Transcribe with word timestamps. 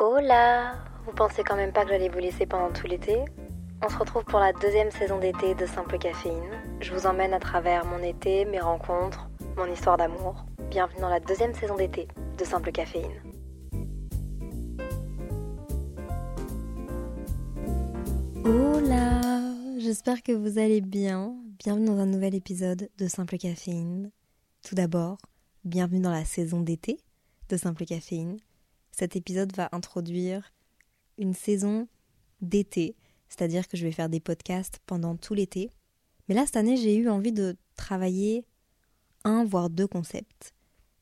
Hola 0.00 0.76
Vous 1.04 1.12
pensez 1.12 1.42
quand 1.42 1.56
même 1.56 1.72
pas 1.72 1.82
que 1.82 1.88
j'allais 1.88 2.08
vous 2.08 2.20
laisser 2.20 2.46
pendant 2.46 2.72
tout 2.72 2.86
l'été? 2.86 3.24
On 3.84 3.88
se 3.88 3.98
retrouve 3.98 4.22
pour 4.22 4.38
la 4.38 4.52
deuxième 4.52 4.92
saison 4.92 5.18
d'été 5.18 5.56
de 5.56 5.66
Simple 5.66 5.98
Caféine. 5.98 6.52
Je 6.80 6.94
vous 6.94 7.04
emmène 7.06 7.34
à 7.34 7.40
travers 7.40 7.84
mon 7.84 7.98
été, 8.04 8.44
mes 8.44 8.60
rencontres, 8.60 9.28
mon 9.56 9.66
histoire 9.66 9.96
d'amour. 9.96 10.46
Bienvenue 10.70 11.00
dans 11.00 11.08
la 11.08 11.18
deuxième 11.18 11.52
saison 11.52 11.74
d'été 11.74 12.06
de 12.38 12.44
Simple 12.44 12.70
Caféine. 12.70 13.10
Hola 18.44 19.20
J'espère 19.78 20.22
que 20.22 20.30
vous 20.30 20.60
allez 20.60 20.80
bien. 20.80 21.34
Bienvenue 21.58 21.86
dans 21.86 21.98
un 21.98 22.06
nouvel 22.06 22.36
épisode 22.36 22.88
de 22.98 23.08
Simple 23.08 23.36
Caféine. 23.36 24.12
Tout 24.62 24.76
d'abord, 24.76 25.18
bienvenue 25.64 25.98
dans 25.98 26.12
la 26.12 26.24
saison 26.24 26.60
d'été 26.60 27.00
de 27.48 27.56
Simple 27.56 27.84
Caféine. 27.84 28.38
Cet 28.98 29.14
épisode 29.14 29.54
va 29.54 29.68
introduire 29.70 30.52
une 31.18 31.32
saison 31.32 31.86
d'été, 32.40 32.96
c'est-à-dire 33.28 33.68
que 33.68 33.76
je 33.76 33.84
vais 33.84 33.92
faire 33.92 34.08
des 34.08 34.18
podcasts 34.18 34.80
pendant 34.86 35.14
tout 35.14 35.34
l'été. 35.34 35.70
Mais 36.28 36.34
là, 36.34 36.46
cette 36.46 36.56
année, 36.56 36.76
j'ai 36.76 36.96
eu 36.96 37.08
envie 37.08 37.30
de 37.30 37.56
travailler 37.76 38.44
un 39.22 39.44
voire 39.44 39.70
deux 39.70 39.86
concepts. 39.86 40.52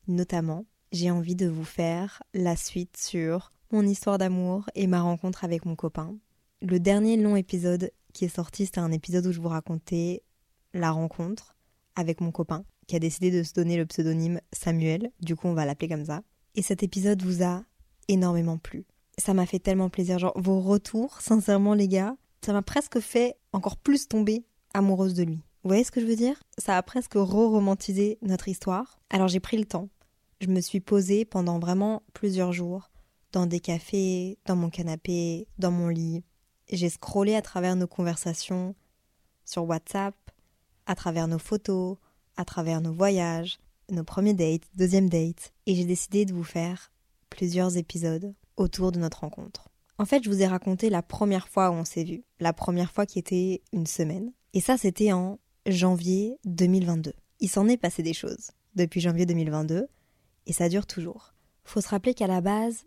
Notamment, 0.07 0.67
j'ai 0.91 1.09
envie 1.09 1.35
de 1.35 1.47
vous 1.47 1.63
faire 1.63 2.21
la 2.35 2.55
suite 2.55 2.97
sur 2.97 3.51
mon 3.71 3.81
histoire 3.81 4.19
d'amour 4.19 4.69
et 4.75 4.85
ma 4.85 5.01
rencontre 5.01 5.43
avec 5.43 5.65
mon 5.65 5.75
copain. 5.75 6.15
Le 6.61 6.79
dernier 6.79 7.17
long 7.17 7.35
épisode 7.35 7.89
qui 8.13 8.25
est 8.25 8.35
sorti, 8.35 8.67
c'était 8.67 8.77
un 8.77 8.91
épisode 8.91 9.25
où 9.25 9.31
je 9.31 9.41
vous 9.41 9.49
racontais 9.49 10.21
la 10.75 10.91
rencontre 10.91 11.55
avec 11.95 12.21
mon 12.21 12.31
copain, 12.31 12.63
qui 12.85 12.95
a 12.95 12.99
décidé 12.99 13.31
de 13.31 13.41
se 13.41 13.53
donner 13.53 13.75
le 13.75 13.87
pseudonyme 13.87 14.39
Samuel. 14.51 15.11
Du 15.19 15.35
coup, 15.35 15.47
on 15.47 15.55
va 15.55 15.65
l'appeler 15.65 15.89
comme 15.89 16.05
ça. 16.05 16.21
Et 16.53 16.61
cet 16.61 16.83
épisode 16.83 17.23
vous 17.23 17.43
a 17.43 17.63
énormément 18.07 18.57
plu. 18.57 18.85
Ça 19.17 19.33
m'a 19.33 19.45
fait 19.45 19.59
tellement 19.59 19.89
plaisir. 19.89 20.19
Genre, 20.19 20.33
vos 20.35 20.59
retours, 20.59 21.21
sincèrement, 21.21 21.73
les 21.73 21.87
gars, 21.87 22.15
ça 22.45 22.53
m'a 22.53 22.61
presque 22.61 22.99
fait 22.99 23.35
encore 23.51 23.77
plus 23.77 24.07
tomber 24.07 24.45
amoureuse 24.73 25.13
de 25.13 25.23
lui. 25.23 25.41
Vous 25.63 25.69
voyez 25.69 25.83
ce 25.83 25.91
que 25.91 26.01
je 26.01 26.05
veux 26.05 26.15
dire? 26.15 26.41
Ça 26.57 26.77
a 26.77 26.83
presque 26.83 27.15
re-romantisé 27.15 28.19
notre 28.21 28.47
histoire. 28.47 28.99
Alors 29.09 29.27
j'ai 29.27 29.39
pris 29.39 29.57
le 29.57 29.65
temps. 29.65 29.89
Je 30.39 30.47
me 30.47 30.61
suis 30.61 30.79
posée 30.79 31.25
pendant 31.25 31.59
vraiment 31.59 32.03
plusieurs 32.13 32.53
jours 32.53 32.91
dans 33.31 33.47
des 33.47 33.59
cafés, 33.59 34.37
dans 34.45 34.55
mon 34.55 34.69
canapé, 34.69 35.47
dans 35.57 35.71
mon 35.71 35.89
lit, 35.89 36.23
j'ai 36.71 36.89
scrollé 36.89 37.35
à 37.35 37.41
travers 37.41 37.75
nos 37.75 37.87
conversations 37.87 38.75
sur 39.45 39.65
WhatsApp, 39.65 40.15
à 40.85 40.95
travers 40.95 41.27
nos 41.27 41.39
photos, 41.39 41.97
à 42.35 42.45
travers 42.45 42.81
nos 42.81 42.93
voyages, 42.93 43.59
nos 43.89 44.03
premiers 44.03 44.33
dates, 44.33 44.67
deuxième 44.75 45.09
date, 45.09 45.53
et 45.65 45.75
j'ai 45.75 45.85
décidé 45.85 46.25
de 46.25 46.33
vous 46.33 46.43
faire 46.43 46.91
plusieurs 47.29 47.77
épisodes 47.77 48.33
autour 48.55 48.91
de 48.91 48.99
notre 48.99 49.21
rencontre. 49.21 49.69
En 49.97 50.05
fait, 50.05 50.23
je 50.23 50.29
vous 50.29 50.41
ai 50.41 50.47
raconté 50.47 50.89
la 50.89 51.01
première 51.01 51.47
fois 51.47 51.69
où 51.69 51.73
on 51.73 51.85
s'est 51.85 52.03
vu, 52.03 52.23
la 52.39 52.53
première 52.53 52.91
fois 52.91 53.05
qui 53.05 53.19
était 53.19 53.61
une 53.73 53.87
semaine, 53.87 54.31
et 54.53 54.61
ça 54.61 54.77
c'était 54.77 55.11
en 55.11 55.39
janvier 55.65 56.37
2022. 56.45 57.13
Il 57.39 57.49
s'en 57.49 57.67
est 57.67 57.77
passé 57.77 58.03
des 58.03 58.13
choses 58.13 58.51
depuis 58.75 59.01
janvier 59.01 59.25
2022, 59.25 59.87
et 60.45 60.53
ça 60.53 60.69
dure 60.69 60.85
toujours. 60.85 61.33
Faut 61.63 61.81
se 61.81 61.89
rappeler 61.89 62.13
qu'à 62.13 62.27
la 62.27 62.41
base, 62.41 62.85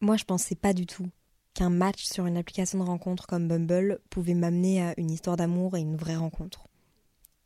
moi 0.00 0.16
je 0.16 0.24
pensais 0.24 0.54
pas 0.54 0.72
du 0.72 0.86
tout 0.86 1.08
qu'un 1.54 1.70
match 1.70 2.04
sur 2.04 2.26
une 2.26 2.36
application 2.36 2.78
de 2.78 2.84
rencontre 2.84 3.26
comme 3.26 3.48
Bumble 3.48 3.98
pouvait 4.10 4.34
m'amener 4.34 4.80
à 4.80 4.94
une 4.96 5.10
histoire 5.10 5.36
d'amour 5.36 5.76
et 5.76 5.80
une 5.80 5.96
vraie 5.96 6.16
rencontre. 6.16 6.68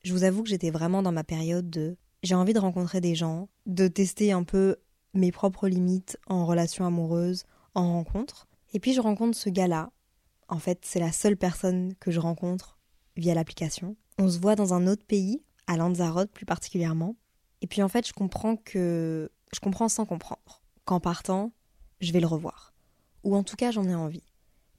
Je 0.05 0.13
vous 0.13 0.25
avoue 0.25 0.43
que 0.43 0.51
j'étais 0.51 0.71
vraiment 0.71 1.03
dans 1.03 1.13
ma 1.13 1.25
période 1.25 1.71
de 1.71 1.97
j'ai 2.23 2.35
envie 2.35 2.53
de 2.53 2.59
rencontrer 2.59 3.01
des 3.01 3.15
gens, 3.15 3.49
de 3.67 3.89
tester 3.89 4.31
un 4.31 4.45
peu 4.45 4.77
mes 5.15 5.33
propres 5.33 5.69
limites 5.69 6.19
en 6.27 6.47
relation 6.47 6.87
amoureuse, 6.87 7.45
en 7.75 7.93
rencontre. 7.93 8.49
Et 8.73 8.81
puis 8.81 8.93
je 8.93 9.01
rencontre 9.01 9.37
ce 9.37 9.51
gars-là. 9.51 9.91
En 10.49 10.59
fait, 10.59 10.81
c'est 10.85 11.01
la 11.01 11.13
seule 11.13 11.37
personne 11.37 11.95
que 12.01 12.11
je 12.11 12.21
rencontre 12.21 12.79
via 13.17 13.35
l'application. 13.35 13.97
On 14.19 14.29
se 14.29 14.39
voit 14.39 14.57
dans 14.57 14.75
un 14.75 14.87
autre 14.87 15.05
pays, 15.05 15.43
à 15.67 15.77
Lanzarote 15.77 16.31
plus 16.31 16.47
particulièrement. 16.47 17.17
Et 17.61 17.67
puis 17.67 17.83
en 17.83 17.89
fait, 17.89 18.07
je 18.07 18.13
comprends 18.13 18.57
que 18.57 19.31
je 19.53 19.61
comprends 19.61 19.89
sans 19.89 20.07
comprendre 20.07 20.63
qu'en 20.85 21.01
partant, 21.01 21.53
je 22.01 22.13
vais 22.13 22.21
le 22.21 22.27
revoir 22.27 22.73
ou 23.25 23.37
en 23.37 23.43
tout 23.43 23.57
cas 23.57 23.71
j'en 23.71 23.89
ai 23.89 23.95
envie. 23.95 24.25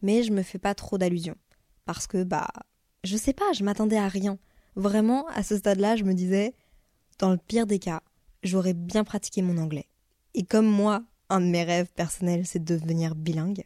Mais 0.02 0.24
je 0.24 0.32
me 0.32 0.42
fais 0.42 0.60
pas 0.60 0.76
trop 0.76 0.98
d'allusions. 0.98 1.38
Parce 1.86 2.08
que, 2.08 2.24
bah, 2.24 2.48
je 3.04 3.18
sais 3.18 3.34
pas, 3.34 3.52
je 3.54 3.64
m'attendais 3.64 3.98
à 3.98 4.08
rien. 4.08 4.38
Vraiment, 4.76 5.28
à 5.28 5.44
ce 5.44 5.58
stade-là, 5.58 5.96
je 5.96 6.04
me 6.04 6.14
disais, 6.14 6.54
dans 7.20 7.32
le 7.32 7.38
pire 7.38 7.68
des 7.68 7.80
cas, 7.80 8.02
j'aurais 8.42 8.74
bien 8.74 9.04
pratiqué 9.04 9.42
mon 9.42 9.58
anglais. 9.58 9.88
Et 10.34 10.44
comme 10.44 10.68
moi, 10.68 11.04
un 11.30 11.42
de 11.42 11.46
mes 11.46 11.64
rêves 11.64 11.92
personnels, 11.94 12.46
c'est 12.46 12.64
de 12.64 12.76
devenir 12.78 13.16
bilingue, 13.16 13.66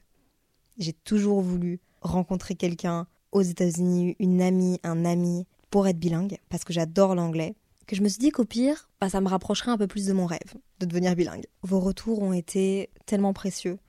j'ai 0.77 0.93
toujours 0.93 1.41
voulu 1.41 1.79
rencontrer 2.01 2.55
quelqu'un 2.55 3.07
aux 3.31 3.41
États-Unis, 3.41 4.15
une 4.19 4.41
amie, 4.41 4.79
un 4.83 5.05
ami, 5.05 5.45
pour 5.69 5.87
être 5.87 5.99
bilingue, 5.99 6.37
parce 6.49 6.63
que 6.63 6.73
j'adore 6.73 7.15
l'anglais, 7.15 7.55
que 7.87 7.95
je 7.95 8.01
me 8.01 8.09
suis 8.09 8.19
dit 8.19 8.31
qu'au 8.31 8.45
pire, 8.45 8.89
bah, 9.01 9.09
ça 9.09 9.21
me 9.21 9.27
rapprocherait 9.27 9.71
un 9.71 9.77
peu 9.77 9.87
plus 9.87 10.05
de 10.05 10.13
mon 10.13 10.25
rêve, 10.25 10.55
de 10.79 10.85
devenir 10.85 11.15
bilingue. 11.15 11.45
Vos 11.63 11.79
retours 11.79 12.21
ont 12.21 12.33
été 12.33 12.89
tellement 13.05 13.33
précieux 13.33 13.79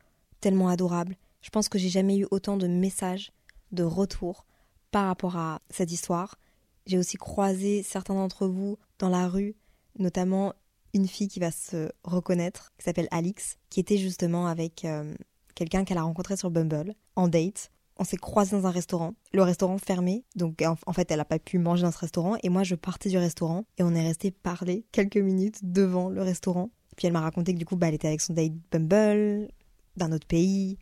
tellement 0.41 0.69
adorable. 0.69 1.17
Je 1.43 1.51
pense 1.51 1.69
que 1.69 1.79
j'ai 1.79 1.89
jamais 1.89 2.19
eu 2.19 2.27
autant 2.31 2.57
de 2.57 2.67
messages, 2.67 3.33
de 3.73 3.83
retours 3.83 4.47
par 4.91 5.07
rapport 5.07 5.37
à 5.37 5.61
cette 5.71 5.93
histoire. 5.93 6.39
J'ai 6.87 6.99
aussi 6.99 7.17
croisé 7.17 7.83
certains 7.83 8.15
d'entre 8.15 8.47
vous 8.47 8.79
dans 8.99 9.09
la 9.09 9.29
rue, 9.29 9.55
notamment 9.99 10.55
une 10.95 11.09
fille 11.09 11.29
qui 11.29 11.41
va 11.41 11.51
se 11.51 11.91
reconnaître, 12.05 12.73
qui 12.79 12.85
s'appelle 12.85 13.09
Alix, 13.11 13.59
qui 13.71 13.81
était 13.81 13.99
justement 13.99 14.47
avec 14.47 14.85
euh, 14.85 15.15
quelqu'un 15.55 15.85
qu'elle 15.85 15.99
a 15.99 16.03
rencontré 16.03 16.37
sur 16.37 16.51
Bumble, 16.51 16.95
en 17.17 17.29
date. 17.29 17.71
On 18.01 18.05
s'est 18.05 18.17
croisés 18.17 18.57
dans 18.57 18.67
un 18.67 18.71
restaurant, 18.71 19.15
le 19.33 19.43
restaurant 19.43 19.77
fermé, 19.79 20.25
donc 20.37 20.63
en, 20.63 20.93
fait 20.93 21.11
elle 21.11 21.17
n'a 21.17 21.25
pas 21.25 21.41
pu 21.41 21.59
manger 21.59 21.83
dans 21.83 21.91
ce 21.91 21.99
restaurant, 21.99 22.37
et 22.43 22.49
moi 22.49 22.63
je 22.63 22.77
partais 22.77 23.09
du 23.09 23.19
restaurant, 23.19 23.65
et 23.77 23.83
on 23.83 23.93
est 23.95 24.07
resté 24.07 24.31
parler 24.31 24.87
quelques 24.93 25.17
minutes 25.17 25.59
devant 25.63 26.09
le 26.09 26.23
restaurant. 26.23 26.71
Puis 26.97 27.07
elle 27.07 27.13
m'a 27.13 27.21
raconté 27.21 27.55
que 27.55 27.59
du 27.59 27.65
coup 27.65 27.77
bah, 27.77 27.89
elle 27.89 27.95
était 27.95 28.09
avec 28.09 28.21
son 28.21 28.35
date 28.35 28.53
Bumble, 28.71 29.49
d'un 29.97 30.13
autre 30.13 30.27
pays. 30.27 30.79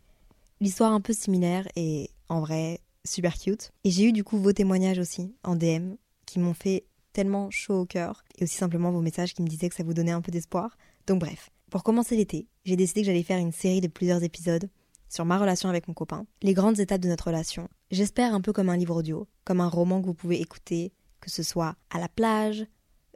L'histoire 0.61 0.93
un 0.93 1.01
peu 1.01 1.13
similaire 1.13 1.67
et 1.75 2.11
en 2.29 2.41
vrai 2.41 2.81
super 3.03 3.37
cute. 3.37 3.71
Et 3.83 3.89
j'ai 3.89 4.05
eu 4.05 4.11
du 4.11 4.23
coup 4.23 4.37
vos 4.37 4.53
témoignages 4.53 4.99
aussi 4.99 5.33
en 5.43 5.55
DM 5.55 5.95
qui 6.25 6.39
m'ont 6.39 6.53
fait 6.53 6.85
tellement 7.17 7.49
chaud 7.49 7.79
au 7.81 7.85
cœur 7.87 8.23
et 8.37 8.43
aussi 8.43 8.57
simplement 8.57 8.91
vos 8.91 9.01
messages 9.01 9.33
qui 9.33 9.41
me 9.41 9.47
disaient 9.47 9.69
que 9.69 9.75
ça 9.75 9.83
vous 9.83 9.95
donnait 9.95 10.11
un 10.11 10.21
peu 10.21 10.31
d'espoir. 10.31 10.77
Donc 11.07 11.19
bref, 11.19 11.49
pour 11.71 11.81
commencer 11.81 12.15
l'été, 12.15 12.47
j'ai 12.63 12.75
décidé 12.75 13.01
que 13.01 13.07
j'allais 13.07 13.23
faire 13.23 13.39
une 13.39 13.51
série 13.51 13.81
de 13.81 13.87
plusieurs 13.87 14.21
épisodes 14.21 14.69
sur 15.09 15.25
ma 15.25 15.39
relation 15.39 15.67
avec 15.67 15.87
mon 15.87 15.95
copain, 15.95 16.27
les 16.43 16.53
grandes 16.53 16.79
étapes 16.79 17.01
de 17.01 17.07
notre 17.07 17.25
relation. 17.25 17.69
J'espère 17.89 18.35
un 18.35 18.41
peu 18.41 18.53
comme 18.53 18.69
un 18.69 18.77
livre 18.77 18.95
audio, 18.95 19.27
comme 19.45 19.61
un 19.61 19.67
roman 19.67 19.99
que 19.99 20.05
vous 20.05 20.13
pouvez 20.13 20.39
écouter, 20.39 20.93
que 21.19 21.31
ce 21.31 21.41
soit 21.41 21.75
à 21.89 21.97
la 21.97 22.07
plage, 22.07 22.67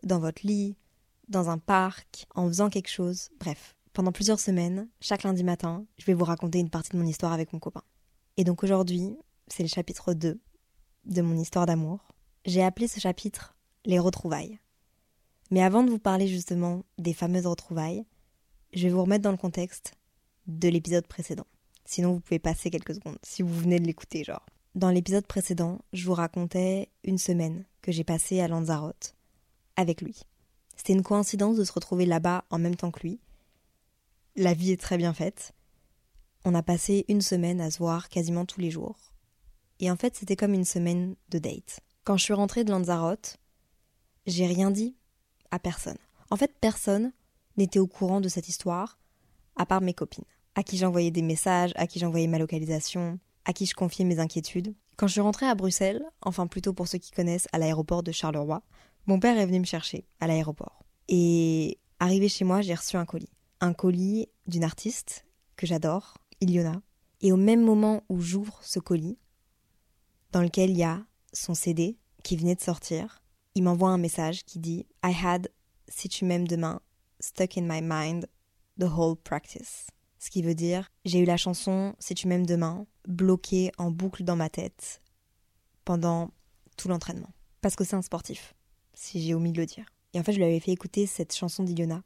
dans 0.01 0.19
votre 0.19 0.47
lit, 0.47 0.75
dans 1.29 1.51
un 1.51 1.59
parc, 1.59 2.25
en 2.33 2.47
faisant 2.47 2.71
quelque 2.71 2.89
chose, 2.89 3.29
bref, 3.39 3.75
pendant 3.93 4.11
plusieurs 4.11 4.39
semaines, 4.39 4.89
chaque 4.99 5.21
lundi 5.21 5.43
matin, 5.43 5.85
je 5.99 6.05
vais 6.05 6.15
vous 6.15 6.25
raconter 6.25 6.57
une 6.57 6.71
partie 6.71 6.89
de 6.89 6.97
mon 6.97 7.05
histoire 7.05 7.33
avec 7.33 7.53
mon 7.53 7.59
copain. 7.59 7.83
Et 8.37 8.45
donc 8.45 8.63
aujourd'hui, 8.63 9.15
c'est 9.47 9.61
le 9.61 9.69
chapitre 9.69 10.15
2 10.15 10.39
de 11.05 11.21
mon 11.21 11.37
histoire 11.37 11.67
d'amour. 11.67 11.99
J'ai 12.45 12.63
appelé 12.63 12.87
ce 12.87 12.99
chapitre 12.99 13.55
Les 13.85 13.99
retrouvailles. 13.99 14.59
Mais 15.49 15.61
avant 15.61 15.83
de 15.83 15.89
vous 15.89 15.99
parler 15.99 16.27
justement 16.27 16.83
des 16.97 17.13
fameuses 17.13 17.47
retrouvailles, 17.47 18.05
je 18.73 18.83
vais 18.83 18.93
vous 18.93 19.01
remettre 19.01 19.23
dans 19.23 19.31
le 19.31 19.37
contexte 19.37 19.93
de 20.47 20.69
l'épisode 20.69 21.07
précédent. 21.07 21.47
Sinon, 21.85 22.13
vous 22.13 22.19
pouvez 22.19 22.39
passer 22.39 22.69
quelques 22.69 22.95
secondes 22.95 23.17
si 23.23 23.41
vous 23.41 23.53
venez 23.53 23.79
de 23.79 23.85
l'écouter, 23.85 24.23
genre. 24.23 24.45
Dans 24.75 24.89
l'épisode 24.89 25.27
précédent, 25.27 25.79
je 25.91 26.05
vous 26.05 26.13
racontais 26.13 26.89
une 27.03 27.17
semaine 27.17 27.65
que 27.81 27.91
j'ai 27.91 28.05
passée 28.05 28.39
à 28.39 28.47
Lanzarote 28.47 29.15
avec 29.75 30.01
lui. 30.01 30.21
C'était 30.77 30.93
une 30.93 31.03
coïncidence 31.03 31.57
de 31.57 31.63
se 31.63 31.73
retrouver 31.73 32.05
là-bas 32.05 32.45
en 32.49 32.59
même 32.59 32.75
temps 32.75 32.91
que 32.91 33.01
lui, 33.01 33.19
la 34.35 34.53
vie 34.53 34.71
est 34.71 34.79
très 34.79 34.97
bien 34.97 35.13
faite. 35.13 35.51
On 36.45 36.55
a 36.55 36.63
passé 36.63 37.05
une 37.09 37.21
semaine 37.21 37.59
à 37.59 37.69
se 37.69 37.79
voir 37.79 38.07
quasiment 38.07 38.45
tous 38.45 38.61
les 38.61 38.71
jours. 38.71 38.97
Et 39.79 39.91
en 39.91 39.97
fait, 39.97 40.15
c'était 40.15 40.37
comme 40.37 40.53
une 40.53 40.65
semaine 40.65 41.15
de 41.29 41.39
date. 41.39 41.81
Quand 42.05 42.15
je 42.15 42.23
suis 42.23 42.33
rentrée 42.33 42.63
de 42.63 42.71
Lanzarote, 42.71 43.37
j'ai 44.25 44.45
rien 44.45 44.71
dit 44.71 44.95
à 45.51 45.59
personne. 45.59 45.97
En 46.29 46.37
fait, 46.37 46.53
personne 46.59 47.11
n'était 47.57 47.79
au 47.79 47.87
courant 47.87 48.21
de 48.21 48.29
cette 48.29 48.47
histoire, 48.47 48.99
à 49.55 49.65
part 49.65 49.81
mes 49.81 49.93
copines, 49.93 50.25
à 50.55 50.63
qui 50.63 50.77
j'envoyais 50.77 51.11
des 51.11 51.21
messages, 51.21 51.73
à 51.75 51.87
qui 51.87 51.99
j'envoyais 51.99 52.27
ma 52.27 52.39
localisation, 52.39 53.19
à 53.45 53.53
qui 53.53 53.65
je 53.65 53.73
confiais 53.73 54.05
mes 54.05 54.19
inquiétudes. 54.19 54.73
Quand 54.97 55.07
je 55.07 55.13
suis 55.13 55.21
rentrée 55.21 55.47
à 55.47 55.55
Bruxelles, 55.55 56.03
enfin 56.21 56.47
plutôt 56.47 56.73
pour 56.73 56.87
ceux 56.87 56.99
qui 56.99 57.11
connaissent, 57.11 57.47
à 57.51 57.57
l'aéroport 57.57 58.03
de 58.03 58.11
Charleroi, 58.11 58.61
mon 59.07 59.19
père 59.19 59.37
est 59.37 59.45
venu 59.45 59.59
me 59.59 59.65
chercher 59.65 60.05
à 60.19 60.27
l'aéroport. 60.27 60.83
Et 61.07 61.79
arrivé 61.99 62.29
chez 62.29 62.45
moi, 62.45 62.61
j'ai 62.61 62.75
reçu 62.75 62.97
un 62.97 63.05
colis. 63.05 63.31
Un 63.59 63.73
colis 63.73 64.27
d'une 64.47 64.63
artiste 64.63 65.25
que 65.55 65.65
j'adore, 65.65 66.17
Iliona. 66.39 66.81
Et 67.21 67.31
au 67.31 67.37
même 67.37 67.61
moment 67.61 68.03
où 68.09 68.19
j'ouvre 68.19 68.59
ce 68.63 68.79
colis, 68.79 69.17
dans 70.31 70.41
lequel 70.41 70.71
il 70.71 70.77
y 70.77 70.83
a 70.83 71.03
son 71.33 71.53
CD 71.53 71.97
qui 72.23 72.37
venait 72.37 72.55
de 72.55 72.61
sortir, 72.61 73.20
il 73.55 73.63
m'envoie 73.63 73.89
un 73.89 73.97
message 73.97 74.43
qui 74.45 74.59
dit 74.59 74.85
I 75.03 75.13
had 75.23 75.49
Si 75.87 76.07
tu 76.07 76.25
m'aimes 76.25 76.47
demain 76.47 76.79
stuck 77.19 77.57
in 77.57 77.63
my 77.63 77.81
mind 77.81 78.27
the 78.79 78.83
whole 78.83 79.15
practice. 79.15 79.87
Ce 80.19 80.29
qui 80.29 80.41
veut 80.41 80.55
dire 80.55 80.89
j'ai 81.05 81.19
eu 81.19 81.25
la 81.25 81.37
chanson 81.37 81.93
Si 81.99 82.13
tu 82.13 82.27
m'aimes 82.27 82.45
demain 82.45 82.85
bloquée 83.07 83.71
en 83.77 83.91
boucle 83.91 84.23
dans 84.23 84.35
ma 84.35 84.49
tête 84.49 85.01
pendant 85.83 86.31
tout 86.77 86.87
l'entraînement. 86.87 87.33
Parce 87.61 87.75
que 87.75 87.83
c'est 87.83 87.95
un 87.95 88.01
sportif, 88.01 88.55
si 88.93 89.21
j'ai 89.21 89.33
omis 89.33 89.51
de 89.51 89.59
le 89.59 89.65
dire. 89.65 89.85
Et 90.13 90.19
en 90.19 90.23
fait, 90.23 90.33
je 90.33 90.37
lui 90.37 90.45
avais 90.45 90.59
fait 90.59 90.71
écouter 90.71 91.05
cette 91.05 91.35
chanson 91.35 91.63
d'Iliona, 91.63 92.03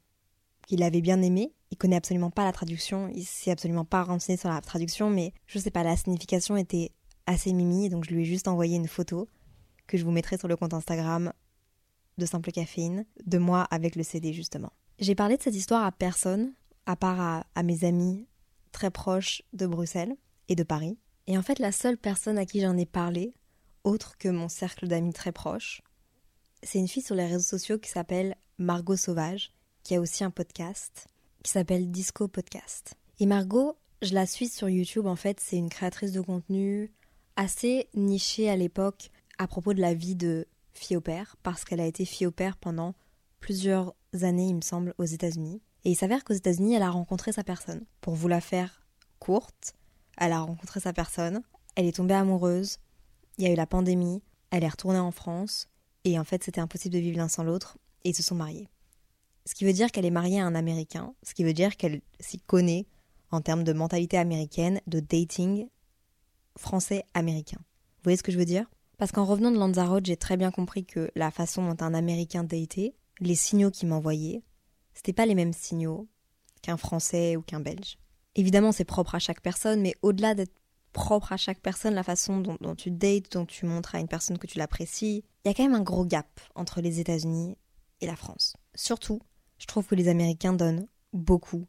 qu'il 0.67 0.83
avait 0.83 1.01
bien 1.01 1.21
aimée. 1.21 1.53
Il 1.71 1.77
connaît 1.77 1.95
absolument 1.95 2.29
pas 2.29 2.43
la 2.43 2.51
traduction, 2.51 3.09
il 3.13 3.25
s'est 3.25 3.51
absolument 3.51 3.85
pas 3.85 4.03
renseigné 4.03 4.37
sur 4.37 4.49
la 4.49 4.61
traduction, 4.61 5.09
mais 5.09 5.33
je 5.47 5.59
sais 5.59 5.71
pas, 5.71 5.83
la 5.83 5.97
signification 5.97 6.57
était 6.57 6.91
assez 7.25 7.53
mimi, 7.53 7.89
donc 7.89 8.05
je 8.05 8.13
lui 8.13 8.21
ai 8.21 8.25
juste 8.25 8.47
envoyé 8.47 8.77
une 8.77 8.87
photo 8.87 9.27
que 9.87 9.97
je 9.97 10.05
vous 10.05 10.11
mettrai 10.11 10.37
sur 10.37 10.47
le 10.47 10.55
compte 10.55 10.73
Instagram 10.73 11.33
de 12.17 12.25
Simple 12.25 12.51
Caféine, 12.51 13.05
de 13.25 13.37
moi 13.37 13.63
avec 13.71 13.95
le 13.95 14.03
CD 14.03 14.33
justement. 14.33 14.71
J'ai 14.99 15.15
parlé 15.15 15.37
de 15.37 15.43
cette 15.43 15.55
histoire 15.55 15.83
à 15.83 15.91
personne, 15.91 16.53
à 16.85 16.95
part 16.95 17.19
à, 17.19 17.45
à 17.55 17.63
mes 17.63 17.83
amis 17.83 18.27
très 18.71 18.91
proches 18.91 19.41
de 19.53 19.67
Bruxelles 19.67 20.15
et 20.47 20.55
de 20.55 20.63
Paris. 20.63 20.97
Et 21.27 21.37
en 21.37 21.41
fait, 21.41 21.59
la 21.59 21.71
seule 21.71 21.97
personne 21.97 22.37
à 22.37 22.45
qui 22.45 22.61
j'en 22.61 22.77
ai 22.77 22.85
parlé, 22.85 23.33
autre 23.83 24.17
que 24.17 24.29
mon 24.29 24.49
cercle 24.49 24.87
d'amis 24.87 25.13
très 25.13 25.31
proches, 25.31 25.81
c'est 26.63 26.79
une 26.79 26.87
fille 26.87 27.03
sur 27.03 27.15
les 27.15 27.25
réseaux 27.25 27.57
sociaux 27.57 27.77
qui 27.77 27.89
s'appelle 27.89 28.35
Margot 28.57 28.95
Sauvage, 28.95 29.53
qui 29.83 29.95
a 29.95 30.01
aussi 30.01 30.23
un 30.23 30.31
podcast 30.31 31.07
qui 31.43 31.51
s'appelle 31.51 31.91
Disco 31.91 32.27
Podcast. 32.27 32.95
Et 33.19 33.27
Margot, 33.27 33.77
je 34.01 34.13
la 34.13 34.25
suis 34.25 34.47
sur 34.47 34.67
YouTube 34.67 35.05
en 35.05 35.15
fait, 35.15 35.39
c'est 35.39 35.57
une 35.57 35.69
créatrice 35.69 36.11
de 36.11 36.21
contenu 36.21 36.91
assez 37.35 37.87
nichée 37.93 38.49
à 38.49 38.55
l'époque 38.55 39.11
à 39.37 39.47
propos 39.47 39.73
de 39.73 39.81
la 39.81 39.93
vie 39.93 40.15
de 40.15 40.47
fille 40.73 40.97
au 40.97 41.01
père, 41.01 41.35
parce 41.43 41.63
qu'elle 41.63 41.81
a 41.81 41.85
été 41.85 42.05
fille 42.05 42.27
au 42.27 42.31
père 42.31 42.57
pendant 42.57 42.95
plusieurs 43.39 43.93
années, 44.21 44.47
il 44.47 44.55
me 44.55 44.61
semble, 44.61 44.93
aux 44.97 45.05
États-Unis. 45.05 45.61
Et 45.83 45.91
il 45.91 45.95
s'avère 45.95 46.23
qu'aux 46.23 46.33
États-Unis, 46.33 46.75
elle 46.75 46.83
a 46.83 46.89
rencontré 46.89 47.31
sa 47.31 47.43
personne. 47.43 47.85
Pour 48.01 48.15
vous 48.15 48.27
la 48.27 48.41
faire 48.41 48.85
courte, 49.19 49.75
elle 50.17 50.31
a 50.31 50.41
rencontré 50.41 50.79
sa 50.79 50.93
personne, 50.93 51.41
elle 51.75 51.85
est 51.85 51.95
tombée 51.95 52.13
amoureuse, 52.13 52.77
il 53.37 53.43
y 53.43 53.47
a 53.47 53.51
eu 53.51 53.55
la 53.55 53.67
pandémie, 53.67 54.21
elle 54.51 54.63
est 54.63 54.69
retournée 54.69 54.99
en 54.99 55.11
France, 55.11 55.67
et 56.03 56.17
en 56.19 56.23
fait 56.23 56.43
c'était 56.43 56.61
impossible 56.61 56.95
de 56.95 56.99
vivre 56.99 57.17
l'un 57.17 57.27
sans 57.27 57.43
l'autre, 57.43 57.77
et 58.03 58.09
ils 58.09 58.15
se 58.15 58.23
sont 58.23 58.35
mariés. 58.35 58.69
Ce 59.45 59.53
qui 59.53 59.65
veut 59.65 59.73
dire 59.73 59.91
qu'elle 59.91 60.05
est 60.05 60.11
mariée 60.11 60.39
à 60.39 60.45
un 60.45 60.55
Américain, 60.55 61.13
ce 61.23 61.33
qui 61.33 61.43
veut 61.43 61.53
dire 61.53 61.77
qu'elle 61.77 62.01
s'y 62.19 62.39
connaît 62.39 62.87
en 63.31 63.41
termes 63.41 63.63
de 63.63 63.73
mentalité 63.73 64.17
américaine, 64.17 64.81
de 64.87 64.99
dating 64.99 65.67
français-américain. 66.57 67.59
Vous 67.59 68.03
voyez 68.03 68.17
ce 68.17 68.23
que 68.23 68.31
je 68.31 68.37
veux 68.37 68.45
dire? 68.45 68.65
Parce 68.97 69.11
qu'en 69.11 69.25
revenant 69.25 69.51
de 69.51 69.57
Lanzarote, 69.57 70.05
j'ai 70.05 70.17
très 70.17 70.37
bien 70.37 70.51
compris 70.51 70.85
que 70.85 71.11
la 71.15 71.31
façon 71.31 71.63
dont 71.63 71.83
un 71.83 71.93
Américain 71.93 72.43
datait, 72.43 72.93
les 73.19 73.35
signaux 73.35 73.71
qu'il 73.71 73.89
m'envoyait, 73.89 74.43
c'était 74.93 75.13
pas 75.13 75.25
les 75.25 75.35
mêmes 75.35 75.53
signaux 75.53 76.07
qu'un 76.61 76.77
Français 76.77 77.35
ou 77.35 77.41
qu'un 77.41 77.59
Belge. 77.59 77.97
Évidemment, 78.35 78.71
c'est 78.71 78.85
propre 78.85 79.15
à 79.15 79.19
chaque 79.19 79.41
personne, 79.41 79.81
mais 79.81 79.95
au-delà 80.01 80.35
d'être 80.35 80.53
propre 80.93 81.33
à 81.33 81.37
chaque 81.37 81.59
personne, 81.59 81.93
la 81.93 82.03
façon 82.03 82.39
dont, 82.39 82.57
dont, 82.61 82.75
tu 82.75 82.89
dates, 82.89 83.31
dont 83.33 83.45
tu 83.45 83.65
montres 83.65 83.95
à 83.95 83.99
une 83.99 84.07
personne 84.07 84.37
que 84.37 84.47
tu 84.47 84.57
l'apprécies, 84.57 85.23
il 85.43 85.47
y 85.47 85.51
a 85.51 85.53
quand 85.53 85.63
même 85.63 85.75
un 85.75 85.81
gros 85.81 86.05
gap 86.05 86.27
entre 86.55 86.81
les 86.81 86.99
États-Unis 86.99 87.57
et 88.01 88.07
la 88.07 88.15
France. 88.15 88.55
Surtout, 88.75 89.19
je 89.57 89.65
trouve 89.67 89.85
que 89.85 89.95
les 89.95 90.07
Américains 90.07 90.53
donnent 90.53 90.87
beaucoup 91.13 91.65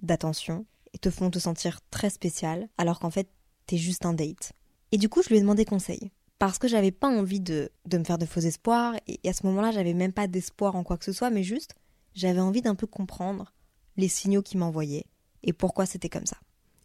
d'attention 0.00 0.66
et 0.92 0.98
te 0.98 1.10
font 1.10 1.30
te 1.30 1.38
sentir 1.38 1.80
très 1.90 2.10
spécial, 2.10 2.68
alors 2.78 2.98
qu'en 3.00 3.10
fait, 3.10 3.28
t'es 3.66 3.76
juste 3.76 4.06
un 4.06 4.12
date. 4.12 4.52
Et 4.92 4.98
du 4.98 5.08
coup, 5.08 5.22
je 5.22 5.28
lui 5.28 5.36
ai 5.36 5.40
demandé 5.40 5.64
conseil. 5.64 6.10
Parce 6.44 6.58
que 6.58 6.68
j'avais 6.68 6.90
pas 6.90 7.08
envie 7.08 7.40
de, 7.40 7.70
de 7.86 7.96
me 7.96 8.04
faire 8.04 8.18
de 8.18 8.26
faux 8.26 8.40
espoirs, 8.40 8.96
et, 9.06 9.18
à 9.26 9.32
ce 9.32 9.46
moment-là, 9.46 9.70
j'avais 9.70 9.94
même 9.94 10.12
pas 10.12 10.26
d'espoir 10.26 10.76
en 10.76 10.84
quoi 10.84 10.98
que 10.98 11.06
ce 11.06 11.12
soit, 11.12 11.30
mais 11.30 11.42
juste, 11.42 11.74
j'avais 12.12 12.40
envie 12.40 12.60
d'un 12.60 12.74
peu 12.74 12.86
comprendre 12.86 13.54
les 13.96 14.08
signaux 14.08 14.42
qu'il 14.42 14.58
m'envoyait 14.58 15.06
et 15.42 15.54
pourquoi 15.54 15.86
c'était 15.86 16.10
comme 16.10 16.26
ça. 16.26 16.36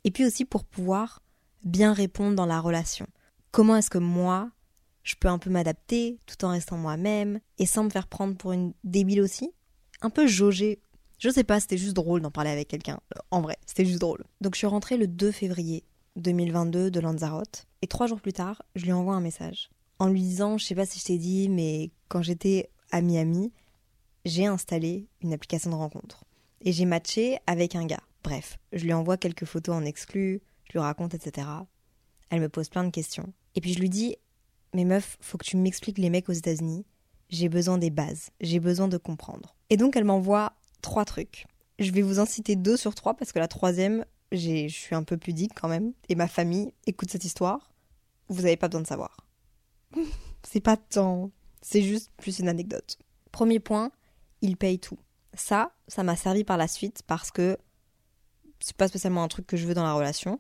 Et 0.06 0.12
puis 0.12 0.26
aussi 0.26 0.46
pour 0.46 0.64
pouvoir 0.64 1.22
bien 1.66 1.92
répondre 1.92 2.38
dans 2.38 2.46
la 2.46 2.62
relation. 2.62 3.06
Comment 3.52 3.76
est-ce 3.76 3.90
que 3.90 3.98
moi, 3.98 4.50
je 5.04 5.16
peux 5.20 5.28
un 5.28 5.40
peu 5.40 5.50
m'adapter 5.50 6.22
tout 6.26 6.46
en 6.46 6.52
restant 6.52 6.78
moi-même 6.78 7.42
et 7.58 7.66
sans 7.66 7.84
me 7.84 7.90
faire 7.90 8.08
prendre 8.08 8.38
pour 8.38 8.54
une 8.54 8.74
débile 8.86 9.20
aussi? 9.20 9.52
Un 10.02 10.10
peu 10.10 10.26
jauger. 10.26 10.80
Je 11.20 11.30
sais 11.30 11.44
pas, 11.44 11.60
c'était 11.60 11.78
juste 11.78 11.98
drôle 11.98 12.22
d'en 12.22 12.32
parler 12.32 12.52
avec 12.52 12.70
quelqu'un. 12.70 13.02
En 13.30 13.42
vrai, 13.42 13.58
c'était 13.66 13.84
juste 13.84 14.00
drôle. 14.00 14.24
Donc 14.40 14.56
je 14.56 14.60
suis 14.60 14.68
rentrée 14.68 14.96
le 14.96 15.08
2 15.08 15.34
février 15.34 15.84
2022 16.16 16.92
de 16.92 17.00
Lanzarote 17.02 17.68
et 17.82 17.88
trois 17.88 18.08
jours 18.08 18.22
plus 18.22 18.34
tard, 18.34 18.62
je 18.76 18.86
lui 18.86 18.92
envoie 18.92 19.16
un 19.16 19.22
message 19.22 19.70
en 20.00 20.08
lui 20.08 20.22
disant, 20.22 20.58
je 20.58 20.66
sais 20.66 20.76
pas 20.76 20.86
si 20.86 21.00
je 21.00 21.06
t'ai 21.06 21.18
dit, 21.18 21.50
mais 21.50 21.92
quand 22.08 22.22
j'étais 22.22 22.70
à 22.92 23.02
Miami, 23.02 23.52
j'ai 24.26 24.46
installé 24.46 25.08
une 25.22 25.34
application 25.34 25.70
de 25.70 25.76
rencontre 25.76 26.24
et 26.62 26.72
j'ai 26.72 26.86
matché 26.86 27.38
avec 27.48 27.76
un 27.76 27.86
gars. 27.86 28.04
Bref, 28.24 28.58
je 28.74 28.84
lui 28.84 28.94
envoie 28.94 29.18
quelques 29.18 29.46
photos 29.46 29.76
en 29.76 29.86
exclu, 29.86 30.42
je 30.68 30.74
lui 30.74 30.80
raconte, 30.80 31.14
etc. 31.14 31.48
Elle 32.30 32.42
me 32.42 32.50
pose 32.50 32.70
plein 32.70 32.84
de 32.84 32.90
questions. 32.90 33.34
Et 33.56 33.62
puis 33.62 33.74
je 33.74 33.80
lui 33.80 33.90
dis 33.90 34.16
Mais 34.74 34.86
meuf, 34.86 35.18
faut 35.22 35.38
que 35.38 35.46
tu 35.46 35.58
m'expliques 35.58 35.98
les 35.98 36.10
mecs 36.10 36.30
aux 36.30 36.34
États-Unis. 36.34 36.86
J'ai 37.30 37.50
besoin 37.50 37.78
des 37.78 37.90
bases, 37.90 38.30
j'ai 38.42 38.60
besoin 38.60 38.88
de 38.88 38.98
comprendre. 38.98 39.56
Et 39.70 39.78
donc 39.78 39.96
elle 39.96 40.06
m'envoie 40.06 40.54
trois 40.82 41.06
trucs. 41.06 41.46
Je 41.78 41.92
vais 41.92 42.02
vous 42.02 42.20
en 42.20 42.26
citer 42.26 42.56
deux 42.56 42.78
sur 42.78 42.96
trois 42.96 43.14
parce 43.14 43.32
que 43.32 43.40
la 43.40 43.48
troisième, 43.48 44.06
je 44.32 44.68
suis 44.68 44.96
un 44.96 45.04
peu 45.04 45.18
pudique 45.18 45.54
quand 45.56 45.70
même. 45.70 45.94
Et 46.10 46.16
ma 46.16 46.28
famille 46.28 46.74
écoute 46.88 47.10
cette 47.10 47.26
histoire. 47.26 47.69
Vous 48.30 48.44
n'avez 48.44 48.58
pas 48.58 48.68
besoin 48.68 48.82
de 48.82 48.88
savoir. 48.88 49.28
c'est 50.44 50.62
pas 50.62 50.78
tant. 50.78 51.32
C'est 51.62 51.82
juste 51.82 52.12
plus 52.18 52.40
une 52.40 52.48
anecdote. 52.48 52.98
Premier 53.32 53.60
point, 53.60 53.92
il 54.42 54.58
paye 54.58 54.80
tout. 54.80 55.00
Ça, 55.34 55.72
ça 55.88 56.04
m'a 56.04 56.16
servi 56.16 56.44
par 56.44 56.58
la 56.58 56.68
suite 56.68 57.04
parce 57.06 57.32
que 57.32 57.58
c'est 58.60 58.76
pas 58.76 58.88
spécialement 58.88 59.24
un 59.24 59.28
truc 59.28 59.48
que 59.48 59.58
je 59.58 59.68
veux 59.68 59.74
dans 59.74 59.84
la 59.84 59.94
relation. 59.94 60.40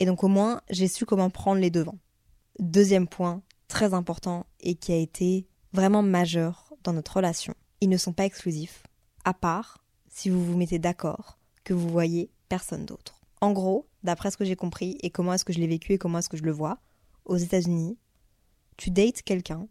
Et 0.00 0.06
donc 0.06 0.24
au 0.24 0.28
moins, 0.28 0.60
j'ai 0.70 0.88
su 0.88 1.06
comment 1.06 1.30
prendre 1.30 1.60
les 1.60 1.70
devants. 1.70 1.98
Deuxième 2.58 3.08
point, 3.08 3.42
très 3.68 3.94
important 3.94 4.46
et 4.60 4.74
qui 4.74 4.92
a 4.92 4.96
été 4.96 5.46
vraiment 5.72 6.02
majeur 6.02 6.72
dans 6.82 6.92
notre 6.92 7.16
relation. 7.16 7.54
Ils 7.80 7.88
ne 7.88 7.96
sont 7.96 8.12
pas 8.12 8.24
exclusifs, 8.24 8.82
à 9.24 9.34
part 9.34 9.84
si 10.08 10.30
vous 10.30 10.44
vous 10.44 10.56
mettez 10.56 10.78
d'accord 10.78 11.38
que 11.64 11.74
vous 11.74 11.88
voyez 11.88 12.30
personne 12.48 12.86
d'autre. 12.86 13.20
En 13.40 13.52
gros, 13.52 13.88
d'après 14.04 14.30
ce 14.30 14.36
que 14.36 14.44
j'ai 14.44 14.56
compris 14.56 14.98
et 15.02 15.10
comment 15.10 15.32
est-ce 15.32 15.44
que 15.44 15.52
je 15.52 15.58
l'ai 15.58 15.66
vécu 15.66 15.94
et 15.94 15.98
comment 15.98 16.18
est-ce 16.18 16.28
que 16.28 16.36
je 16.36 16.44
le 16.44 16.52
vois, 16.52 16.78
aux 17.24 17.36
États-Unis, 17.36 17.98
tu 18.76 18.90
dates 18.90 19.22
quelqu'un 19.22 19.66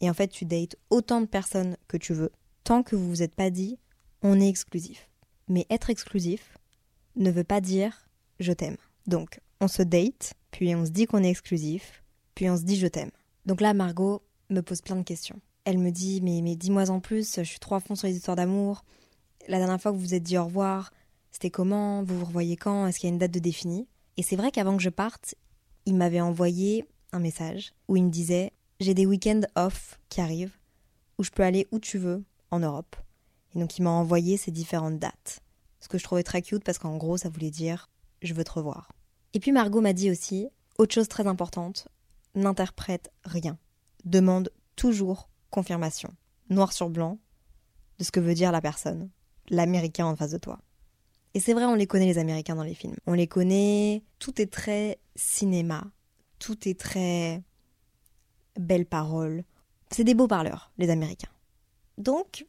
et 0.00 0.10
en 0.10 0.14
fait 0.14 0.28
tu 0.28 0.44
dates 0.44 0.76
autant 0.90 1.20
de 1.20 1.26
personnes 1.26 1.76
que 1.88 1.96
tu 1.96 2.12
veux 2.12 2.32
tant 2.64 2.82
que 2.82 2.96
vous 2.96 3.08
vous 3.08 3.22
êtes 3.22 3.34
pas 3.34 3.50
dit 3.50 3.78
on 4.22 4.40
est 4.40 4.48
exclusif. 4.48 5.10
Mais 5.48 5.66
être 5.70 5.90
exclusif 5.90 6.58
ne 7.16 7.30
veut 7.30 7.44
pas 7.44 7.60
dire 7.60 8.08
je 8.40 8.52
t'aime. 8.52 8.76
Donc, 9.06 9.40
on 9.60 9.68
se 9.68 9.82
date, 9.82 10.34
puis 10.50 10.74
on 10.74 10.84
se 10.84 10.90
dit 10.90 11.06
qu'on 11.06 11.22
est 11.22 11.30
exclusif, 11.30 12.02
puis 12.34 12.50
on 12.50 12.56
se 12.56 12.62
dit 12.62 12.76
je 12.76 12.86
t'aime. 12.86 13.10
Donc 13.46 13.60
là, 13.60 13.74
Margot 13.74 14.22
me 14.50 14.60
pose 14.62 14.80
plein 14.80 14.96
de 14.96 15.02
questions. 15.02 15.40
Elle 15.64 15.78
me 15.78 15.90
dit 15.90 16.20
mais, 16.22 16.40
mais 16.42 16.56
dis-moi 16.56 16.90
en 16.90 17.00
plus, 17.00 17.36
je 17.36 17.42
suis 17.42 17.60
trop 17.60 17.76
à 17.76 17.80
fond 17.80 17.94
sur 17.94 18.08
les 18.08 18.16
histoires 18.16 18.36
d'amour. 18.36 18.84
La 19.46 19.58
dernière 19.58 19.80
fois 19.80 19.92
que 19.92 19.96
vous 19.96 20.02
vous 20.02 20.14
êtes 20.14 20.22
dit 20.22 20.38
au 20.38 20.46
revoir, 20.46 20.90
c'était 21.34 21.50
comment 21.50 22.04
Vous 22.04 22.16
vous 22.16 22.26
revoyez 22.26 22.56
quand 22.56 22.86
Est-ce 22.86 23.00
qu'il 23.00 23.08
y 23.08 23.10
a 23.10 23.12
une 23.12 23.18
date 23.18 23.32
de 23.32 23.40
définie 23.40 23.88
Et 24.16 24.22
c'est 24.22 24.36
vrai 24.36 24.52
qu'avant 24.52 24.76
que 24.76 24.82
je 24.84 24.88
parte, 24.88 25.34
il 25.84 25.96
m'avait 25.96 26.20
envoyé 26.20 26.88
un 27.10 27.18
message 27.18 27.74
où 27.88 27.96
il 27.96 28.04
me 28.04 28.10
disait 28.10 28.52
j'ai 28.78 28.94
des 28.94 29.04
week-ends 29.04 29.40
off 29.56 29.98
qui 30.08 30.20
arrivent, 30.20 30.56
où 31.18 31.24
je 31.24 31.32
peux 31.32 31.42
aller 31.42 31.66
où 31.72 31.80
tu 31.80 31.98
veux 31.98 32.22
en 32.52 32.60
Europe. 32.60 32.94
Et 33.52 33.58
donc 33.58 33.76
il 33.78 33.82
m'a 33.82 33.90
envoyé 33.90 34.36
ces 34.36 34.52
différentes 34.52 35.00
dates. 35.00 35.40
Ce 35.80 35.88
que 35.88 35.98
je 35.98 36.04
trouvais 36.04 36.22
très 36.22 36.40
cute 36.40 36.62
parce 36.62 36.78
qu'en 36.78 36.96
gros 36.96 37.16
ça 37.16 37.30
voulait 37.30 37.50
dire 37.50 37.90
je 38.22 38.32
veux 38.32 38.44
te 38.44 38.52
revoir. 38.52 38.92
Et 39.32 39.40
puis 39.40 39.50
Margot 39.50 39.80
m'a 39.80 39.92
dit 39.92 40.12
aussi, 40.12 40.46
autre 40.78 40.94
chose 40.94 41.08
très 41.08 41.26
importante, 41.26 41.88
n'interprète 42.36 43.10
rien. 43.24 43.58
Demande 44.04 44.52
toujours 44.76 45.28
confirmation, 45.50 46.14
noir 46.48 46.72
sur 46.72 46.90
blanc, 46.90 47.18
de 47.98 48.04
ce 48.04 48.12
que 48.12 48.20
veut 48.20 48.34
dire 48.34 48.52
la 48.52 48.60
personne, 48.60 49.10
l'américain 49.50 50.06
en 50.06 50.14
face 50.14 50.30
de 50.30 50.38
toi. 50.38 50.60
Et 51.34 51.40
c'est 51.40 51.52
vrai, 51.52 51.64
on 51.64 51.74
les 51.74 51.86
connaît 51.86 52.06
les 52.06 52.18
Américains 52.18 52.54
dans 52.54 52.62
les 52.62 52.74
films. 52.74 52.96
On 53.06 53.12
les 53.12 53.26
connaît, 53.26 54.02
tout 54.20 54.40
est 54.40 54.50
très 54.52 54.98
cinéma, 55.16 55.84
tout 56.38 56.68
est 56.68 56.78
très 56.78 57.42
belles 58.56 58.86
paroles. 58.86 59.42
C'est 59.90 60.04
des 60.04 60.14
beaux 60.14 60.28
parleurs, 60.28 60.72
les 60.78 60.90
Américains. 60.90 61.32
Donc, 61.98 62.46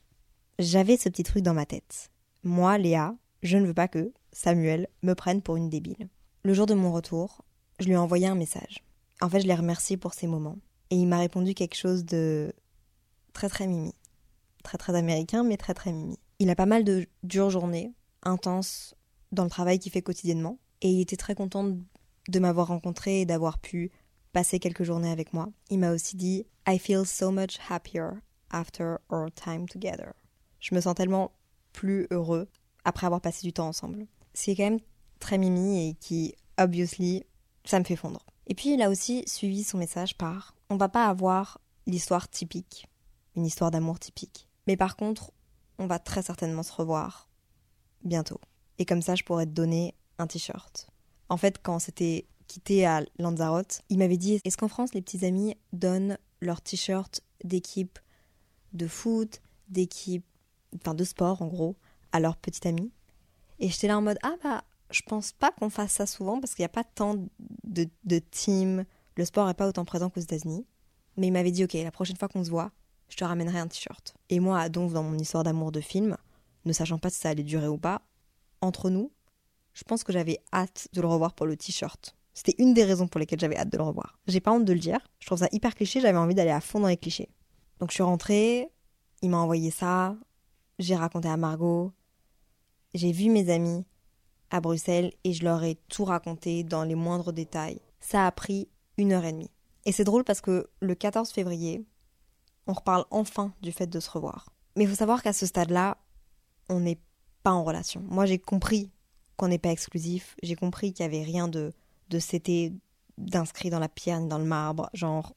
j'avais 0.60 0.98
ce 0.98 1.10
petit 1.10 1.24
truc 1.24 1.44
dans 1.44 1.54
ma 1.54 1.66
tête. 1.66 2.12
Moi, 2.44 2.78
Léa, 2.78 3.16
je 3.42 3.58
ne 3.58 3.66
veux 3.66 3.74
pas 3.74 3.88
que 3.88 4.14
Samuel 4.32 4.88
me 5.02 5.14
prenne 5.14 5.42
pour 5.42 5.56
une 5.56 5.70
débile. 5.70 6.10
Le 6.44 6.54
jour 6.54 6.68
de 6.68 6.76
mon 6.76 6.92
retour, 6.92 7.44
je 7.80 7.86
lui 7.86 7.94
ai 7.94 7.98
envoyé 7.98 8.28
un 8.28 8.36
message. 8.36 8.84
En 9.20 9.30
fait, 9.30 9.42
je 9.42 9.48
l'ai 9.48 9.56
remercié 9.56 9.98
pour 9.98 10.14
ces 10.14 10.28
moments. 10.28 10.58
Et 10.92 10.96
il 10.96 11.08
m'a 11.08 11.18
répondu 11.18 11.56
quelque 11.56 11.76
chose 11.76 12.06
de 12.06 12.54
très 13.34 13.50
très 13.50 13.66
mimi. 13.66 13.94
Très 14.64 14.78
très 14.78 14.96
américain, 14.96 15.44
mais 15.44 15.58
très 15.58 15.74
très 15.74 15.92
mimi. 15.92 16.20
Il 16.38 16.50
a 16.50 16.56
pas 16.56 16.66
mal 16.66 16.84
de 16.84 17.08
dures 17.24 17.50
journées, 17.50 17.94
intenses, 18.26 18.96
dans 19.32 19.44
le 19.44 19.50
travail 19.50 19.80
qu'il 19.80 19.92
fait 19.92 20.02
quotidiennement. 20.02 20.60
Et 20.82 20.90
il 20.90 21.02
était 21.02 21.18
très 21.18 21.36
content 21.36 21.78
de 22.28 22.40
m'avoir 22.40 22.68
rencontré 22.68 23.22
et 23.22 23.26
d'avoir 23.26 23.60
pu 23.60 23.92
passer 24.34 24.60
quelques 24.60 24.84
journées 24.84 25.12
avec 25.12 25.34
moi. 25.34 25.50
Il 25.70 25.80
m'a 25.80 25.92
aussi 25.92 26.18
dit 26.18 26.46
I 26.68 26.78
feel 26.78 27.06
so 27.06 27.32
much 27.32 27.58
happier 27.70 28.10
after 28.50 28.98
our 29.10 29.32
time 29.34 29.68
together. 29.68 30.14
Je 30.60 30.76
me 30.76 30.82
sens 30.82 30.96
tellement 30.96 31.32
plus 31.74 32.08
heureux 32.12 32.48
après 32.84 33.06
avoir 33.06 33.22
passé 33.22 33.42
du 33.46 33.54
temps 33.54 33.68
ensemble. 33.68 34.08
C'est 34.34 34.56
quand 34.56 34.64
même 34.64 34.80
très 35.20 35.38
mimi 35.38 35.90
et 35.90 35.94
qui, 35.96 36.36
obviously, 36.58 37.24
ça 37.64 37.80
me 37.80 37.86
fait 37.86 37.96
fondre. 37.96 38.26
Et 38.48 38.56
puis 38.56 38.74
il 38.74 38.82
a 38.82 38.90
aussi 38.90 39.24
suivi 39.28 39.64
son 39.64 39.78
message 39.78 40.18
par 40.18 40.56
On 40.70 40.78
va 40.78 40.90
pas 40.90 41.06
avoir 41.06 41.60
l'histoire 41.88 42.30
typique, 42.30 42.88
une 43.36 43.46
histoire 43.46 43.72
d'amour 43.72 44.00
typique. 44.00 44.48
Mais 44.68 44.78
par 44.78 44.96
contre, 44.96 45.32
on 45.78 45.88
va 45.88 46.00
très 46.00 46.22
certainement 46.22 46.64
se 46.64 46.74
revoir 46.74 47.30
bientôt. 48.06 48.40
Et 48.78 48.86
comme 48.86 49.02
ça, 49.02 49.16
je 49.16 49.24
pourrais 49.24 49.46
te 49.46 49.52
donner 49.52 49.94
un 50.18 50.28
t-shirt. 50.28 50.88
En 51.30 51.38
fait, 51.38 51.60
quand 51.62 51.80
c'était 51.80 52.26
quitté 52.48 52.86
à 52.86 53.04
Lanzarote, 53.20 53.82
il 53.90 53.98
m'avait 53.98 54.18
dit 54.18 54.40
Est-ce 54.44 54.58
qu'en 54.58 54.68
France, 54.68 54.94
les 54.94 55.02
petits 55.02 55.26
amis 55.26 55.56
donnent 55.74 56.18
leur 56.42 56.62
t-shirt 56.62 57.22
d'équipe 57.44 58.00
de 58.74 58.88
foot, 58.88 59.42
d'équipe, 59.70 60.26
enfin 60.76 60.94
de 60.94 61.04
sport 61.04 61.42
en 61.42 61.48
gros, 61.48 61.76
à 62.12 62.20
leurs 62.20 62.38
petits 62.38 62.68
amis? 62.68 62.92
Et 63.60 63.70
j'étais 63.70 63.88
là 63.88 63.98
en 63.98 64.02
mode 64.02 64.20
Ah 64.24 64.36
bah, 64.44 64.64
je 64.92 65.02
pense 65.02 65.32
pas 65.32 65.52
qu'on 65.52 65.70
fasse 65.70 65.94
ça 65.94 66.06
souvent 66.06 66.40
parce 66.40 66.54
qu'il 66.54 66.64
n'y 66.64 66.68
a 66.68 66.70
pas 66.70 66.84
tant 66.84 67.16
de, 67.64 67.88
de 68.04 68.20
team, 68.20 68.86
le 69.16 69.26
sport 69.26 69.48
n'est 69.48 69.54
pas 69.54 69.68
autant 69.68 69.86
présent 69.86 70.10
qu'aux 70.10 70.22
États-Unis. 70.22 70.66
Mais 71.18 71.28
il 71.28 71.32
m'avait 71.32 71.52
dit 71.52 71.64
Ok, 71.64 71.74
la 71.74 71.92
prochaine 71.92 72.18
fois 72.18 72.28
qu'on 72.28 72.44
se 72.44 72.50
voit, 72.50 72.72
je 73.10 73.18
te 73.18 73.24
ramènerai 73.24 73.60
un 73.60 73.68
t-shirt. 73.68 74.16
Et 74.30 74.40
moi, 74.40 74.70
donc, 74.70 74.92
dans 74.94 75.04
mon 75.04 75.18
histoire 75.18 75.44
d'amour 75.44 75.72
de 75.72 75.82
film, 75.82 76.18
ne 76.66 76.74
sachant 76.74 76.98
pas 76.98 77.10
si 77.10 77.20
ça 77.20 77.30
allait 77.30 77.44
durer 77.44 77.68
ou 77.68 77.78
pas, 77.78 78.02
entre 78.62 78.90
nous, 78.90 79.12
je 79.74 79.84
pense 79.84 80.04
que 80.04 80.14
j'avais 80.14 80.40
hâte 80.54 80.88
de 80.94 81.02
le 81.02 81.08
revoir 81.08 81.34
pour 81.34 81.46
le 81.46 81.58
t-shirt. 81.58 82.16
C'était 82.34 82.56
une 82.58 82.74
des 82.74 82.84
raisons 82.84 83.08
pour 83.08 83.20
lesquelles 83.20 83.40
j'avais 83.40 83.58
hâte 83.58 83.72
de 83.72 83.78
le 83.78 83.84
revoir. 83.84 84.20
J'ai 84.28 84.40
pas 84.40 84.52
honte 84.52 84.66
de 84.66 84.74
le 84.74 84.80
dire, 84.80 85.00
je 85.20 85.26
trouve 85.26 85.40
ça 85.40 85.48
hyper 85.52 85.76
cliché, 85.76 86.02
j'avais 86.02 86.18
envie 86.18 86.36
d'aller 86.36 86.52
à 86.52 86.62
fond 86.62 86.80
dans 86.80 86.88
les 86.88 86.98
clichés. 86.98 87.30
Donc 87.80 87.92
je 87.92 87.96
suis 87.96 88.04
rentrée, 88.04 88.70
il 89.22 89.30
m'a 89.30 89.38
envoyé 89.38 89.72
ça, 89.72 90.18
j'ai 90.80 90.96
raconté 90.96 91.30
à 91.30 91.38
Margot, 91.38 91.94
j'ai 92.94 93.12
vu 93.12 93.30
mes 93.30 93.50
amis 93.50 93.86
à 94.50 94.62
Bruxelles 94.62 95.14
et 95.24 95.34
je 95.34 95.44
leur 95.44 95.64
ai 95.64 95.76
tout 95.90 96.06
raconté 96.06 96.64
dans 96.64 96.84
les 96.84 96.96
moindres 96.96 97.34
détails. 97.34 97.82
Ça 98.00 98.26
a 98.26 98.32
pris 98.32 98.70
une 98.98 99.12
heure 99.12 99.26
et 99.26 99.34
demie. 99.34 99.52
Et 99.86 99.92
c'est 99.92 100.04
drôle 100.04 100.24
parce 100.24 100.42
que 100.42 100.70
le 100.80 100.96
14 100.96 101.32
février, 101.32 101.86
on 102.68 102.74
reparle 102.74 103.06
enfin 103.12 103.54
du 103.62 103.72
fait 103.72 103.88
de 103.88 104.00
se 104.00 104.10
revoir. 104.10 104.50
Mais 104.76 104.84
il 104.84 104.90
faut 104.90 104.96
savoir 104.96 105.22
qu'à 105.22 105.34
ce 105.34 105.46
stade-là, 105.46 105.98
on 106.70 106.80
n'est 106.80 107.00
pas 107.44 107.52
en 107.52 107.64
relation. 107.64 108.04
Moi, 108.08 108.26
j'ai 108.26 108.40
compris 108.40 108.90
qu'on 109.38 109.48
n'est 109.48 109.60
pas 109.60 109.72
exclusif. 109.72 110.36
J'ai 110.44 110.56
compris 110.56 110.94
qu'il 110.94 111.08
n'y 111.08 111.16
avait 111.16 111.26
rien 111.26 111.48
de, 111.48 111.74
de 112.10 112.20
c'était 112.20 112.72
d'inscrit 113.18 113.70
dans 113.70 113.80
la 113.80 113.90
pierre 113.90 114.20
ni 114.20 114.28
dans 114.28 114.38
le 114.38 114.46
marbre. 114.46 114.90
Genre, 114.94 115.34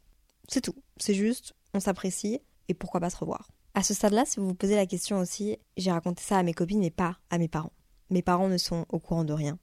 c'est 0.49 0.61
tout. 0.61 0.75
C'est 0.97 1.15
juste, 1.15 1.55
on 1.75 1.81
s'apprécie 1.81 2.41
et 2.69 2.75
pourquoi 2.75 3.01
pas 3.01 3.11
se 3.11 3.17
revoir. 3.17 3.51
À 3.75 3.83
ce 3.83 3.95
stade-là, 3.95 4.25
si 4.25 4.41
vous 4.41 4.49
vous 4.49 4.55
posez 4.55 4.75
la 4.75 4.87
question 4.87 5.19
aussi, 5.19 5.57
j'ai 5.77 5.93
raconté 5.93 6.23
ça 6.23 6.39
à 6.39 6.43
mes 6.43 6.55
copines 6.55 6.81
mais 6.81 6.91
pas 6.91 7.19
à 7.31 7.39
mes 7.39 7.49
parents. 7.49 7.73
Mes 8.11 8.23
parents 8.23 8.49
ne 8.49 8.59
sont 8.59 8.87
au 8.89 8.99
courant 8.99 9.25
de 9.25 9.33
rien. 9.33 9.59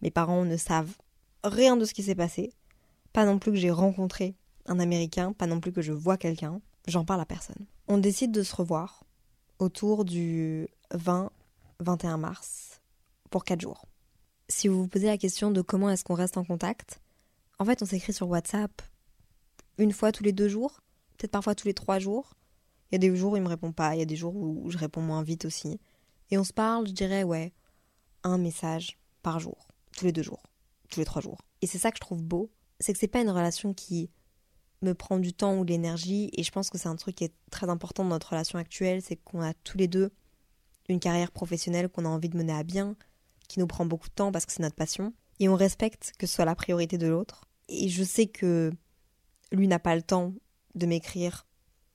Mes 0.00 0.10
parents 0.10 0.44
ne 0.44 0.56
savent 0.56 0.96
rien 1.44 1.76
de 1.76 1.84
ce 1.84 1.94
qui 1.94 2.02
s'est 2.02 2.14
passé. 2.14 2.52
Pas 3.12 3.26
non 3.26 3.38
plus 3.38 3.52
que 3.52 3.58
j'ai 3.58 3.70
rencontré 3.70 4.34
un 4.66 4.80
Américain, 4.80 5.32
pas 5.32 5.46
non 5.46 5.60
plus 5.60 5.72
que 5.72 5.82
je 5.82 5.92
vois 5.92 6.16
quelqu'un. 6.16 6.60
J'en 6.88 7.04
parle 7.04 7.20
à 7.20 7.26
personne. 7.26 7.66
On 7.86 7.98
décide 7.98 8.32
de 8.32 8.42
se 8.42 8.56
revoir 8.56 9.04
autour 9.58 10.04
du 10.04 10.68
20-21 10.94 12.16
mars 12.16 12.80
pour 13.30 13.44
4 13.44 13.60
jours. 13.60 13.86
Si 14.48 14.68
vous 14.68 14.82
vous 14.82 14.88
posez 14.88 15.06
la 15.06 15.18
question 15.18 15.50
de 15.50 15.62
comment 15.62 15.90
est-ce 15.90 16.04
qu'on 16.04 16.14
reste 16.14 16.36
en 16.36 16.44
contact, 16.44 17.00
en 17.58 17.64
fait 17.64 17.82
on 17.82 17.86
s'écrit 17.86 18.12
sur 18.12 18.28
WhatsApp 18.28 18.82
une 19.78 19.92
fois 19.92 20.12
tous 20.12 20.22
les 20.22 20.32
deux 20.32 20.48
jours, 20.48 20.80
peut-être 21.16 21.32
parfois 21.32 21.54
tous 21.54 21.66
les 21.66 21.74
trois 21.74 21.98
jours. 21.98 22.34
Il 22.90 22.94
y 22.94 22.96
a 22.96 22.98
des 22.98 23.14
jours 23.16 23.32
où 23.32 23.36
il 23.36 23.42
me 23.42 23.48
répond 23.48 23.72
pas, 23.72 23.94
il 23.94 23.98
y 23.98 24.02
a 24.02 24.06
des 24.06 24.16
jours 24.16 24.36
où 24.36 24.70
je 24.70 24.78
réponds 24.78 25.00
moins 25.00 25.22
vite 25.22 25.44
aussi. 25.44 25.80
Et 26.30 26.38
on 26.38 26.44
se 26.44 26.52
parle, 26.52 26.86
je 26.86 26.92
dirais, 26.92 27.24
ouais, 27.24 27.52
un 28.22 28.38
message 28.38 28.98
par 29.22 29.40
jour, 29.40 29.68
tous 29.96 30.04
les 30.04 30.12
deux 30.12 30.22
jours, 30.22 30.42
tous 30.90 31.00
les 31.00 31.06
trois 31.06 31.22
jours. 31.22 31.38
Et 31.60 31.66
c'est 31.66 31.78
ça 31.78 31.90
que 31.90 31.96
je 31.96 32.02
trouve 32.02 32.22
beau, 32.22 32.50
c'est 32.80 32.92
que 32.92 32.98
c'est 32.98 33.08
pas 33.08 33.20
une 33.20 33.30
relation 33.30 33.74
qui 33.74 34.10
me 34.82 34.94
prend 34.94 35.18
du 35.18 35.32
temps 35.32 35.58
ou 35.58 35.64
de 35.64 35.70
l'énergie, 35.70 36.30
et 36.34 36.42
je 36.42 36.50
pense 36.50 36.70
que 36.70 36.78
c'est 36.78 36.88
un 36.88 36.96
truc 36.96 37.16
qui 37.16 37.24
est 37.24 37.34
très 37.50 37.68
important 37.68 38.04
dans 38.04 38.10
notre 38.10 38.30
relation 38.30 38.58
actuelle, 38.58 39.02
c'est 39.02 39.16
qu'on 39.16 39.40
a 39.40 39.54
tous 39.54 39.78
les 39.78 39.88
deux 39.88 40.12
une 40.88 41.00
carrière 41.00 41.30
professionnelle 41.30 41.88
qu'on 41.88 42.04
a 42.04 42.08
envie 42.08 42.28
de 42.28 42.36
mener 42.36 42.52
à 42.52 42.62
bien, 42.62 42.96
qui 43.48 43.58
nous 43.58 43.66
prend 43.66 43.86
beaucoup 43.86 44.08
de 44.08 44.14
temps 44.14 44.32
parce 44.32 44.46
que 44.46 44.52
c'est 44.52 44.62
notre 44.62 44.76
passion, 44.76 45.12
et 45.40 45.48
on 45.48 45.56
respecte 45.56 46.12
que 46.18 46.26
ce 46.26 46.34
soit 46.34 46.44
la 46.44 46.54
priorité 46.54 46.98
de 46.98 47.06
l'autre. 47.06 47.44
Et 47.68 47.88
je 47.88 48.02
sais 48.02 48.26
que 48.26 48.72
lui 49.52 49.68
n'a 49.68 49.78
pas 49.78 49.96
le 49.96 50.02
temps 50.02 50.32
de 50.74 50.86
m'écrire 50.86 51.46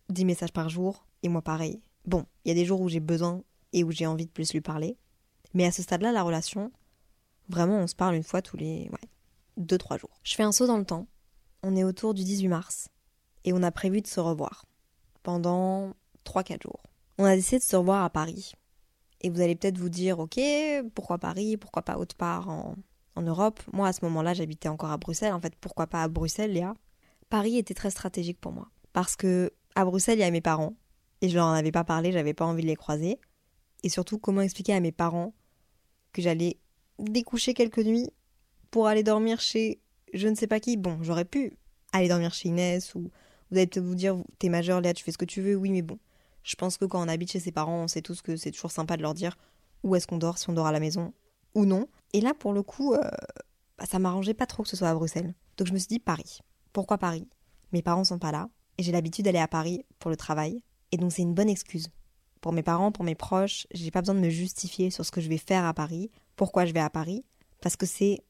10 0.09 0.25
messages 0.25 0.53
par 0.53 0.69
jour, 0.69 1.05
et 1.23 1.29
moi 1.29 1.41
pareil. 1.41 1.81
Bon, 2.05 2.25
il 2.43 2.49
y 2.49 2.51
a 2.51 2.55
des 2.55 2.65
jours 2.65 2.81
où 2.81 2.89
j'ai 2.89 2.99
besoin 2.99 3.43
et 3.73 3.83
où 3.83 3.91
j'ai 3.91 4.05
envie 4.05 4.25
de 4.25 4.31
plus 4.31 4.53
lui 4.53 4.61
parler, 4.61 4.97
mais 5.53 5.65
à 5.65 5.71
ce 5.71 5.81
stade-là, 5.81 6.11
la 6.11 6.23
relation, 6.23 6.71
vraiment, 7.49 7.77
on 7.77 7.87
se 7.87 7.95
parle 7.95 8.15
une 8.15 8.23
fois 8.23 8.41
tous 8.41 8.57
les 8.57 8.89
ouais, 8.89 9.63
2-3 9.63 9.99
jours. 9.99 10.19
Je 10.23 10.35
fais 10.35 10.43
un 10.43 10.51
saut 10.51 10.67
dans 10.67 10.77
le 10.77 10.85
temps, 10.85 11.07
on 11.61 11.75
est 11.75 11.83
autour 11.83 12.13
du 12.13 12.23
18 12.23 12.47
mars, 12.47 12.89
et 13.43 13.53
on 13.53 13.61
a 13.63 13.71
prévu 13.71 14.01
de 14.01 14.07
se 14.07 14.19
revoir 14.19 14.65
pendant 15.21 15.93
3-4 16.25 16.63
jours. 16.63 16.81
On 17.17 17.25
a 17.25 17.35
décidé 17.35 17.59
de 17.59 17.63
se 17.63 17.75
revoir 17.75 18.03
à 18.03 18.09
Paris, 18.09 18.53
et 19.21 19.29
vous 19.29 19.41
allez 19.41 19.55
peut-être 19.55 19.77
vous 19.77 19.89
dire, 19.89 20.19
ok, 20.19 20.39
pourquoi 20.95 21.17
Paris, 21.17 21.57
pourquoi 21.57 21.81
pas 21.81 21.97
autre 21.97 22.15
part 22.15 22.49
en, 22.49 22.75
Europe? 23.21 23.59
Moi, 23.73 23.85
à 23.85 23.91
ce 23.91 24.05
moment-là, 24.05 24.33
j'habitais 24.33 24.69
encore 24.69 24.91
à 24.91 24.97
Bruxelles. 24.97 25.33
En 25.33 25.41
fait, 25.41 25.53
pourquoi 25.59 25.87
pas 25.87 26.03
à 26.03 26.07
Bruxelles, 26.07 26.53
Léa? 26.53 26.73
Paris 27.29 27.57
était 27.57 27.73
très 27.73 27.89
stratégique 27.89 28.39
pour 28.39 28.53
moi. 28.53 28.69
Parce 28.93 29.17
que 29.17 29.51
à 29.75 29.83
Bruxelles, 29.83 30.19
il 30.19 30.21
y 30.21 30.23
a 30.23 30.31
mes 30.31 30.39
parents. 30.39 30.75
Et 31.21 31.27
je 31.27 31.35
leur 31.35 31.45
en 31.45 31.51
avais 31.51 31.73
pas 31.73 31.83
parlé, 31.83 32.13
j'avais 32.13 32.33
pas 32.33 32.45
envie 32.45 32.61
de 32.61 32.67
les 32.67 32.77
croiser. 32.77 33.19
Et 33.83 33.89
surtout, 33.89 34.19
comment 34.19 34.39
expliquer 34.39 34.73
à 34.73 34.79
mes 34.79 34.93
parents 34.93 35.33
que 36.13 36.21
j'allais 36.21 36.59
découcher 36.97 37.53
quelques 37.53 37.79
nuits 37.79 38.09
pour 38.71 38.87
aller 38.87 39.03
dormir 39.03 39.41
chez 39.41 39.81
je 40.13 40.27
ne 40.27 40.35
sais 40.35 40.47
pas 40.47 40.59
qui? 40.59 40.77
Bon, 40.77 40.97
j'aurais 41.01 41.25
pu 41.25 41.57
aller 41.91 42.07
dormir 42.07 42.33
chez 42.33 42.49
Inès 42.49 42.95
ou 42.95 43.11
vous 43.51 43.57
allez 43.57 43.67
peut-être 43.67 43.85
vous 43.85 43.95
dire, 43.95 44.17
t'es 44.37 44.49
majeur, 44.49 44.79
Léa, 44.81 44.93
tu 44.93 45.03
fais 45.03 45.11
ce 45.11 45.17
que 45.17 45.25
tu 45.25 45.41
veux. 45.41 45.55
Oui, 45.55 45.71
mais 45.71 45.81
bon, 45.81 45.99
je 46.43 46.55
pense 46.55 46.77
que 46.77 46.85
quand 46.85 47.03
on 47.03 47.07
habite 47.07 47.31
chez 47.31 47.39
ses 47.39 47.51
parents, 47.51 47.83
on 47.83 47.87
sait 47.87 48.01
tous 48.01 48.21
que 48.21 48.35
c'est 48.35 48.51
toujours 48.51 48.71
sympa 48.71 48.97
de 48.97 49.01
leur 49.01 49.13
dire 49.13 49.37
où 49.83 49.95
est-ce 49.95 50.07
qu'on 50.07 50.17
dort, 50.17 50.37
si 50.37 50.49
on 50.49 50.53
dort 50.53 50.67
à 50.67 50.71
la 50.71 50.79
maison 50.79 51.13
ou 51.55 51.65
non. 51.65 51.87
Et 52.13 52.21
là, 52.21 52.33
pour 52.33 52.53
le 52.53 52.63
coup, 52.63 52.93
euh, 52.93 53.01
bah, 53.77 53.85
ça 53.85 53.99
m'arrangeait 53.99 54.33
pas 54.33 54.45
trop 54.45 54.63
que 54.63 54.69
ce 54.69 54.75
soit 54.75 54.89
à 54.89 54.93
Bruxelles. 54.93 55.33
Donc 55.57 55.67
je 55.67 55.73
me 55.73 55.77
suis 55.77 55.87
dit 55.87 55.99
Paris. 55.99 56.39
Pourquoi 56.73 56.97
Paris? 56.97 57.27
Mes 57.71 57.81
parents 57.81 58.03
sont 58.03 58.19
pas 58.19 58.31
là 58.31 58.49
et 58.77 58.83
j'ai 58.83 58.91
l'habitude 58.91 59.25
d'aller 59.25 59.39
à 59.39 59.47
Paris 59.47 59.85
pour 59.99 60.09
le 60.09 60.17
travail. 60.17 60.63
Et 60.91 60.97
donc 60.97 61.11
c'est 61.11 61.21
une 61.21 61.33
bonne 61.33 61.49
excuse. 61.49 61.87
Pour 62.41 62.53
mes 62.53 62.63
parents, 62.63 62.91
pour 62.91 63.03
mes 63.03 63.15
proches, 63.15 63.67
j'ai 63.71 63.91
pas 63.91 64.01
besoin 64.01 64.15
de 64.15 64.21
me 64.21 64.29
justifier 64.29 64.89
sur 64.89 65.05
ce 65.05 65.11
que 65.11 65.21
je 65.21 65.29
vais 65.29 65.37
faire 65.37 65.65
à 65.65 65.73
Paris, 65.73 66.09
pourquoi 66.35 66.65
je 66.65 66.73
vais 66.73 66.79
à 66.79 66.89
Paris, 66.89 67.25
parce 67.61 67.75
que 67.75 67.85
c'est 67.85 68.21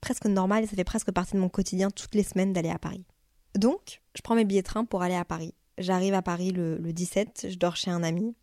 presque 0.00 0.26
normal 0.26 0.64
et 0.64 0.66
ça 0.66 0.74
fait 0.74 0.82
presque 0.82 1.12
partie 1.12 1.34
de 1.34 1.38
mon 1.38 1.48
quotidien 1.48 1.90
toutes 1.90 2.14
les 2.16 2.24
semaines 2.24 2.52
d'aller 2.52 2.70
à 2.70 2.78
Paris. 2.78 3.06
Donc, 3.54 4.02
je 4.16 4.22
prends 4.22 4.34
mes 4.34 4.44
billets 4.44 4.62
de 4.62 4.66
train 4.66 4.84
pour 4.84 5.02
aller 5.02 5.14
à 5.14 5.24
Paris. 5.24 5.54
J'arrive 5.78 6.14
à 6.14 6.22
Paris 6.22 6.50
le, 6.50 6.78
17, 6.78 7.46
je 7.50 7.56
dors 7.56 7.76
chez 7.76 7.90
un 7.90 8.02
ami. 8.02 8.34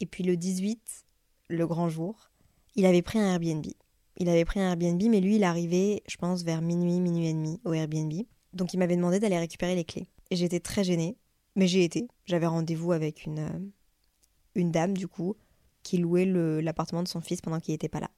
Et 0.00 0.06
puis 0.06 0.24
le 0.24 0.36
18, 0.36 0.80
le 1.48 1.66
grand 1.66 1.88
jour, 1.88 2.30
il 2.74 2.86
avait 2.86 3.02
pris 3.02 3.18
un 3.18 3.32
Airbnb. 3.32 3.66
Il 4.16 4.28
avait 4.28 4.44
pris 4.44 4.60
un 4.60 4.70
Airbnb, 4.70 5.02
mais 5.10 5.20
lui, 5.20 5.36
il 5.36 5.44
arrivait, 5.44 6.02
je 6.08 6.16
pense, 6.16 6.42
vers 6.42 6.62
minuit, 6.62 7.00
minuit 7.00 7.28
et 7.28 7.34
demi 7.34 7.60
au 7.64 7.72
Airbnb. 7.72 8.12
Donc 8.52 8.72
il 8.72 8.78
m'avait 8.78 8.96
demandé 8.96 9.18
d'aller 9.20 9.38
récupérer 9.38 9.74
les 9.74 9.84
clés. 9.84 10.08
Et 10.30 10.36
j'étais 10.36 10.60
très 10.60 10.84
gênée, 10.84 11.16
mais 11.56 11.66
j'ai 11.66 11.84
été. 11.84 12.08
J'avais 12.24 12.46
rendez-vous 12.46 12.92
avec 12.92 13.24
une, 13.24 13.40
euh, 13.40 13.58
une 14.54 14.70
dame, 14.70 14.96
du 14.96 15.08
coup, 15.08 15.36
qui 15.82 15.98
louait 15.98 16.24
l'appartement 16.24 17.02
de 17.02 17.08
son 17.08 17.20
fils 17.20 17.40
pendant 17.40 17.60
qu'il 17.60 17.72
n'était 17.72 17.88
pas 17.88 18.00
là. 18.00 18.10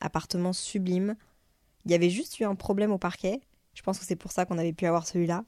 Appartement 0.00 0.52
sublime. 0.52 1.14
Il 1.84 1.90
y 1.90 1.94
avait 1.94 2.10
juste 2.10 2.38
eu 2.40 2.44
un 2.44 2.54
problème 2.54 2.90
au 2.90 2.98
parquet. 2.98 3.40
Je 3.74 3.82
pense 3.82 3.98
que 3.98 4.04
c'est 4.04 4.16
pour 4.16 4.32
ça 4.32 4.44
qu'on 4.44 4.58
avait 4.58 4.72
pu 4.72 4.86
avoir 4.86 5.06
celui-là. 5.06 5.44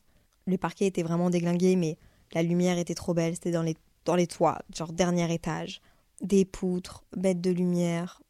Le 0.46 0.56
parquet 0.56 0.86
était 0.86 1.02
vraiment 1.02 1.30
déglingué, 1.30 1.76
mais 1.76 1.98
la 2.34 2.42
lumière 2.42 2.78
était 2.78 2.94
trop 2.94 3.14
belle, 3.14 3.34
c'était 3.34 3.50
dans 3.50 3.62
les, 3.62 3.76
dans 4.04 4.16
les 4.16 4.26
toits, 4.26 4.58
genre 4.74 4.92
dernier 4.92 5.32
étage. 5.32 5.80
Des 6.20 6.44
poutres, 6.44 7.04
bêtes 7.16 7.40
de 7.40 7.50
lumière. 7.50 8.22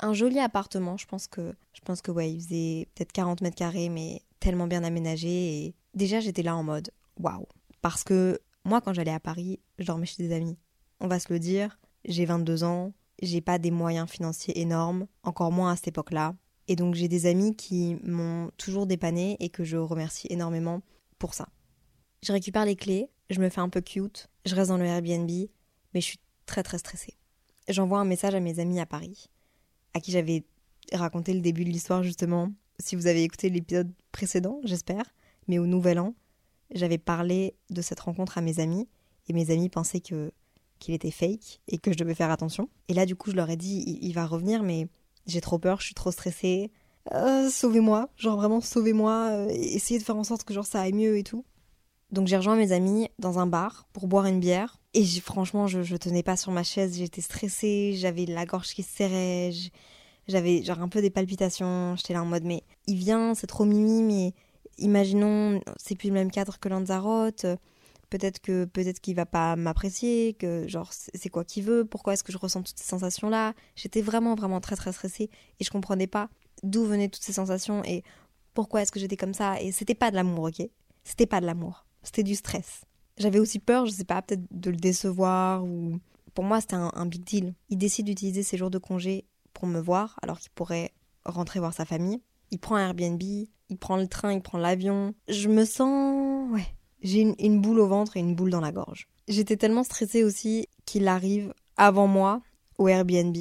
Un 0.00 0.14
joli 0.14 0.38
appartement, 0.38 0.96
je 0.96 1.06
pense 1.06 1.26
que, 1.26 1.54
je 1.72 1.80
pense 1.80 2.02
que 2.02 2.10
ouais, 2.10 2.32
il 2.32 2.40
faisait 2.40 2.88
peut-être 2.94 3.12
40 3.12 3.40
mètres 3.40 3.56
carrés, 3.56 3.88
mais 3.88 4.22
tellement 4.40 4.66
bien 4.66 4.84
aménagé. 4.84 5.28
Et 5.28 5.74
déjà, 5.94 6.20
j'étais 6.20 6.42
là 6.42 6.56
en 6.56 6.62
mode 6.62 6.90
waouh. 7.18 7.46
Parce 7.80 8.04
que 8.04 8.40
moi, 8.64 8.80
quand 8.80 8.92
j'allais 8.92 9.12
à 9.12 9.20
Paris, 9.20 9.60
je 9.78 9.86
dormais 9.86 10.06
chez 10.06 10.22
des 10.22 10.34
amis. 10.34 10.56
On 11.00 11.08
va 11.08 11.18
se 11.18 11.32
le 11.32 11.38
dire, 11.38 11.78
j'ai 12.04 12.24
22 12.24 12.64
ans, 12.64 12.92
j'ai 13.22 13.40
pas 13.40 13.58
des 13.58 13.70
moyens 13.70 14.08
financiers 14.08 14.60
énormes, 14.60 15.06
encore 15.22 15.52
moins 15.52 15.72
à 15.72 15.76
cette 15.76 15.88
époque-là. 15.88 16.34
Et 16.68 16.76
donc 16.76 16.94
j'ai 16.94 17.08
des 17.08 17.26
amis 17.26 17.56
qui 17.56 17.96
m'ont 18.04 18.50
toujours 18.56 18.86
dépanné 18.86 19.36
et 19.40 19.48
que 19.48 19.64
je 19.64 19.76
remercie 19.76 20.28
énormément 20.30 20.80
pour 21.18 21.34
ça. 21.34 21.48
Je 22.22 22.32
récupère 22.32 22.64
les 22.64 22.76
clés, 22.76 23.08
je 23.32 23.40
me 23.40 23.48
fais 23.48 23.60
un 23.60 23.68
peu 23.68 23.80
cute, 23.80 24.28
je 24.46 24.54
reste 24.54 24.68
dans 24.68 24.78
le 24.78 24.84
Airbnb, 24.84 25.30
mais 25.94 26.00
je 26.00 26.06
suis 26.06 26.20
très 26.46 26.62
très 26.62 26.78
stressée. 26.78 27.14
J'envoie 27.68 27.98
un 27.98 28.04
message 28.04 28.34
à 28.34 28.40
mes 28.40 28.58
amis 28.58 28.80
à 28.80 28.86
Paris, 28.86 29.30
à 29.94 30.00
qui 30.00 30.12
j'avais 30.12 30.44
raconté 30.92 31.32
le 31.32 31.40
début 31.40 31.64
de 31.64 31.70
l'histoire 31.70 32.02
justement. 32.02 32.52
Si 32.78 32.96
vous 32.96 33.06
avez 33.06 33.22
écouté 33.22 33.48
l'épisode 33.48 33.92
précédent, 34.10 34.60
j'espère, 34.64 35.04
mais 35.48 35.58
au 35.58 35.66
nouvel 35.66 35.98
an, 35.98 36.14
j'avais 36.74 36.98
parlé 36.98 37.54
de 37.70 37.82
cette 37.82 38.00
rencontre 38.00 38.38
à 38.38 38.40
mes 38.40 38.60
amis 38.60 38.88
et 39.28 39.32
mes 39.32 39.50
amis 39.50 39.68
pensaient 39.68 40.00
que 40.00 40.32
qu'il 40.78 40.94
était 40.94 41.12
fake 41.12 41.60
et 41.68 41.78
que 41.78 41.92
je 41.92 41.96
devais 41.96 42.14
faire 42.14 42.32
attention. 42.32 42.68
Et 42.88 42.94
là, 42.94 43.06
du 43.06 43.14
coup, 43.14 43.30
je 43.30 43.36
leur 43.36 43.48
ai 43.48 43.56
dit, 43.56 44.00
il, 44.02 44.12
va 44.14 44.26
revenir, 44.26 44.64
mais 44.64 44.88
j'ai 45.26 45.40
trop 45.40 45.60
peur, 45.60 45.78
je 45.78 45.86
suis 45.86 45.94
trop 45.94 46.10
stressée. 46.10 46.72
Euh, 47.12 47.48
sauvez-moi, 47.50 48.08
genre 48.16 48.36
vraiment 48.36 48.60
sauvez-moi, 48.60 49.28
euh, 49.30 49.48
essayez 49.48 50.00
de 50.00 50.04
faire 50.04 50.16
en 50.16 50.24
sorte 50.24 50.42
que 50.42 50.52
genre 50.52 50.66
ça 50.66 50.80
aille 50.80 50.92
mieux 50.92 51.16
et 51.16 51.22
tout. 51.22 51.44
Donc 52.12 52.28
j'ai 52.28 52.36
rejoint 52.36 52.56
mes 52.56 52.72
amis 52.72 53.08
dans 53.18 53.38
un 53.38 53.46
bar 53.46 53.86
pour 53.92 54.06
boire 54.06 54.26
une 54.26 54.38
bière. 54.38 54.78
Et 54.94 55.04
franchement, 55.20 55.66
je, 55.66 55.82
je 55.82 55.96
tenais 55.96 56.22
pas 56.22 56.36
sur 56.36 56.52
ma 56.52 56.62
chaise, 56.62 56.98
j'étais 56.98 57.22
stressée, 57.22 57.94
j'avais 57.96 58.26
la 58.26 58.44
gorge 58.44 58.74
qui 58.74 58.82
se 58.82 58.94
serrait, 58.94 59.50
j'avais 60.28 60.62
genre 60.62 60.80
un 60.80 60.88
peu 60.88 61.00
des 61.00 61.10
palpitations. 61.10 61.96
J'étais 61.96 62.12
là 62.12 62.22
en 62.22 62.26
mode, 62.26 62.44
mais 62.44 62.62
il 62.86 62.96
vient, 62.96 63.34
c'est 63.34 63.46
trop 63.46 63.64
mimi, 63.64 64.02
mais 64.02 64.34
imaginons, 64.78 65.60
c'est 65.78 65.96
plus 65.96 66.08
le 66.08 66.14
même 66.14 66.30
cadre 66.30 66.58
que 66.58 66.68
Lanzarote. 66.68 67.46
Peut-être 68.10 68.40
que 68.40 68.66
peut-être 68.66 69.00
qu'il 69.00 69.16
va 69.16 69.24
pas 69.24 69.56
m'apprécier, 69.56 70.34
que 70.34 70.68
genre 70.68 70.90
c'est 70.92 71.30
quoi 71.30 71.44
qu'il 71.44 71.64
veut, 71.64 71.86
pourquoi 71.86 72.12
est-ce 72.12 72.22
que 72.22 72.30
je 72.32 72.36
ressens 72.36 72.62
toutes 72.62 72.78
ces 72.78 72.84
sensations 72.84 73.30
là. 73.30 73.54
J'étais 73.74 74.02
vraiment 74.02 74.34
vraiment 74.34 74.60
très 74.60 74.76
très 74.76 74.92
stressée 74.92 75.30
et 75.58 75.64
je 75.64 75.70
comprenais 75.70 76.06
pas 76.06 76.28
d'où 76.62 76.84
venaient 76.84 77.08
toutes 77.08 77.22
ces 77.22 77.32
sensations 77.32 77.82
et 77.84 78.04
pourquoi 78.52 78.82
est-ce 78.82 78.92
que 78.92 79.00
j'étais 79.00 79.16
comme 79.16 79.32
ça. 79.32 79.58
Et 79.62 79.72
c'était 79.72 79.94
pas 79.94 80.10
de 80.10 80.16
l'amour, 80.16 80.44
OK? 80.44 80.68
C'était 81.04 81.26
pas 81.26 81.40
de 81.40 81.46
l'amour, 81.46 81.86
c'était 82.02 82.22
du 82.22 82.34
stress. 82.34 82.82
J'avais 83.18 83.38
aussi 83.38 83.58
peur, 83.58 83.86
je 83.86 83.92
sais 83.92 84.04
pas, 84.04 84.22
peut-être 84.22 84.44
de 84.50 84.70
le 84.70 84.76
décevoir 84.76 85.64
ou 85.64 85.98
pour 86.34 86.44
moi 86.44 86.60
c'était 86.60 86.76
un, 86.76 87.06
big 87.06 87.24
deal. 87.24 87.54
Il 87.68 87.78
décide 87.78 88.06
d'utiliser 88.06 88.42
ses 88.42 88.56
jours 88.56 88.70
de 88.70 88.78
congé 88.78 89.26
pour 89.52 89.66
me 89.66 89.80
voir 89.80 90.18
alors 90.22 90.38
qu'il 90.38 90.50
pourrait 90.50 90.92
rentrer 91.24 91.60
voir 91.60 91.74
sa 91.74 91.84
famille. 91.84 92.20
Il 92.50 92.58
prend 92.58 92.76
un 92.76 92.88
Airbnb, 92.88 93.22
il 93.22 93.78
prend 93.78 93.96
le 93.96 94.06
train, 94.06 94.32
il 94.32 94.40
prend 94.40 94.58
l'avion. 94.58 95.14
Je 95.28 95.48
me 95.48 95.64
sens 95.64 96.50
ouais, 96.52 96.66
j'ai 97.02 97.20
une, 97.20 97.60
boule 97.60 97.80
au 97.80 97.86
ventre 97.86 98.16
et 98.16 98.20
une 98.20 98.34
boule 98.34 98.50
dans 98.50 98.60
la 98.60 98.72
gorge. 98.72 99.08
J'étais 99.28 99.56
tellement 99.56 99.84
stressée 99.84 100.24
aussi 100.24 100.68
qu'il 100.84 101.08
arrive 101.08 101.54
avant 101.76 102.06
moi 102.06 102.42
au 102.78 102.88
Airbnb. 102.88 103.36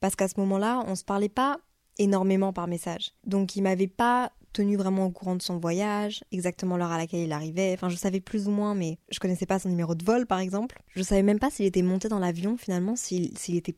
Parce 0.00 0.16
qu'à 0.16 0.28
ce 0.28 0.40
moment-là, 0.40 0.82
on 0.86 0.94
se 0.94 1.04
parlait 1.04 1.28
pas 1.28 1.58
énormément 1.98 2.52
par 2.52 2.66
message. 2.66 3.12
Donc 3.24 3.56
il 3.56 3.62
m'avait 3.62 3.86
pas 3.86 4.32
tenu 4.52 4.76
vraiment 4.76 5.06
au 5.06 5.10
courant 5.10 5.36
de 5.36 5.42
son 5.42 5.58
voyage, 5.58 6.24
exactement 6.30 6.76
l'heure 6.76 6.90
à 6.90 6.98
laquelle 6.98 7.20
il 7.20 7.32
arrivait. 7.32 7.72
Enfin, 7.74 7.88
je 7.88 7.96
savais 7.96 8.20
plus 8.20 8.48
ou 8.48 8.50
moins, 8.50 8.74
mais 8.74 8.98
je 9.10 9.18
connaissais 9.18 9.46
pas 9.46 9.58
son 9.58 9.68
numéro 9.68 9.94
de 9.94 10.04
vol, 10.04 10.26
par 10.26 10.38
exemple. 10.38 10.80
Je 10.94 11.02
savais 11.02 11.22
même 11.22 11.38
pas 11.38 11.50
s'il 11.50 11.66
était 11.66 11.82
monté 11.82 12.08
dans 12.08 12.18
l'avion, 12.18 12.56
finalement, 12.56 12.96
s'il 12.96 13.32
était, 13.48 13.74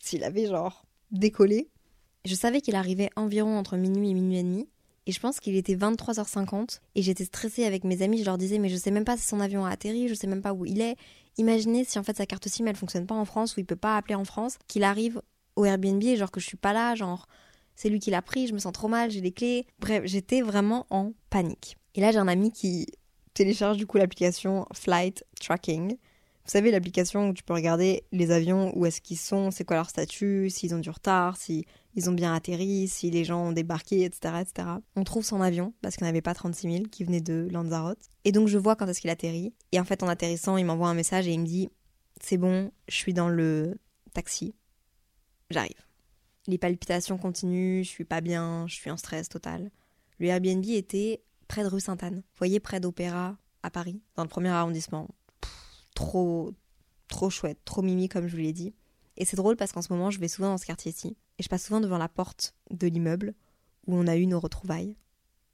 s'il 0.00 0.24
avait 0.24 0.46
genre 0.46 0.84
décollé. 1.10 1.68
Je 2.24 2.34
savais 2.34 2.60
qu'il 2.60 2.74
arrivait 2.74 3.10
environ 3.16 3.56
entre 3.56 3.76
minuit 3.76 4.10
et 4.10 4.14
minuit 4.14 4.38
et 4.38 4.42
demi, 4.42 4.68
et 5.06 5.12
je 5.12 5.20
pense 5.20 5.40
qu'il 5.40 5.56
était 5.56 5.74
23h50 5.74 6.80
et 6.94 7.02
j'étais 7.02 7.24
stressée 7.24 7.64
avec 7.64 7.84
mes 7.84 8.02
amis. 8.02 8.18
Je 8.18 8.24
leur 8.24 8.38
disais, 8.38 8.58
mais 8.58 8.68
je 8.68 8.76
sais 8.76 8.90
même 8.90 9.04
pas 9.04 9.16
si 9.16 9.24
son 9.24 9.40
avion 9.40 9.64
a 9.64 9.70
atterri, 9.70 10.08
je 10.08 10.14
sais 10.14 10.26
même 10.26 10.42
pas 10.42 10.52
où 10.52 10.66
il 10.66 10.80
est. 10.80 10.96
Imaginez 11.38 11.84
si 11.84 11.98
en 11.98 12.02
fait 12.02 12.16
sa 12.16 12.26
carte 12.26 12.46
SIM 12.48 12.66
elle 12.66 12.76
fonctionne 12.76 13.06
pas 13.06 13.14
en 13.14 13.24
France 13.24 13.56
ou 13.56 13.60
il 13.60 13.66
peut 13.66 13.76
pas 13.76 13.96
appeler 13.96 14.14
en 14.14 14.24
France, 14.24 14.58
qu'il 14.68 14.84
arrive 14.84 15.22
au 15.56 15.64
Airbnb 15.64 16.02
et 16.02 16.16
genre 16.16 16.30
que 16.30 16.40
je 16.40 16.46
suis 16.46 16.56
pas 16.56 16.72
là, 16.72 16.94
genre 16.94 17.26
c'est 17.80 17.88
lui 17.88 17.98
qui 17.98 18.10
l'a 18.10 18.20
pris, 18.20 18.46
je 18.46 18.52
me 18.52 18.58
sens 18.58 18.74
trop 18.74 18.88
mal, 18.88 19.10
j'ai 19.10 19.22
les 19.22 19.32
clés. 19.32 19.66
Bref, 19.78 20.02
j'étais 20.04 20.42
vraiment 20.42 20.86
en 20.90 21.12
panique. 21.30 21.78
Et 21.94 22.02
là 22.02 22.12
j'ai 22.12 22.18
un 22.18 22.28
ami 22.28 22.52
qui 22.52 22.86
télécharge 23.32 23.78
du 23.78 23.86
coup 23.86 23.96
l'application 23.96 24.66
Flight 24.74 25.24
Tracking. 25.40 25.92
Vous 25.92 26.50
savez, 26.50 26.70
l'application 26.70 27.30
où 27.30 27.32
tu 27.32 27.42
peux 27.42 27.54
regarder 27.54 28.04
les 28.12 28.32
avions, 28.32 28.76
où 28.76 28.84
est-ce 28.84 29.00
qu'ils 29.00 29.18
sont, 29.18 29.50
c'est 29.50 29.64
quoi 29.64 29.76
leur 29.76 29.88
statut, 29.88 30.50
s'ils 30.50 30.74
ont 30.74 30.78
du 30.78 30.90
retard, 30.90 31.38
si 31.38 31.64
ils 31.94 32.10
ont 32.10 32.12
bien 32.12 32.34
atterri, 32.34 32.86
si 32.86 33.10
les 33.10 33.24
gens 33.24 33.46
ont 33.46 33.52
débarqué, 33.52 34.04
etc. 34.04 34.34
etc. 34.42 34.68
On 34.96 35.04
trouve 35.04 35.24
son 35.24 35.40
avion, 35.40 35.72
parce 35.80 35.96
qu'il 35.96 36.04
n'y 36.04 36.10
avait 36.10 36.20
pas 36.20 36.34
36 36.34 36.72
000, 36.72 36.84
qui 36.90 37.04
venait 37.04 37.20
de 37.20 37.48
Lanzarote. 37.50 38.10
Et 38.24 38.32
donc 38.32 38.48
je 38.48 38.58
vois 38.58 38.76
quand 38.76 38.88
est-ce 38.88 39.00
qu'il 39.00 39.10
atterrit. 39.10 39.54
Et 39.72 39.80
en 39.80 39.84
fait, 39.84 40.02
en 40.02 40.08
atterrissant, 40.08 40.58
il 40.58 40.66
m'envoie 40.66 40.88
un 40.88 40.94
message 40.94 41.28
et 41.28 41.32
il 41.32 41.40
me 41.40 41.46
dit 41.46 41.70
C'est 42.20 42.36
bon, 42.36 42.72
je 42.88 42.96
suis 42.96 43.14
dans 43.14 43.28
le 43.28 43.78
taxi. 44.12 44.54
J'arrive. 45.50 45.89
Les 46.46 46.58
palpitations 46.58 47.18
continuent, 47.18 47.82
je 47.82 47.88
suis 47.88 48.04
pas 48.04 48.20
bien, 48.20 48.66
je 48.66 48.74
suis 48.74 48.90
en 48.90 48.96
stress 48.96 49.28
total. 49.28 49.70
Le 50.18 50.26
Airbnb 50.26 50.64
était 50.66 51.22
près 51.48 51.62
de 51.62 51.68
rue 51.68 51.80
Sainte-Anne. 51.80 52.22
Voyez, 52.38 52.60
près 52.60 52.80
d'Opéra, 52.80 53.36
à 53.62 53.70
Paris, 53.70 54.00
dans 54.16 54.22
le 54.22 54.28
premier 54.28 54.48
arrondissement. 54.48 55.08
trop, 55.94 56.52
trop 57.08 57.30
chouette, 57.30 57.58
trop 57.64 57.82
mimi, 57.82 58.08
comme 58.08 58.26
je 58.26 58.36
vous 58.36 58.42
l'ai 58.42 58.52
dit. 58.52 58.74
Et 59.16 59.24
c'est 59.24 59.36
drôle 59.36 59.56
parce 59.56 59.72
qu'en 59.72 59.82
ce 59.82 59.92
moment, 59.92 60.10
je 60.10 60.18
vais 60.18 60.28
souvent 60.28 60.48
dans 60.48 60.58
ce 60.58 60.66
quartier-ci. 60.66 61.16
Et 61.38 61.42
je 61.42 61.48
passe 61.48 61.64
souvent 61.64 61.80
devant 61.80 61.98
la 61.98 62.08
porte 62.08 62.54
de 62.70 62.86
l'immeuble 62.86 63.34
où 63.86 63.94
on 63.94 64.06
a 64.06 64.16
eu 64.16 64.26
nos 64.26 64.40
retrouvailles. 64.40 64.96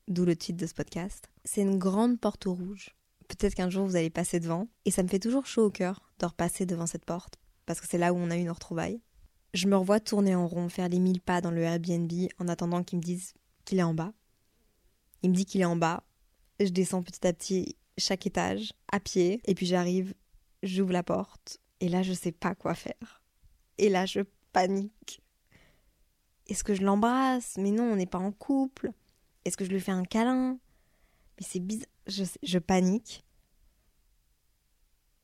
D'où 0.09 0.25
le 0.25 0.37
titre 0.37 0.59
de 0.59 0.67
ce 0.67 0.75
podcast. 0.75 1.29
C'est 1.45 1.63
une 1.63 1.79
grande 1.79 2.21
porte 2.21 2.45
rouge. 2.45 2.95
Peut-être 3.27 3.55
qu'un 3.57 3.71
jour 3.71 3.87
vous 3.87 3.97
allez 3.97 4.11
passer 4.11 4.39
devant. 4.39 4.69
Et 4.85 4.93
ça 4.93 5.03
me 5.03 5.09
fait 5.09 5.19
toujours 5.19 5.47
chaud 5.47 5.67
au 5.67 5.71
cœur 5.71 6.13
de 6.21 6.27
repasser 6.27 6.65
devant 6.65 6.87
cette 6.87 7.05
porte. 7.05 7.39
Parce 7.67 7.81
que 7.81 7.89
c'est 7.89 7.99
là 7.99 8.13
où 8.13 8.17
on 8.17 8.31
a 8.31 8.37
eu 8.37 8.45
nos 8.45 8.55
retrouvailles. 8.55 9.01
Je 9.55 9.69
me 9.69 9.77
revois 9.77 10.01
tourner 10.01 10.35
en 10.35 10.47
rond, 10.47 10.69
faire 10.69 10.89
les 10.89 10.99
mille 10.99 11.21
pas 11.21 11.41
dans 11.41 11.51
le 11.51 11.63
Airbnb 11.63 12.13
en 12.39 12.49
attendant 12.49 12.83
qu'ils 12.83 12.99
me 12.99 13.03
disent 13.03 13.35
qu'il 13.65 13.79
est 13.79 13.83
en 13.83 13.95
bas. 13.95 14.13
Il 15.23 15.31
me 15.31 15.35
dit 15.35 15.47
qu'il 15.47 15.61
est 15.61 15.67
en 15.67 15.77
bas. 15.77 16.03
Je 16.61 16.69
descends 16.69 17.03
petit 17.03 17.27
à 17.27 17.33
petit 17.33 17.77
chaque 17.99 18.27
étage, 18.27 18.73
à 18.93 19.01
pied. 19.01 19.41
Et 19.45 19.55
puis 19.55 19.67
j'arrive, 19.67 20.15
j'ouvre 20.63 20.93
la 20.93 21.03
porte. 21.03 21.59
Et 21.81 21.89
là, 21.89 22.03
je 22.03 22.13
sais 22.13 22.33
pas 22.33 22.55
quoi 22.55 22.75
faire. 22.75 23.23
Et 23.79 23.89
là, 23.89 24.07
je 24.07 24.21
panique. 24.53 25.23
Est-ce 26.49 26.65
que 26.65 26.75
je 26.75 26.83
l'embrasse? 26.83 27.57
Mais 27.59 27.71
non, 27.71 27.85
on 27.85 27.97
n'est 27.97 28.07
pas 28.07 28.19
en 28.19 28.33
couple. 28.33 28.93
Est-ce 29.45 29.57
que 29.57 29.65
je 29.65 29.71
lui 29.71 29.81
fais 29.81 29.93
un 29.93 30.05
câlin? 30.05 30.59
Mais 31.39 31.47
c'est 31.47 31.61
bizarre. 31.61 31.89
Je 32.07 32.59
panique. 32.59 33.25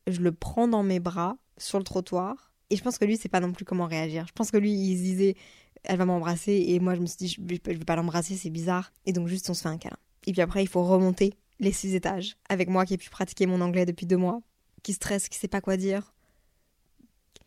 Je 0.07 0.19
le 0.21 0.33
prends 0.33 0.67
dans 0.67 0.83
mes 0.83 0.99
bras 0.99 1.37
sur 1.57 1.77
le 1.77 1.83
trottoir. 1.83 2.52
Et 2.73 2.75
je 2.75 2.81
pense 2.81 2.97
que 2.97 3.05
lui, 3.05 3.17
c'est 3.17 3.29
pas 3.29 3.39
non 3.39 3.51
plus 3.51 3.65
comment 3.65 3.85
réagir. 3.85 4.25
Je 4.25 4.33
pense 4.33 4.49
que 4.49 4.57
lui, 4.57 4.73
il 4.73 4.97
se 4.97 5.03
disait, 5.03 5.35
elle 5.83 5.99
va 5.99 6.05
m'embrasser. 6.05 6.53
Et 6.69 6.79
moi, 6.79 6.95
je 6.95 7.01
me 7.01 7.05
suis 7.05 7.17
dit, 7.17 7.27
je 7.27 7.39
vais, 7.39 7.61
vais 7.63 7.85
pas 7.85 7.95
l'embrasser, 7.95 8.35
c'est 8.35 8.49
bizarre. 8.49 8.91
Et 9.05 9.13
donc, 9.13 9.27
juste, 9.27 9.47
on 9.51 9.53
se 9.53 9.61
fait 9.61 9.69
un 9.69 9.77
câlin. 9.77 9.97
Et 10.25 10.31
puis 10.31 10.41
après, 10.41 10.63
il 10.63 10.67
faut 10.67 10.83
remonter 10.83 11.35
les 11.59 11.71
six 11.71 11.93
étages. 11.93 12.35
Avec 12.49 12.69
moi 12.69 12.83
qui 12.87 12.95
ai 12.95 12.97
pu 12.97 13.11
pratiquer 13.11 13.45
mon 13.45 13.61
anglais 13.61 13.85
depuis 13.85 14.07
deux 14.07 14.17
mois, 14.17 14.41
qui 14.81 14.93
stresse, 14.93 15.29
qui 15.29 15.37
sait 15.37 15.47
pas 15.47 15.61
quoi 15.61 15.77
dire. 15.77 16.15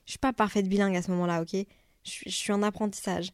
Je 0.04 0.12
suis 0.12 0.20
pas 0.20 0.32
parfaite 0.32 0.68
bilingue 0.68 0.94
à 0.94 1.02
ce 1.02 1.10
moment-là, 1.10 1.42
ok? 1.42 1.56
Je, 2.04 2.30
suis 2.30 2.52
en 2.52 2.62
apprentissage. 2.62 3.32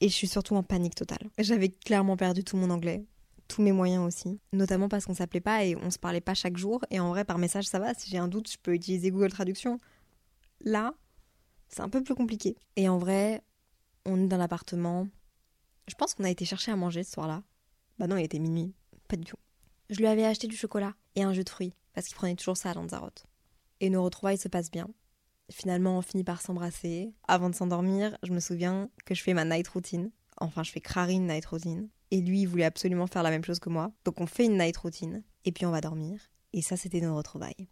Et 0.00 0.08
je 0.08 0.14
suis 0.14 0.28
surtout 0.28 0.54
en 0.54 0.62
panique 0.62 0.94
totale. 0.94 1.28
J'avais 1.38 1.68
clairement 1.68 2.16
perdu 2.16 2.44
tout 2.44 2.56
mon 2.56 2.70
anglais, 2.70 3.04
tous 3.46 3.60
mes 3.60 3.72
moyens 3.72 4.06
aussi. 4.06 4.40
Notamment 4.54 4.88
parce 4.88 5.04
qu'on 5.04 5.12
s'appelait 5.12 5.42
pas 5.42 5.66
et 5.66 5.76
on 5.76 5.90
se 5.90 5.98
parlait 5.98 6.22
pas 6.22 6.32
chaque 6.32 6.56
jour. 6.56 6.82
Et 6.90 6.98
en 6.98 7.10
vrai, 7.10 7.26
par 7.26 7.36
message, 7.36 7.66
ça 7.66 7.78
va. 7.78 7.92
Si 7.92 8.08
j'ai 8.08 8.16
un 8.16 8.28
doute, 8.28 8.50
je 8.50 8.56
peux 8.56 8.72
utiliser 8.72 9.10
Google 9.10 9.30
Traduction. 9.30 9.76
Là, 10.64 10.94
c'est 11.70 11.82
un 11.82 11.88
peu 11.88 12.02
plus 12.02 12.14
compliqué. 12.14 12.56
Et 12.76 12.88
en 12.88 12.98
vrai, 12.98 13.42
on 14.04 14.22
est 14.22 14.26
dans 14.26 14.36
l'appartement. 14.36 15.08
Je 15.88 15.94
pense 15.94 16.14
qu'on 16.14 16.24
a 16.24 16.30
été 16.30 16.44
chercher 16.44 16.72
à 16.72 16.76
manger 16.76 17.04
ce 17.04 17.12
soir-là. 17.12 17.42
Bah 17.98 18.06
non, 18.06 18.16
il 18.16 18.24
était 18.24 18.38
minuit. 18.38 18.74
Pas 19.08 19.16
du 19.16 19.24
tout. 19.24 19.36
Je 19.88 19.98
lui 19.98 20.06
avais 20.06 20.24
acheté 20.24 20.46
du 20.46 20.56
chocolat 20.56 20.94
et 21.14 21.22
un 21.22 21.32
jus 21.32 21.44
de 21.44 21.48
fruits 21.48 21.74
parce 21.92 22.06
qu'il 22.06 22.16
prenait 22.16 22.36
toujours 22.36 22.56
ça 22.56 22.70
à 22.70 22.74
Lanzarote. 22.74 23.26
Et 23.80 23.90
nos 23.90 24.04
retrouvailles 24.04 24.38
se 24.38 24.48
passent 24.48 24.70
bien. 24.70 24.88
Finalement, 25.50 25.98
on 25.98 26.02
finit 26.02 26.22
par 26.22 26.42
s'embrasser. 26.42 27.12
Avant 27.26 27.50
de 27.50 27.54
s'endormir, 27.54 28.16
je 28.22 28.32
me 28.32 28.40
souviens 28.40 28.88
que 29.04 29.14
je 29.14 29.22
fais 29.22 29.34
ma 29.34 29.44
night 29.44 29.66
routine. 29.68 30.10
Enfin, 30.36 30.62
je 30.62 30.70
fais 30.70 30.80
Crary 30.80 31.14
une 31.14 31.26
night 31.26 31.46
routine. 31.46 31.88
Et 32.12 32.20
lui, 32.20 32.42
il 32.42 32.46
voulait 32.46 32.64
absolument 32.64 33.06
faire 33.06 33.22
la 33.22 33.30
même 33.30 33.44
chose 33.44 33.58
que 33.58 33.68
moi. 33.68 33.92
Donc 34.04 34.20
on 34.20 34.26
fait 34.26 34.44
une 34.44 34.58
night 34.58 34.76
routine. 34.76 35.22
Et 35.44 35.52
puis 35.52 35.66
on 35.66 35.70
va 35.70 35.80
dormir. 35.80 36.20
Et 36.52 36.62
ça, 36.62 36.76
c'était 36.76 37.00
nos 37.00 37.16
retrouvailles. 37.16 37.68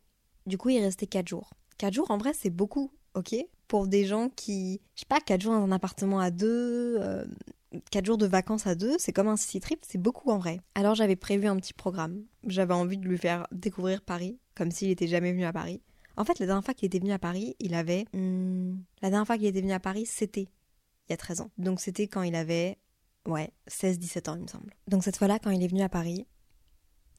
Du 0.47 0.59
coup, 0.59 0.71
il 0.71 0.81
restait 0.81 1.07
4 1.07 1.29
jours. 1.29 1.55
4 1.79 1.95
jours, 1.95 2.11
en 2.11 2.19
vrai, 2.19 2.33
c'est 2.35 2.51
beaucoup, 2.51 2.93
ok 3.15 3.35
Pour 3.67 3.87
des 3.87 4.05
gens 4.05 4.29
qui... 4.29 4.81
Je 4.95 5.01
sais 5.01 5.07
pas, 5.07 5.21
4 5.21 5.41
jours 5.41 5.53
dans 5.53 5.65
un 5.65 5.73
appartement 5.73 6.21
à 6.21 6.31
deux... 6.31 6.97
Euh, 7.01 7.25
4 7.91 8.07
jours 8.07 8.19
de 8.19 8.27
vacances 8.27 8.67
à 8.67 8.75
deux, 8.75 8.97
c'est 8.99 9.13
comme 9.13 9.29
un 9.29 9.37
city 9.37 9.61
trip, 9.61 9.81
c'est 9.87 10.01
beaucoup 10.01 10.31
en 10.31 10.39
vrai. 10.39 10.61
Alors 10.75 10.95
j'avais 10.95 11.17
prévu 11.17 11.47
un 11.47 11.57
petit 11.57 11.75
programme. 11.75 12.25
J'avais 12.47 12.73
envie 12.73 12.97
de 12.97 13.07
lui 13.07 13.19
faire 13.19 13.47
découvrir 13.53 14.01
Paris, 14.01 14.39
comme 14.55 14.71
s'il 14.71 14.91
était 14.91 15.07
jamais 15.07 15.33
venu 15.33 15.45
à 15.45 15.53
Paris. 15.53 15.83
En 16.17 16.25
fait, 16.25 16.39
la 16.39 16.47
dernière 16.47 16.65
fois 16.65 16.75
qu'il 16.75 16.87
était 16.87 16.99
venu 16.99 17.13
à 17.13 17.19
Paris, 17.19 17.57
il 17.61 17.75
avait... 17.75 18.07
Hmm, 18.13 18.77
la 19.03 19.11
dernière 19.11 19.27
fois 19.27 19.37
qu'il 19.37 19.47
était 19.47 19.61
venu 19.61 19.73
à 19.73 19.81
Paris, 19.81 20.07
c'était 20.07 20.49
il 21.09 21.13
y 21.13 21.15
a 21.15 21.17
13 21.17 21.43
ans. 21.43 21.51
Donc 21.59 21.81
c'était 21.81 22.09
quand 22.09 22.23
il 22.23 22.35
avait... 22.35 22.79
Ouais, 23.27 23.53
16-17 23.69 24.31
ans, 24.31 24.37
il 24.37 24.43
me 24.43 24.47
semble. 24.47 24.75
Donc 24.89 25.05
cette 25.05 25.17
fois-là, 25.17 25.39
quand 25.39 25.51
il 25.51 25.63
est 25.63 25.69
venu 25.69 25.83
à 25.83 25.89
Paris, 25.89 26.27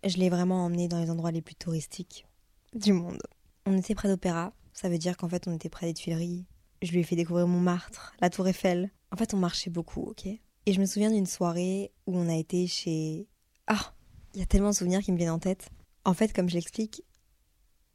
je 0.03 0.17
l'ai 0.17 0.29
vraiment 0.29 0.65
emmené 0.65 0.87
dans 0.87 0.99
les 0.99 1.09
endroits 1.09 1.31
les 1.31 1.41
plus 1.41 1.55
touristiques 1.55 2.25
du 2.73 2.93
monde. 2.93 3.21
On 3.65 3.77
était 3.77 3.95
près 3.95 4.09
d'Opéra, 4.09 4.53
ça 4.79 4.87
veut 4.87 4.97
dire 4.97 5.17
qu'en 5.17 5.27
fait 5.27 5.45
on 5.45 5.53
était 5.53 5.67
près 5.67 5.87
des 5.87 5.93
Tuileries, 5.93 6.45
Je 6.81 6.91
lui 6.91 7.01
ai 7.01 7.03
fait 7.03 7.17
découvrir 7.17 7.47
Montmartre, 7.47 8.15
la 8.21 8.29
Tour 8.29 8.47
Eiffel. 8.47 8.89
En 9.11 9.17
fait, 9.17 9.33
on 9.33 9.37
marchait 9.37 9.69
beaucoup, 9.69 10.03
ok? 10.03 10.27
Et 10.27 10.73
je 10.73 10.79
me 10.79 10.85
souviens 10.85 11.11
d'une 11.11 11.25
soirée 11.25 11.91
où 12.07 12.17
on 12.17 12.29
a 12.29 12.35
été 12.35 12.65
chez. 12.65 13.27
Ah 13.67 13.93
Il 14.33 14.39
y 14.39 14.43
a 14.43 14.45
tellement 14.45 14.69
de 14.69 14.75
souvenirs 14.75 15.01
qui 15.01 15.11
me 15.11 15.17
viennent 15.17 15.31
en 15.31 15.39
tête. 15.39 15.69
En 16.05 16.13
fait, 16.13 16.31
comme 16.31 16.47
je 16.47 16.53
l'explique, 16.53 17.03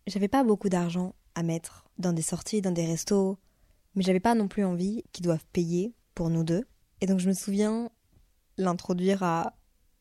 j'avais 0.06 0.28
pas 0.28 0.44
beaucoup 0.44 0.68
d'argent 0.68 1.14
à 1.34 1.42
mettre 1.42 1.86
dans 1.96 2.12
des 2.12 2.20
sorties, 2.20 2.60
dans 2.60 2.70
des 2.70 2.84
restos, 2.84 3.38
mais 3.94 4.02
j'avais 4.02 4.20
pas 4.20 4.34
non 4.34 4.46
plus 4.46 4.66
envie 4.66 5.04
qu'ils 5.12 5.24
doivent 5.24 5.46
payer 5.54 5.94
pour 6.14 6.28
nous 6.28 6.44
deux. 6.44 6.66
Et 7.00 7.06
donc 7.06 7.18
je 7.18 7.28
me 7.28 7.34
souviens 7.34 7.88
l'introduire 8.58 9.22
à 9.22 9.56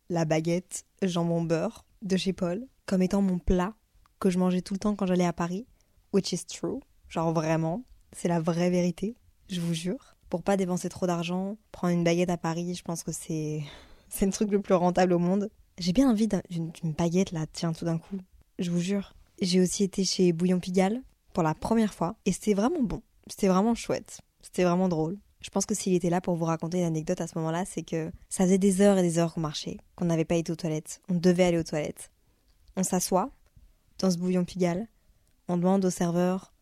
la 0.10 0.26
baguette 0.26 0.84
jambon 1.02 1.44
beurre 1.44 1.86
de 2.02 2.18
chez 2.18 2.34
Paul 2.34 2.68
comme 2.86 3.02
étant 3.02 3.22
mon 3.22 3.40
plat 3.40 3.74
que 4.20 4.30
je 4.30 4.38
mangeais 4.38 4.62
tout 4.62 4.74
le 4.74 4.80
temps 4.80 4.96
quand 4.96 5.06
j'allais 5.06 5.26
à 5.26 5.34
Paris, 5.34 5.66
which 6.14 6.32
is 6.32 6.46
true. 6.46 6.80
Genre 7.10 7.34
vraiment, 7.34 7.84
c'est 8.12 8.28
la 8.28 8.40
vraie 8.40 8.70
vérité, 8.70 9.16
je 9.50 9.60
vous 9.60 9.74
jure. 9.74 10.16
Pour 10.30 10.42
pas 10.42 10.58
dépenser 10.58 10.90
trop 10.90 11.06
d'argent, 11.06 11.58
prendre 11.72 11.94
une 11.94 12.04
baguette 12.04 12.30
à 12.30 12.38
Paris, 12.38 12.74
je 12.76 12.84
pense 12.84 13.04
que 13.04 13.12
c'est 13.12 13.64
c'est 14.10 14.26
le 14.26 14.32
truc 14.32 14.52
le 14.52 14.62
plus 14.62 14.76
rentable 14.76 15.14
au 15.14 15.20
monde. 15.20 15.50
J'ai 15.80 15.94
bien 15.94 16.10
envie 16.10 16.28
d'une 16.50 16.72
baguette 16.94 17.32
là, 17.32 17.46
tiens 17.52 17.74
tout 17.74 17.86
d'un 17.86 17.98
coup, 17.98 18.18
je 18.60 18.72
vous 18.72 18.80
jure. 18.80 19.14
J'ai 19.42 19.60
aussi 19.60 19.84
été 19.84 20.04
chez 20.06 20.32
Bouillon 20.32 20.60
Pigalle 20.60 21.02
pour 21.34 21.44
la 21.44 21.56
première 21.56 21.94
fois 21.94 22.16
et 22.26 22.32
c'était 22.32 22.54
vraiment 22.54 22.84
bon. 22.84 23.02
C'était 23.28 23.48
vraiment 23.48 23.74
chouette. 23.74 24.22
C'était 24.42 24.64
vraiment 24.64 24.90
drôle. 24.90 25.18
Je 25.42 25.50
pense 25.50 25.66
que 25.66 25.76
s'il 25.76 25.94
était 25.94 26.10
là 26.10 26.22
pour 26.22 26.36
vous 26.36 26.46
raconter 26.46 26.80
une 26.80 26.86
anecdote 26.86 27.20
à 27.20 27.28
ce 27.28 27.38
moment-là, 27.38 27.66
c'est 27.66 27.84
que 27.84 28.12
ça 28.30 28.46
faisait 28.46 28.58
des 28.58 28.82
heures 28.82 28.98
et 28.98 29.02
des 29.02 29.20
heures 29.20 29.34
qu'on 29.34 29.42
marchait, 29.42 29.78
qu'on 29.96 30.06
n'avait 30.06 30.26
pas 30.26 30.36
été 30.36 30.52
aux 30.52 30.56
toilettes. 30.56 31.02
On 31.10 31.16
devait 31.16 31.44
aller 31.44 31.58
aux 31.58 31.64
toilettes. 31.64 32.12
On 32.78 32.84
s'assoit 32.84 33.30
dans 34.00 34.10
ce 34.10 34.18
bouillon 34.18 34.46
Pigalle, 34.46 34.88
on 35.48 35.58
demande 35.58 35.86
au 35.86 35.90
serveur 35.90 36.54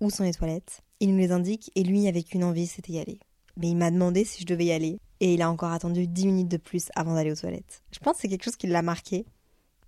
où 0.00 0.10
sont 0.10 0.24
les 0.24 0.34
toilettes. 0.34 0.82
Il 1.00 1.12
nous 1.12 1.18
les 1.18 1.32
indique 1.32 1.70
et 1.74 1.82
lui, 1.82 2.08
avec 2.08 2.34
une 2.34 2.44
envie, 2.44 2.66
c'était 2.66 2.92
y 2.92 2.98
aller. 2.98 3.18
Mais 3.56 3.68
il 3.68 3.76
m'a 3.76 3.90
demandé 3.90 4.24
si 4.24 4.42
je 4.42 4.46
devais 4.46 4.66
y 4.66 4.72
aller 4.72 5.00
et 5.20 5.34
il 5.34 5.42
a 5.42 5.50
encore 5.50 5.72
attendu 5.72 6.06
10 6.06 6.26
minutes 6.26 6.48
de 6.48 6.56
plus 6.56 6.88
avant 6.94 7.14
d'aller 7.14 7.32
aux 7.32 7.36
toilettes. 7.36 7.82
Je 7.92 7.98
pense 7.98 8.16
que 8.16 8.22
c'est 8.22 8.28
quelque 8.28 8.44
chose 8.44 8.56
qui 8.56 8.66
l'a 8.66 8.82
marqué 8.82 9.26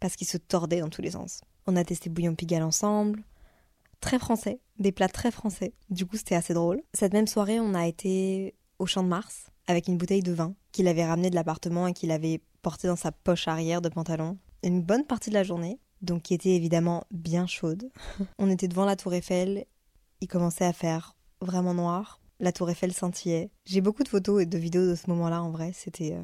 parce 0.00 0.16
qu'il 0.16 0.26
se 0.26 0.38
tordait 0.38 0.80
dans 0.80 0.88
tous 0.88 1.02
les 1.02 1.10
sens. 1.10 1.40
On 1.66 1.76
a 1.76 1.84
testé 1.84 2.08
bouillon 2.08 2.34
Pigalle 2.34 2.62
ensemble, 2.62 3.22
très 4.00 4.18
français, 4.18 4.60
des 4.78 4.92
plats 4.92 5.08
très 5.08 5.30
français. 5.30 5.74
Du 5.90 6.06
coup, 6.06 6.16
c'était 6.16 6.34
assez 6.34 6.54
drôle. 6.54 6.82
Cette 6.94 7.12
même 7.12 7.26
soirée, 7.26 7.60
on 7.60 7.74
a 7.74 7.86
été 7.86 8.54
au 8.78 8.86
Champ 8.86 9.02
de 9.02 9.08
Mars 9.08 9.50
avec 9.66 9.88
une 9.88 9.98
bouteille 9.98 10.22
de 10.22 10.32
vin 10.32 10.54
qu'il 10.72 10.88
avait 10.88 11.04
ramené 11.04 11.30
de 11.30 11.34
l'appartement 11.34 11.86
et 11.86 11.92
qu'il 11.92 12.10
avait 12.10 12.40
porté 12.62 12.88
dans 12.88 12.96
sa 12.96 13.12
poche 13.12 13.48
arrière 13.48 13.82
de 13.82 13.88
pantalon. 13.88 14.38
Une 14.62 14.82
bonne 14.82 15.04
partie 15.04 15.30
de 15.30 15.34
la 15.34 15.44
journée, 15.44 15.78
donc 16.02 16.22
qui 16.22 16.34
était 16.34 16.54
évidemment 16.54 17.04
bien 17.10 17.46
chaude. 17.46 17.90
on 18.38 18.50
était 18.50 18.68
devant 18.68 18.84
la 18.84 18.96
tour 18.96 19.14
Eiffel, 19.14 19.66
il 20.20 20.28
commençait 20.28 20.64
à 20.64 20.72
faire 20.72 21.16
vraiment 21.40 21.74
noir, 21.74 22.20
la 22.40 22.52
tour 22.52 22.70
Eiffel 22.70 22.92
scintillait. 22.92 23.50
J'ai 23.66 23.80
beaucoup 23.80 24.02
de 24.02 24.08
photos 24.08 24.42
et 24.42 24.46
de 24.46 24.58
vidéos 24.58 24.86
de 24.86 24.94
ce 24.94 25.08
moment-là 25.10 25.42
en 25.42 25.50
vrai, 25.50 25.72
c'était 25.74 26.14
euh, 26.14 26.22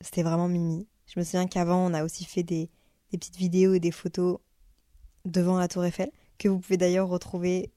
c'était 0.00 0.22
vraiment 0.22 0.48
mimi. 0.48 0.88
Je 1.06 1.18
me 1.18 1.24
souviens 1.24 1.46
qu'avant 1.46 1.86
on 1.86 1.94
a 1.94 2.04
aussi 2.04 2.24
fait 2.24 2.42
des, 2.42 2.70
des 3.10 3.18
petites 3.18 3.36
vidéos 3.36 3.74
et 3.74 3.80
des 3.80 3.90
photos 3.90 4.38
devant 5.24 5.58
la 5.58 5.68
tour 5.68 5.84
Eiffel 5.84 6.10
que 6.38 6.48
vous 6.48 6.58
pouvez 6.58 6.76
d'ailleurs 6.76 7.08
retrouver 7.08 7.72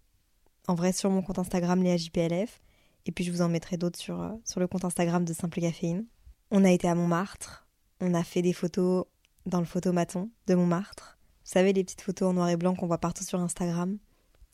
en 0.68 0.76
vrai 0.76 0.92
sur 0.92 1.10
mon 1.10 1.22
compte 1.22 1.40
Instagram 1.40 1.84
JPLF. 1.86 2.62
Et 3.06 3.12
puis 3.12 3.24
je 3.24 3.32
vous 3.32 3.42
en 3.42 3.50
mettrai 3.50 3.78
d'autres 3.78 3.98
sur, 3.98 4.22
euh, 4.22 4.30
sur 4.46 4.60
le 4.60 4.68
compte 4.68 4.86
Instagram 4.86 5.26
de 5.26 5.34
Simple 5.34 5.62
Caféine. 5.62 6.06
On 6.52 6.64
a 6.64 6.72
été 6.72 6.88
à 6.88 6.96
Montmartre, 6.96 7.68
on 8.02 8.14
a 8.14 8.24
fait 8.24 8.42
des 8.42 8.54
photos 8.54 9.06
dans 9.50 9.60
le 9.60 9.66
photomaton 9.66 10.30
de 10.48 10.56
Montmartre. 10.56 11.18
Vous 11.44 11.52
savez, 11.52 11.74
les 11.74 11.84
petites 11.84 12.02
photos 12.02 12.30
en 12.30 12.34
noir 12.34 12.50
et 12.50 12.58
blanc 12.58 12.76
qu'on 12.76 12.88
voit 12.88 13.00
partout 13.00 13.24
sur 13.24 13.40
Instagram. 13.40 13.98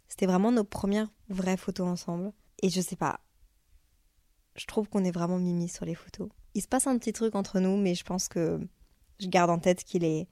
C'était 0.08 0.26
vraiment 0.26 0.52
nos 0.52 0.64
premières 0.64 1.12
vraies 1.30 1.58
photos 1.58 1.88
ensemble. 1.88 2.32
Et 2.62 2.70
je 2.70 2.82
sais 2.82 2.96
pas, 2.96 3.20
je 4.56 4.66
trouve 4.66 4.88
qu'on 4.88 5.04
est 5.04 5.12
vraiment 5.12 5.38
mimi 5.38 5.68
sur 5.68 5.86
les 5.86 5.96
photos. 5.96 6.30
Il 6.54 6.62
se 6.62 6.68
passe 6.68 6.88
un 6.88 6.98
petit 6.98 7.14
truc 7.14 7.36
entre 7.36 7.60
nous, 7.60 7.78
mais 7.78 7.96
je 7.96 8.04
pense 8.04 8.28
que 8.28 8.60
je 9.20 9.28
garde 9.28 9.50
en 9.50 9.60
tête 9.60 9.84
qu'il 9.84 10.04
est, 10.04 10.28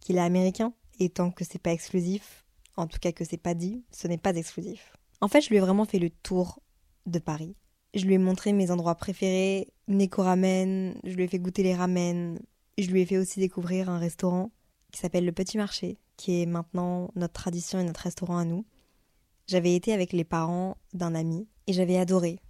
qu'il 0.00 0.16
est 0.16 0.20
américain. 0.20 0.72
Et 1.00 1.08
tant 1.08 1.30
que 1.30 1.44
c'est 1.44 1.58
pas 1.58 1.72
exclusif, 1.72 2.44
en 2.76 2.86
tout 2.86 2.98
cas 3.00 3.12
que 3.12 3.24
c'est 3.24 3.36
pas 3.36 3.54
dit, 3.54 3.84
ce 3.90 4.06
n'est 4.06 4.18
pas 4.18 4.36
exclusif. 4.36 4.96
En 5.20 5.28
fait, 5.28 5.40
je 5.40 5.48
lui 5.48 5.56
ai 5.56 5.60
vraiment 5.60 5.84
fait 5.84 5.98
le 5.98 6.10
tour 6.10 6.60
de 7.06 7.18
Paris. 7.18 7.56
Je 7.94 8.04
lui 8.04 8.14
ai 8.14 8.18
montré 8.18 8.52
mes 8.52 8.70
endroits 8.70 8.94
préférés, 8.94 9.68
Neko 9.88 10.22
Ramen, 10.22 10.94
je 11.04 11.14
lui 11.14 11.24
ai 11.24 11.28
fait 11.28 11.38
goûter 11.38 11.62
les 11.62 11.74
ramen, 11.74 12.38
je 12.82 12.90
lui 12.90 13.02
ai 13.02 13.06
fait 13.06 13.18
aussi 13.18 13.40
découvrir 13.40 13.88
un 13.88 13.98
restaurant 13.98 14.50
qui 14.90 15.00
s'appelle 15.00 15.24
Le 15.24 15.32
Petit 15.32 15.56
Marché, 15.56 15.98
qui 16.16 16.42
est 16.42 16.46
maintenant 16.46 17.10
notre 17.16 17.32
tradition 17.32 17.78
et 17.78 17.84
notre 17.84 18.00
restaurant 18.00 18.38
à 18.38 18.44
nous. 18.44 18.64
J'avais 19.46 19.74
été 19.74 19.92
avec 19.92 20.12
les 20.12 20.24
parents 20.24 20.76
d'un 20.92 21.14
ami 21.14 21.48
et 21.66 21.72
j'avais 21.72 21.98
adoré. 21.98 22.40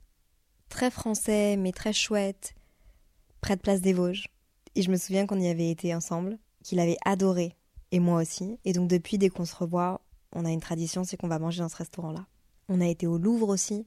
Très 0.68 0.90
français, 0.90 1.56
mais 1.56 1.72
très 1.72 1.92
chouette, 1.92 2.54
près 3.40 3.56
de 3.56 3.60
Place 3.60 3.80
des 3.80 3.92
Vosges. 3.92 4.28
Et 4.74 4.82
je 4.82 4.90
me 4.90 4.96
souviens 4.96 5.26
qu'on 5.26 5.40
y 5.40 5.48
avait 5.48 5.70
été 5.70 5.94
ensemble, 5.94 6.38
qu'il 6.62 6.80
avait 6.80 6.96
adoré, 7.04 7.54
et 7.92 8.00
moi 8.00 8.20
aussi. 8.20 8.58
Et 8.64 8.72
donc 8.72 8.88
depuis, 8.88 9.18
dès 9.18 9.28
qu'on 9.28 9.44
se 9.44 9.54
revoit, 9.54 10.00
on 10.32 10.44
a 10.44 10.50
une 10.50 10.60
tradition, 10.60 11.04
c'est 11.04 11.16
qu'on 11.16 11.28
va 11.28 11.38
manger 11.38 11.60
dans 11.60 11.68
ce 11.68 11.76
restaurant-là. 11.76 12.26
On 12.68 12.80
a 12.80 12.86
été 12.86 13.06
au 13.06 13.18
Louvre 13.18 13.48
aussi, 13.48 13.86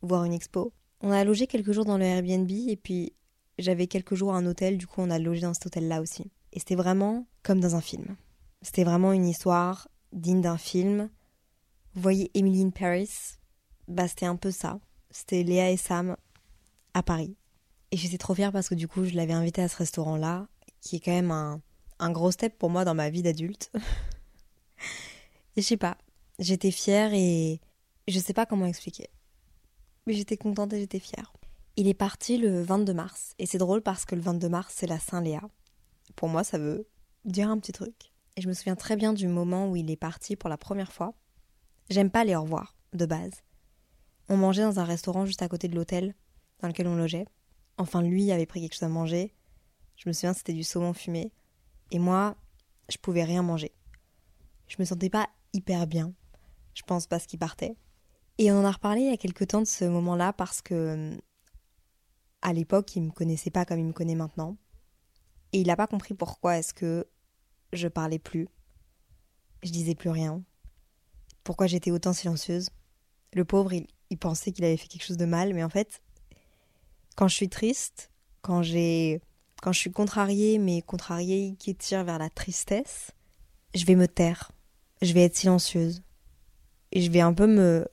voir 0.00 0.24
une 0.24 0.32
expo. 0.32 0.72
On 1.00 1.10
a 1.10 1.24
logé 1.24 1.46
quelques 1.46 1.72
jours 1.72 1.84
dans 1.84 1.98
le 1.98 2.04
Airbnb 2.04 2.50
et 2.50 2.76
puis 2.76 3.12
j'avais 3.58 3.86
quelques 3.86 4.14
jours 4.14 4.34
à 4.34 4.36
un 4.36 4.46
hôtel, 4.46 4.78
du 4.78 4.86
coup 4.86 5.00
on 5.00 5.10
a 5.10 5.18
logé 5.18 5.42
dans 5.42 5.54
cet 5.54 5.66
hôtel-là 5.66 6.00
aussi. 6.00 6.30
Et 6.52 6.58
c'était 6.58 6.74
vraiment 6.74 7.26
comme 7.42 7.60
dans 7.60 7.76
un 7.76 7.80
film. 7.80 8.16
C'était 8.62 8.84
vraiment 8.84 9.12
une 9.12 9.26
histoire 9.26 9.88
digne 10.12 10.40
d'un 10.40 10.58
film. 10.58 11.10
Vous 11.94 12.02
voyez 12.02 12.30
Emily 12.34 12.62
in 12.62 12.70
Paris? 12.70 13.10
Bah 13.88 14.08
c'était 14.08 14.26
un 14.26 14.36
peu 14.36 14.50
ça. 14.50 14.80
C'était 15.10 15.42
Léa 15.42 15.70
et 15.70 15.76
Sam 15.76 16.16
à 16.94 17.02
Paris. 17.02 17.36
Et 17.90 17.96
j'étais 17.96 18.18
trop 18.18 18.34
fière 18.34 18.52
parce 18.52 18.68
que 18.68 18.74
du 18.74 18.88
coup 18.88 19.04
je 19.04 19.14
l'avais 19.14 19.32
invité 19.32 19.62
à 19.62 19.68
ce 19.68 19.76
restaurant-là, 19.76 20.48
qui 20.80 20.96
est 20.96 21.00
quand 21.00 21.12
même 21.12 21.30
un, 21.30 21.60
un 21.98 22.10
gros 22.10 22.30
step 22.30 22.58
pour 22.58 22.70
moi 22.70 22.84
dans 22.84 22.94
ma 22.94 23.10
vie 23.10 23.22
d'adulte. 23.22 23.70
Je 25.56 25.60
sais 25.60 25.76
pas, 25.76 25.98
j'étais 26.38 26.70
fière 26.70 27.12
et 27.12 27.60
je 28.08 28.18
sais 28.18 28.32
pas 28.32 28.46
comment 28.46 28.66
expliquer. 28.66 29.10
Mais 30.06 30.14
j'étais 30.14 30.38
contente 30.38 30.72
et 30.72 30.80
j'étais 30.80 30.98
fière. 30.98 31.32
Il 31.76 31.88
est 31.88 31.94
parti 31.94 32.36
le 32.36 32.62
22 32.62 32.92
mars 32.92 33.34
et 33.38 33.46
c'est 33.46 33.58
drôle 33.58 33.82
parce 33.82 34.04
que 34.04 34.14
le 34.14 34.20
22 34.20 34.48
mars 34.48 34.74
c'est 34.76 34.86
la 34.86 34.98
Saint-Léa. 34.98 35.42
Pour 36.16 36.28
moi 36.28 36.44
ça 36.44 36.58
veut 36.58 36.86
dire 37.24 37.48
un 37.48 37.58
petit 37.58 37.72
truc. 37.72 38.12
Et 38.36 38.42
je 38.42 38.48
me 38.48 38.52
souviens 38.52 38.76
très 38.76 38.96
bien 38.96 39.12
du 39.12 39.28
moment 39.28 39.70
où 39.70 39.76
il 39.76 39.90
est 39.90 39.96
parti 39.96 40.36
pour 40.36 40.50
la 40.50 40.58
première 40.58 40.92
fois. 40.92 41.14
J'aime 41.90 42.10
pas 42.10 42.24
les 42.24 42.34
au 42.34 42.42
revoir, 42.42 42.76
de 42.92 43.06
base. 43.06 43.42
On 44.28 44.36
mangeait 44.36 44.62
dans 44.62 44.80
un 44.80 44.84
restaurant 44.84 45.26
juste 45.26 45.42
à 45.42 45.48
côté 45.48 45.68
de 45.68 45.74
l'hôtel 45.74 46.14
dans 46.60 46.68
lequel 46.68 46.88
on 46.88 46.96
logeait. 46.96 47.26
Enfin, 47.78 48.02
lui 48.02 48.30
avait 48.32 48.46
pris 48.46 48.60
quelque 48.60 48.74
chose 48.74 48.84
à 48.84 48.88
manger. 48.88 49.34
Je 49.96 50.08
me 50.08 50.12
souviens, 50.12 50.32
c'était 50.32 50.52
du 50.52 50.64
saumon 50.64 50.92
fumé. 50.92 51.32
Et 51.90 51.98
moi, 51.98 52.36
je 52.88 52.96
pouvais 52.98 53.24
rien 53.24 53.42
manger. 53.42 53.72
Je 54.68 54.76
me 54.78 54.84
sentais 54.84 55.10
pas 55.10 55.28
hyper 55.52 55.86
bien, 55.86 56.14
je 56.74 56.82
pense, 56.82 57.06
parce 57.06 57.26
qu'il 57.26 57.38
partait. 57.38 57.76
Et 58.38 58.50
on 58.50 58.60
en 58.60 58.64
a 58.64 58.70
reparlé 58.70 59.02
il 59.02 59.10
y 59.10 59.12
a 59.12 59.16
quelques 59.16 59.48
temps 59.48 59.60
de 59.60 59.66
ce 59.66 59.84
moment-là 59.84 60.32
parce 60.32 60.62
que 60.62 61.18
à 62.42 62.52
l'époque, 62.52 62.94
il 62.96 63.02
me 63.02 63.10
connaissait 63.10 63.50
pas 63.50 63.64
comme 63.64 63.78
il 63.78 63.86
me 63.86 63.92
connaît 63.92 64.14
maintenant. 64.14 64.56
Et 65.52 65.60
il 65.60 65.66
n'a 65.66 65.76
pas 65.76 65.86
compris 65.86 66.14
pourquoi 66.14 66.58
est-ce 66.58 66.74
que 66.74 67.06
je 67.72 67.88
parlais 67.88 68.18
plus. 68.18 68.48
Je 69.62 69.70
disais 69.70 69.94
plus 69.94 70.10
rien. 70.10 70.42
Pourquoi 71.44 71.66
j'étais 71.66 71.90
autant 71.90 72.12
silencieuse. 72.12 72.70
Le 73.34 73.44
pauvre, 73.44 73.72
il, 73.72 73.86
il 74.10 74.18
pensait 74.18 74.52
qu'il 74.52 74.64
avait 74.64 74.76
fait 74.76 74.88
quelque 74.88 75.04
chose 75.04 75.16
de 75.16 75.24
mal, 75.24 75.54
mais 75.54 75.64
en 75.64 75.68
fait, 75.68 76.02
quand 77.16 77.28
je 77.28 77.34
suis 77.34 77.48
triste, 77.48 78.10
quand 78.40 78.62
j'ai 78.62 79.20
quand 79.62 79.72
je 79.72 79.78
suis 79.78 79.92
contrariée, 79.92 80.58
mais 80.58 80.82
contrariée 80.82 81.54
qui 81.56 81.76
tire 81.76 82.02
vers 82.02 82.18
la 82.18 82.28
tristesse, 82.28 83.12
je 83.74 83.84
vais 83.86 83.94
me 83.94 84.08
taire 84.08 84.50
je 85.02 85.12
vais 85.12 85.24
être 85.24 85.36
silencieuse. 85.36 86.02
Et 86.92 87.02
je 87.02 87.10
vais 87.10 87.20
un 87.20 87.34
peu 87.34 87.46
me, 87.46 87.86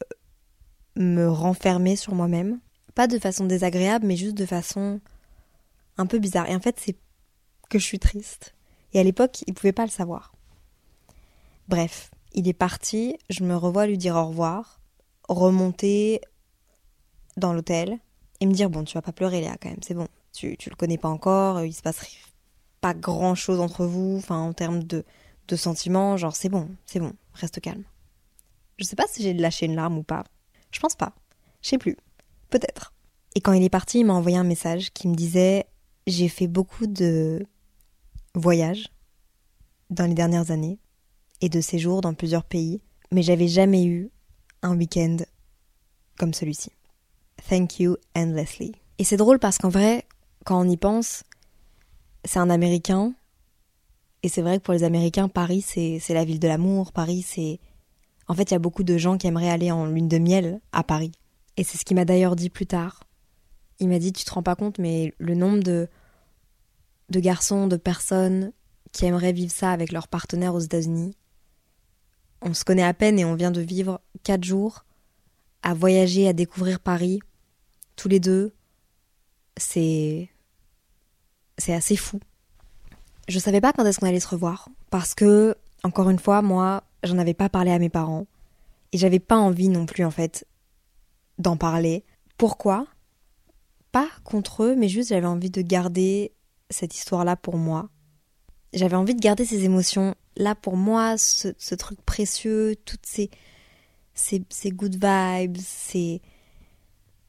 me 0.95 1.27
renfermer 1.27 1.95
sur 1.95 2.13
moi-même. 2.13 2.59
Pas 2.99 3.07
de 3.07 3.17
façon 3.17 3.45
désagréable, 3.45 4.05
mais 4.05 4.17
juste 4.17 4.35
de 4.35 4.45
façon 4.45 4.99
un 5.95 6.05
peu 6.05 6.19
bizarre. 6.19 6.49
Et 6.49 6.53
en 6.53 6.59
fait, 6.59 6.81
c'est 6.81 6.97
que 7.69 7.79
je 7.79 7.85
suis 7.85 7.97
triste. 7.97 8.53
Et 8.91 8.99
à 8.99 9.03
l'époque, 9.05 9.41
il 9.47 9.53
pouvait 9.53 9.71
pas 9.71 9.85
le 9.85 9.89
savoir. 9.89 10.35
Bref, 11.69 12.12
il 12.33 12.49
est 12.49 12.53
parti, 12.53 13.15
je 13.29 13.45
me 13.45 13.55
revois 13.55 13.88
lui 13.88 13.97
dire 13.97 14.17
au 14.17 14.25
revoir, 14.25 14.81
remonter 15.29 16.19
dans 17.38 17.53
l'hôtel 17.53 17.99
et 18.41 18.45
me 18.45 18.51
dire 18.51 18.69
bon, 18.69 18.83
tu 18.83 18.95
vas 18.95 19.01
pas 19.01 19.13
pleurer 19.13 19.39
Léa 19.39 19.55
quand 19.62 19.69
même, 19.69 19.81
c'est 19.81 19.93
bon. 19.93 20.09
Tu, 20.33 20.57
tu 20.57 20.69
le 20.69 20.75
connais 20.75 20.97
pas 20.97 21.07
encore, 21.07 21.63
il 21.63 21.71
se 21.71 21.81
passe 21.81 22.05
pas 22.81 22.93
grand 22.93 23.33
chose 23.33 23.62
entre 23.62 23.85
vous, 23.85 24.17
enfin 24.17 24.39
en 24.39 24.51
termes 24.51 24.83
de, 24.83 25.05
de 25.47 25.55
sentiments, 25.55 26.17
genre 26.17 26.35
c'est 26.35 26.49
bon, 26.49 26.67
c'est 26.85 26.99
bon, 26.99 27.13
reste 27.33 27.62
calme. 27.62 27.85
Je 28.75 28.83
sais 28.83 28.97
pas 28.97 29.07
si 29.07 29.23
j'ai 29.23 29.33
lâché 29.33 29.67
une 29.67 29.75
larme 29.75 29.99
ou 29.99 30.03
pas. 30.03 30.25
Je 30.71 30.81
pense 30.81 30.95
pas. 30.95 31.13
Je 31.62 31.69
sais 31.69 31.77
plus. 31.77 31.95
Peut-être. 32.49 32.93
Et 33.35 33.41
quand 33.41 33.53
il 33.53 33.63
est 33.63 33.69
parti, 33.69 33.99
il 33.99 34.05
m'a 34.05 34.13
envoyé 34.13 34.38
un 34.38 34.43
message 34.43 34.91
qui 34.91 35.07
me 35.07 35.15
disait 35.15 35.65
J'ai 36.07 36.29
fait 36.29 36.47
beaucoup 36.47 36.88
de 36.88 37.45
voyages 38.35 38.89
dans 39.89 40.05
les 40.05 40.13
dernières 40.13 40.51
années 40.51 40.79
et 41.41 41.49
de 41.49 41.62
séjours 41.62 42.01
dans 42.01 42.13
plusieurs 42.13 42.43
pays, 42.43 42.81
mais 43.12 43.21
j'avais 43.21 43.47
jamais 43.47 43.85
eu 43.85 44.12
un 44.62 44.77
week-end 44.77 45.17
comme 46.17 46.33
celui-ci. 46.33 46.71
Thank 47.49 47.79
you 47.79 47.97
endlessly. 48.15 48.73
Et 48.97 49.03
c'est 49.03 49.17
drôle 49.17 49.39
parce 49.39 49.57
qu'en 49.57 49.69
vrai, 49.69 50.05
quand 50.45 50.59
on 50.59 50.69
y 50.69 50.77
pense, 50.77 51.23
c'est 52.25 52.39
un 52.39 52.49
Américain. 52.49 53.13
Et 54.23 54.29
c'est 54.29 54.41
vrai 54.41 54.57
que 54.57 54.63
pour 54.63 54.73
les 54.73 54.83
Américains, 54.83 55.29
Paris, 55.29 55.62
c'est 55.62 56.01
la 56.09 56.25
ville 56.25 56.39
de 56.39 56.47
l'amour. 56.47 56.91
Paris, 56.91 57.21
c'est... 57.25 57.59
En 58.27 58.35
fait, 58.35 58.51
il 58.51 58.53
y 58.53 58.55
a 58.55 58.59
beaucoup 58.59 58.83
de 58.83 58.97
gens 58.97 59.17
qui 59.17 59.27
aimeraient 59.27 59.49
aller 59.49 59.71
en 59.71 59.85
lune 59.85 60.09
de 60.09 60.19
miel 60.19 60.59
à 60.71 60.83
Paris. 60.83 61.13
Et 61.60 61.63
c'est 61.65 61.78
ce 61.78 61.84
qu'il 61.84 61.98
m'a 61.98 62.06
d'ailleurs 62.06 62.38
dit 62.38 62.50
plus 62.50 62.65
tard. 62.65 63.04
Il 63.80 63.89
m'a 63.89 64.00
dit, 64.00 64.13
tu 64.13 64.24
te 64.24 64.32
rends 64.32 64.41
pas 64.41 64.56
compte, 64.56 64.80
mais 64.80 65.13
le 65.17 65.36
nombre 65.36 65.62
de, 65.62 65.89
garçons, 67.10 67.67
de 67.67 67.76
personnes 67.76 68.54
qui 68.93 69.04
aimeraient 69.04 69.34
vivre 69.34 69.52
ça 69.52 69.74
avec 69.74 69.91
leur 69.91 70.08
partenaire 70.08 70.56
aux 70.56 70.62
États-Unis. 70.62 71.17
On 72.41 72.54
se 72.54 72.63
connaît 72.63 72.86
à 72.86 72.93
peine 72.93 73.19
et 73.19 73.26
on 73.26 73.36
vient 73.36 73.52
de 73.52 73.60
vivre 73.60 74.00
quatre 74.24 74.45
jours 74.45 74.86
à 75.62 75.74
voyager, 75.74 76.30
à 76.30 76.34
découvrir 76.34 76.80
Paris, 76.80 77.19
tous 77.98 78.08
les 78.08 78.22
deux. 78.22 78.54
C'est. 79.58 80.30
C'est 81.58 81.74
assez 81.74 81.98
fou. 81.98 82.22
Je 83.28 83.38
savais 83.38 83.60
pas 83.60 83.74
quand 83.74 83.86
est-ce 83.86 84.00
qu'on 84.00 84.08
allait 84.08 84.22
se 84.22 84.30
revoir, 84.30 84.69
parce 84.91 85.13
que, 85.13 85.58
encore 85.84 86.10
une 86.10 86.19
fois, 86.19 86.41
moi, 86.41 86.86
j'en 87.04 87.17
avais 87.17 87.34
pas 87.34 87.50
parlé 87.50 87.72
à 87.72 87.80
mes 87.80 87.89
parents, 87.89 88.28
et 88.93 88.98
j'avais 88.98 89.19
pas 89.19 89.38
envie 89.38 89.67
non 89.67 89.86
plus, 89.86 90.06
en 90.06 90.12
fait, 90.12 90.45
d'en 91.39 91.58
parler. 91.58 92.04
Pourquoi? 92.38 92.86
Pas 93.91 94.10
contre 94.23 94.63
eux, 94.63 94.75
mais 94.75 94.89
juste 94.89 95.10
j'avais 95.10 95.25
envie 95.25 95.49
de 95.49 95.62
garder 95.62 96.34
cette 96.69 96.95
histoire-là 96.95 97.36
pour 97.36 97.58
moi. 97.58 97.89
J'avais 98.73 98.95
envie 98.95 99.15
de 99.15 99.21
garder 99.21 99.45
ces 99.45 99.65
émotions 99.65 100.13
là 100.38 100.54
pour 100.54 100.78
moi, 100.78 101.17
ce, 101.17 101.75
truc 101.75 102.02
précieux, 102.02 102.75
toutes 102.86 103.06
ces, 103.06 103.32
ces, 104.13 104.43
ces 104.49 104.69
good 104.69 104.93
vibes, 104.93 105.58
ces... 105.58 106.21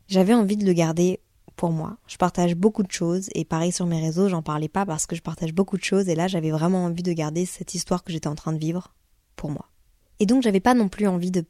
J'avais 0.07 0.35
envie 0.35 0.57
de 0.57 0.67
le 0.67 0.73
garder 0.73 1.21
pour 1.57 1.71
moi. 1.71 1.99
Je 2.07 2.17
partage 2.17 2.55
beaucoup 2.55 2.83
de 2.83 2.91
choses 2.91 3.29
et 3.35 3.45
pareil 3.45 3.73
sur 3.73 3.87
mes 3.87 4.01
réseaux, 4.01 4.29
j'en 4.29 4.43
parlais 4.43 4.69
pas 4.69 4.85
parce 4.85 5.07
que 5.07 5.17
je 5.17 5.23
partage 5.23 5.55
beaucoup 5.55 5.77
de 5.77 5.85
choses 5.85 6.09
et 6.09 6.15
là 6.15 6.27
j'avais 6.27 6.51
vraiment 6.51 6.85
envie 6.85 7.03
de 7.03 7.13
garder 7.13 7.47
cette 7.47 7.75
histoire 7.75 8.03
que 8.03 8.13
j'étais 8.13 8.29
en 8.29 8.35
train 8.35 8.53
de 8.53 8.59
vivre 8.59 8.95
pour 9.37 9.51
moi. 9.51 9.71
Et 10.19 10.27
donc 10.27 10.43
j'avais 10.43 10.61
pas 10.61 10.75
non 10.75 10.89
plus 10.89 11.07
envie 11.07 11.31
de 11.31 11.45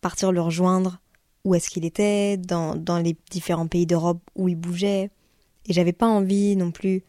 partir 0.00 0.32
le 0.32 0.40
rejoindre 0.40 1.00
où 1.48 1.54
est-ce 1.54 1.70
qu'il 1.70 1.84
était, 1.84 2.36
dans, 2.36 2.74
dans 2.76 2.98
les 2.98 3.16
différents 3.30 3.66
pays 3.66 3.86
d'Europe 3.86 4.20
où 4.34 4.48
il 4.48 4.56
bougeait. 4.56 5.10
Et 5.66 5.72
j'avais 5.72 5.92
pas 5.92 6.06
envie 6.06 6.56
non 6.56 6.70
plus. 6.70 7.02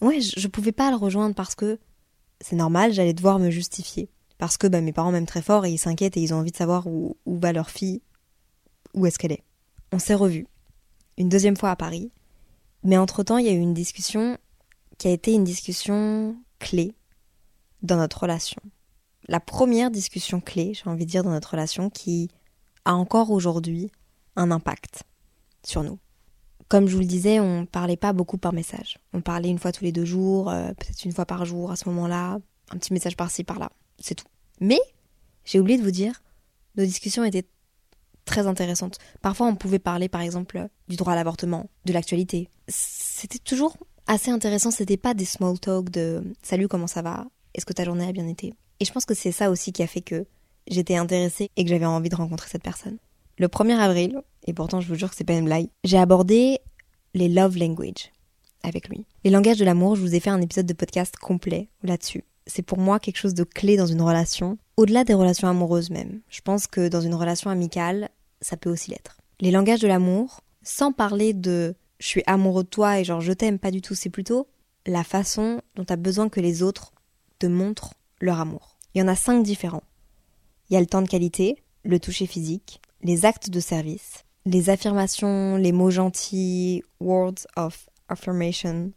Ouais, 0.00 0.20
je, 0.20 0.40
je 0.40 0.48
pouvais 0.48 0.72
pas 0.72 0.90
le 0.90 0.96
rejoindre 0.96 1.34
parce 1.34 1.54
que 1.54 1.78
c'est 2.40 2.56
normal, 2.56 2.92
j'allais 2.92 3.12
devoir 3.12 3.38
me 3.38 3.50
justifier. 3.50 4.08
Parce 4.38 4.56
que 4.56 4.66
bah, 4.66 4.80
mes 4.80 4.92
parents 4.92 5.12
m'aiment 5.12 5.26
très 5.26 5.42
fort 5.42 5.66
et 5.66 5.70
ils 5.70 5.78
s'inquiètent 5.78 6.16
et 6.16 6.22
ils 6.22 6.34
ont 6.34 6.38
envie 6.38 6.50
de 6.50 6.56
savoir 6.56 6.86
où, 6.86 7.16
où 7.26 7.38
va 7.38 7.52
leur 7.52 7.70
fille, 7.70 8.00
où 8.94 9.06
est-ce 9.06 9.18
qu'elle 9.18 9.32
est. 9.32 9.44
On 9.92 9.98
s'est 9.98 10.14
revus, 10.14 10.46
une 11.18 11.28
deuxième 11.28 11.56
fois 11.56 11.70
à 11.70 11.76
Paris, 11.76 12.10
mais 12.82 12.96
entre-temps, 12.96 13.38
il 13.38 13.46
y 13.46 13.50
a 13.50 13.52
eu 13.52 13.60
une 13.60 13.74
discussion 13.74 14.38
qui 14.98 15.08
a 15.08 15.10
été 15.10 15.32
une 15.32 15.44
discussion 15.44 16.36
clé 16.58 16.94
dans 17.82 17.96
notre 17.96 18.20
relation. 18.20 18.60
La 19.28 19.38
première 19.38 19.90
discussion 19.90 20.40
clé, 20.40 20.72
j'ai 20.74 20.90
envie 20.90 21.06
de 21.06 21.10
dire, 21.10 21.22
dans 21.22 21.30
notre 21.30 21.52
relation 21.52 21.90
qui 21.90 22.30
a 22.84 22.94
encore 22.94 23.30
aujourd'hui 23.30 23.90
un 24.36 24.50
impact 24.50 25.04
sur 25.64 25.82
nous. 25.82 25.98
Comme 26.68 26.88
je 26.88 26.94
vous 26.94 27.00
le 27.00 27.06
disais, 27.06 27.38
on 27.38 27.66
parlait 27.66 27.96
pas 27.96 28.12
beaucoup 28.12 28.38
par 28.38 28.52
message. 28.52 28.98
On 29.12 29.20
parlait 29.20 29.50
une 29.50 29.58
fois 29.58 29.72
tous 29.72 29.84
les 29.84 29.92
deux 29.92 30.04
jours, 30.04 30.50
euh, 30.50 30.68
peut-être 30.68 31.04
une 31.04 31.12
fois 31.12 31.26
par 31.26 31.44
jour 31.44 31.70
à 31.70 31.76
ce 31.76 31.88
moment-là, 31.90 32.38
un 32.70 32.78
petit 32.78 32.92
message 32.92 33.16
par-ci 33.16 33.44
par-là, 33.44 33.70
c'est 33.98 34.14
tout. 34.14 34.26
Mais 34.60 34.80
j'ai 35.44 35.60
oublié 35.60 35.78
de 35.78 35.82
vous 35.82 35.90
dire, 35.90 36.22
nos 36.76 36.84
discussions 36.84 37.24
étaient 37.24 37.46
très 38.24 38.46
intéressantes. 38.46 38.98
Parfois, 39.20 39.46
on 39.46 39.56
pouvait 39.56 39.78
parler, 39.78 40.08
par 40.08 40.20
exemple, 40.20 40.68
du 40.88 40.96
droit 40.96 41.12
à 41.12 41.16
l'avortement, 41.16 41.68
de 41.84 41.92
l'actualité. 41.92 42.48
C'était 42.68 43.38
toujours 43.38 43.76
assez 44.06 44.30
intéressant. 44.30 44.70
C'était 44.70 44.96
pas 44.96 45.14
des 45.14 45.24
small 45.24 45.58
talk 45.58 45.90
de 45.90 46.22
salut, 46.42 46.68
comment 46.68 46.86
ça 46.86 47.02
va? 47.02 47.26
Est-ce 47.54 47.66
que 47.66 47.72
ta 47.72 47.84
journée 47.84 48.08
a 48.08 48.12
bien 48.12 48.28
été? 48.28 48.54
Et 48.80 48.84
je 48.84 48.92
pense 48.92 49.04
que 49.04 49.14
c'est 49.14 49.32
ça 49.32 49.50
aussi 49.50 49.72
qui 49.72 49.82
a 49.82 49.86
fait 49.86 50.00
que 50.00 50.26
j'étais 50.66 50.96
intéressée 50.96 51.50
et 51.56 51.64
que 51.64 51.70
j'avais 51.70 51.86
envie 51.86 52.08
de 52.08 52.16
rencontrer 52.16 52.48
cette 52.50 52.62
personne. 52.62 52.98
Le 53.38 53.48
1er 53.48 53.78
avril, 53.78 54.22
et 54.46 54.52
pourtant 54.52 54.80
je 54.80 54.88
vous 54.88 54.94
jure 54.94 55.10
que 55.10 55.16
c'est 55.16 55.24
pas 55.24 55.34
une 55.34 55.46
blague, 55.46 55.68
j'ai 55.84 55.98
abordé 55.98 56.60
les 57.14 57.28
love 57.28 57.56
language 57.56 58.12
avec 58.62 58.88
lui. 58.88 59.06
Les 59.24 59.30
langages 59.30 59.58
de 59.58 59.64
l'amour, 59.64 59.96
je 59.96 60.02
vous 60.02 60.14
ai 60.14 60.20
fait 60.20 60.30
un 60.30 60.40
épisode 60.40 60.66
de 60.66 60.72
podcast 60.72 61.16
complet 61.16 61.68
là-dessus. 61.82 62.24
C'est 62.46 62.62
pour 62.62 62.78
moi 62.78 62.98
quelque 62.98 63.18
chose 63.18 63.34
de 63.34 63.44
clé 63.44 63.76
dans 63.76 63.86
une 63.86 64.02
relation, 64.02 64.58
au-delà 64.76 65.04
des 65.04 65.14
relations 65.14 65.48
amoureuses 65.48 65.90
même. 65.90 66.20
Je 66.28 66.40
pense 66.40 66.66
que 66.66 66.88
dans 66.88 67.00
une 67.00 67.14
relation 67.14 67.50
amicale, 67.50 68.10
ça 68.40 68.56
peut 68.56 68.70
aussi 68.70 68.90
l'être. 68.90 69.18
Les 69.40 69.50
langages 69.50 69.80
de 69.80 69.88
l'amour, 69.88 70.40
sans 70.62 70.92
parler 70.92 71.32
de 71.34 71.74
je 71.98 72.06
suis 72.06 72.22
amoureux 72.26 72.64
de 72.64 72.68
toi 72.68 72.98
et 72.98 73.04
genre 73.04 73.20
je 73.20 73.32
t'aime 73.32 73.58
pas 73.58 73.70
du 73.70 73.80
tout, 73.80 73.94
c'est 73.94 74.10
plutôt 74.10 74.48
la 74.86 75.04
façon 75.04 75.60
dont 75.76 75.84
tu 75.84 75.92
as 75.92 75.96
besoin 75.96 76.28
que 76.28 76.40
les 76.40 76.62
autres 76.62 76.92
te 77.38 77.46
montrent 77.46 77.94
leur 78.20 78.40
amour. 78.40 78.76
Il 78.94 78.98
y 78.98 79.02
en 79.02 79.08
a 79.08 79.14
cinq 79.14 79.42
différents. 79.42 79.84
Il 80.72 80.76
y 80.76 80.78
a 80.78 80.80
le 80.80 80.86
temps 80.86 81.02
de 81.02 81.06
qualité, 81.06 81.56
le 81.84 82.00
toucher 82.00 82.26
physique, 82.26 82.80
les 83.02 83.26
actes 83.26 83.50
de 83.50 83.60
service, 83.60 84.24
les 84.46 84.70
affirmations, 84.70 85.56
les 85.56 85.70
mots 85.70 85.90
gentils, 85.90 86.82
words 86.98 87.46
of 87.56 87.90
affirmation 88.08 88.90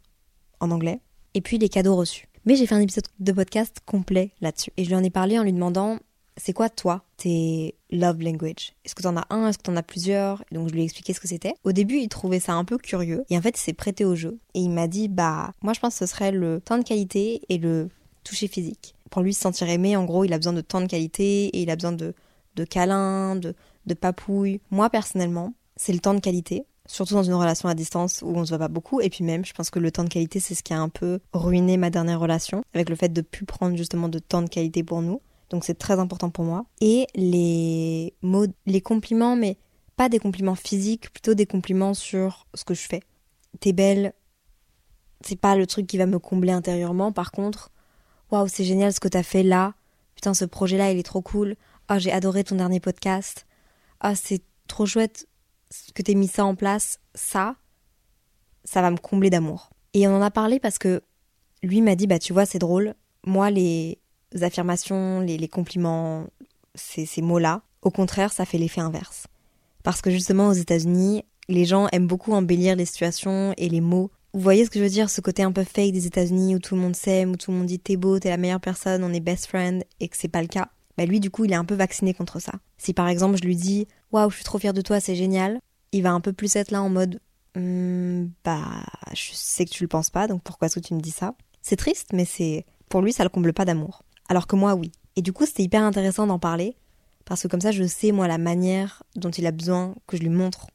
en 0.60 0.70
anglais, 0.70 1.00
et 1.34 1.42
puis 1.42 1.58
les 1.58 1.68
cadeaux 1.68 1.94
reçus. 1.94 2.28
Mais 2.46 2.56
j'ai 2.56 2.66
fait 2.66 2.76
un 2.76 2.80
épisode 2.80 3.04
de 3.20 3.30
podcast 3.30 3.80
complet 3.84 4.30
là-dessus. 4.40 4.70
Et 4.78 4.84
je 4.84 4.88
lui 4.88 4.96
en 4.96 5.04
ai 5.04 5.10
parlé 5.10 5.38
en 5.38 5.42
lui 5.42 5.52
demandant 5.52 5.98
c'est 6.38 6.54
quoi 6.54 6.70
toi 6.70 7.04
tes 7.18 7.74
love 7.90 8.22
language? 8.22 8.72
Est-ce 8.86 8.94
que 8.94 9.02
t'en 9.02 9.18
as 9.18 9.26
un? 9.28 9.48
Est-ce 9.48 9.58
que 9.58 9.64
t'en 9.64 9.76
as 9.76 9.82
plusieurs? 9.82 10.42
Et 10.50 10.54
Donc 10.54 10.68
je 10.68 10.72
lui 10.72 10.80
ai 10.80 10.84
expliqué 10.84 11.12
ce 11.12 11.20
que 11.20 11.28
c'était. 11.28 11.52
Au 11.64 11.72
début, 11.72 11.98
il 11.98 12.08
trouvait 12.08 12.40
ça 12.40 12.54
un 12.54 12.64
peu 12.64 12.78
curieux 12.78 13.26
et 13.28 13.36
en 13.36 13.42
fait, 13.42 13.58
il 13.58 13.62
s'est 13.62 13.74
prêté 13.74 14.06
au 14.06 14.14
jeu 14.14 14.38
et 14.54 14.60
il 14.60 14.70
m'a 14.70 14.88
dit 14.88 15.08
bah 15.08 15.52
moi 15.60 15.74
je 15.74 15.80
pense 15.80 15.98
que 15.98 16.06
ce 16.06 16.10
serait 16.10 16.32
le 16.32 16.62
temps 16.62 16.78
de 16.78 16.84
qualité 16.84 17.42
et 17.50 17.58
le 17.58 17.90
toucher 18.24 18.48
physique. 18.48 18.95
Pour 19.10 19.22
lui 19.22 19.34
se 19.34 19.40
sentir 19.40 19.68
aimé, 19.68 19.96
en 19.96 20.04
gros, 20.04 20.24
il 20.24 20.32
a 20.32 20.38
besoin 20.38 20.52
de 20.52 20.60
temps 20.60 20.80
de 20.80 20.86
qualité 20.86 21.46
et 21.46 21.62
il 21.62 21.70
a 21.70 21.76
besoin 21.76 21.92
de 21.92 22.14
de 22.56 22.64
câlins, 22.64 23.36
de 23.36 23.54
de 23.86 23.94
papouille. 23.94 24.60
Moi, 24.70 24.90
personnellement, 24.90 25.54
c'est 25.76 25.92
le 25.92 26.00
temps 26.00 26.14
de 26.14 26.20
qualité. 26.20 26.64
Surtout 26.88 27.14
dans 27.14 27.22
une 27.22 27.34
relation 27.34 27.68
à 27.68 27.74
distance 27.74 28.22
où 28.22 28.28
on 28.28 28.44
se 28.44 28.50
voit 28.50 28.58
pas 28.58 28.68
beaucoup. 28.68 29.00
Et 29.00 29.10
puis 29.10 29.24
même, 29.24 29.44
je 29.44 29.52
pense 29.52 29.70
que 29.70 29.78
le 29.78 29.90
temps 29.90 30.04
de 30.04 30.08
qualité, 30.08 30.40
c'est 30.40 30.54
ce 30.54 30.62
qui 30.62 30.72
a 30.72 30.80
un 30.80 30.88
peu 30.88 31.18
ruiné 31.32 31.76
ma 31.76 31.90
dernière 31.90 32.20
relation. 32.20 32.62
Avec 32.74 32.88
le 32.88 32.96
fait 32.96 33.12
de 33.12 33.20
plus 33.22 33.44
prendre 33.44 33.76
justement 33.76 34.08
de 34.08 34.18
temps 34.18 34.42
de 34.42 34.48
qualité 34.48 34.82
pour 34.84 35.02
nous. 35.02 35.20
Donc 35.50 35.64
c'est 35.64 35.74
très 35.74 35.98
important 35.98 36.30
pour 36.30 36.44
moi. 36.44 36.64
Et 36.80 37.06
les 37.14 38.14
mots, 38.22 38.46
les 38.66 38.80
compliments, 38.80 39.36
mais 39.36 39.58
pas 39.96 40.08
des 40.08 40.18
compliments 40.18 40.54
physiques, 40.54 41.12
plutôt 41.12 41.34
des 41.34 41.46
compliments 41.46 41.94
sur 41.94 42.46
ce 42.54 42.64
que 42.64 42.74
je 42.74 42.86
fais. 42.86 43.00
T'es 43.60 43.72
belle. 43.72 44.12
C'est 45.22 45.40
pas 45.40 45.56
le 45.56 45.66
truc 45.66 45.86
qui 45.86 45.98
va 45.98 46.06
me 46.06 46.18
combler 46.18 46.52
intérieurement. 46.52 47.10
Par 47.12 47.32
contre, 47.32 47.70
waouh, 48.30 48.48
c'est 48.48 48.64
génial 48.64 48.92
ce 48.92 49.00
que 49.00 49.08
t'as 49.08 49.22
fait 49.22 49.42
là. 49.42 49.74
Putain, 50.14 50.34
ce 50.34 50.44
projet-là, 50.44 50.90
il 50.90 50.98
est 50.98 51.02
trop 51.02 51.22
cool. 51.22 51.56
Oh, 51.90 51.94
j'ai 51.98 52.12
adoré 52.12 52.44
ton 52.44 52.56
dernier 52.56 52.80
podcast 52.80 53.46
ah 54.00 54.14
c'est 54.14 54.42
trop 54.68 54.86
chouette 54.86 55.26
que 55.94 56.02
t'aies 56.02 56.14
mis 56.14 56.28
ça 56.28 56.44
en 56.44 56.54
place, 56.54 57.00
ça, 57.14 57.56
ça 58.64 58.82
va 58.82 58.90
me 58.90 58.96
combler 58.96 59.30
d'amour. 59.30 59.70
Et 59.94 60.06
on 60.06 60.16
en 60.16 60.22
a 60.22 60.30
parlé 60.30 60.60
parce 60.60 60.78
que 60.78 61.02
lui 61.62 61.80
m'a 61.82 61.96
dit 61.96 62.06
bah 62.06 62.18
tu 62.18 62.32
vois 62.32 62.46
c'est 62.46 62.58
drôle, 62.58 62.94
moi 63.24 63.50
les 63.50 63.98
affirmations, 64.40 65.20
les, 65.20 65.48
compliments, 65.48 66.26
ces, 66.74 67.06
ces 67.06 67.22
mots-là, 67.22 67.62
au 67.82 67.90
contraire 67.90 68.32
ça 68.32 68.44
fait 68.44 68.58
l'effet 68.58 68.80
inverse. 68.80 69.26
Parce 69.82 70.02
que 70.02 70.10
justement 70.10 70.48
aux 70.48 70.52
États-Unis, 70.52 71.24
les 71.48 71.64
gens 71.64 71.88
aiment 71.92 72.08
beaucoup 72.08 72.32
embellir 72.32 72.76
les 72.76 72.86
situations 72.86 73.54
et 73.56 73.68
les 73.68 73.80
mots. 73.80 74.10
Vous 74.36 74.42
voyez 74.42 74.66
ce 74.66 74.70
que 74.70 74.78
je 74.78 74.84
veux 74.84 74.90
dire, 74.90 75.08
ce 75.08 75.22
côté 75.22 75.44
un 75.44 75.50
peu 75.50 75.64
fake 75.64 75.92
des 75.92 76.06
États-Unis 76.06 76.54
où 76.54 76.58
tout 76.58 76.74
le 76.74 76.80
monde 76.82 76.94
s'aime, 76.94 77.30
où 77.30 77.36
tout 77.36 77.50
le 77.52 77.56
monde 77.56 77.68
dit 77.68 77.78
t'es 77.78 77.96
beau, 77.96 78.18
t'es 78.18 78.28
la 78.28 78.36
meilleure 78.36 78.60
personne, 78.60 79.02
on 79.02 79.10
est 79.14 79.20
best 79.20 79.46
friend, 79.46 79.82
et 79.98 80.08
que 80.08 80.16
c'est 80.18 80.28
pas 80.28 80.42
le 80.42 80.46
cas 80.46 80.68
bah 80.98 81.06
lui 81.06 81.20
du 81.20 81.30
coup 81.30 81.46
il 81.46 81.52
est 81.52 81.56
un 81.56 81.64
peu 81.64 81.74
vacciné 81.74 82.12
contre 82.12 82.38
ça. 82.38 82.52
Si 82.76 82.92
par 82.92 83.08
exemple 83.08 83.38
je 83.38 83.46
lui 83.46 83.56
dis 83.56 83.88
waouh 84.12 84.28
je 84.28 84.34
suis 84.36 84.44
trop 84.44 84.58
fière 84.58 84.74
de 84.74 84.82
toi 84.82 85.00
c'est 85.00 85.14
génial, 85.14 85.58
il 85.92 86.02
va 86.02 86.12
un 86.12 86.20
peu 86.20 86.34
plus 86.34 86.54
être 86.54 86.70
là 86.70 86.82
en 86.82 86.90
mode 86.90 87.18
hmm, 87.54 88.26
bah 88.44 88.84
je 89.14 89.30
sais 89.32 89.64
que 89.64 89.70
tu 89.70 89.82
le 89.82 89.88
penses 89.88 90.10
pas 90.10 90.26
donc 90.26 90.42
pourquoi 90.42 90.66
est-ce 90.66 90.80
que 90.80 90.86
tu 90.86 90.92
me 90.92 91.00
dis 91.00 91.12
ça? 91.12 91.34
C'est 91.62 91.76
triste 91.76 92.10
mais 92.12 92.26
c'est 92.26 92.66
pour 92.90 93.00
lui 93.00 93.14
ça 93.14 93.24
le 93.24 93.30
comble 93.30 93.54
pas 93.54 93.64
d'amour. 93.64 94.02
Alors 94.28 94.46
que 94.46 94.56
moi 94.56 94.74
oui. 94.74 94.92
Et 95.16 95.22
du 95.22 95.32
coup 95.32 95.46
c'était 95.46 95.62
hyper 95.62 95.82
intéressant 95.82 96.26
d'en 96.26 96.38
parler 96.38 96.76
parce 97.24 97.42
que 97.42 97.48
comme 97.48 97.62
ça 97.62 97.72
je 97.72 97.84
sais 97.84 98.12
moi 98.12 98.28
la 98.28 98.36
manière 98.36 99.02
dont 99.14 99.30
il 99.30 99.46
a 99.46 99.50
besoin 99.50 99.94
que 100.06 100.18
je 100.18 100.22
lui 100.22 100.28
montre 100.28 100.66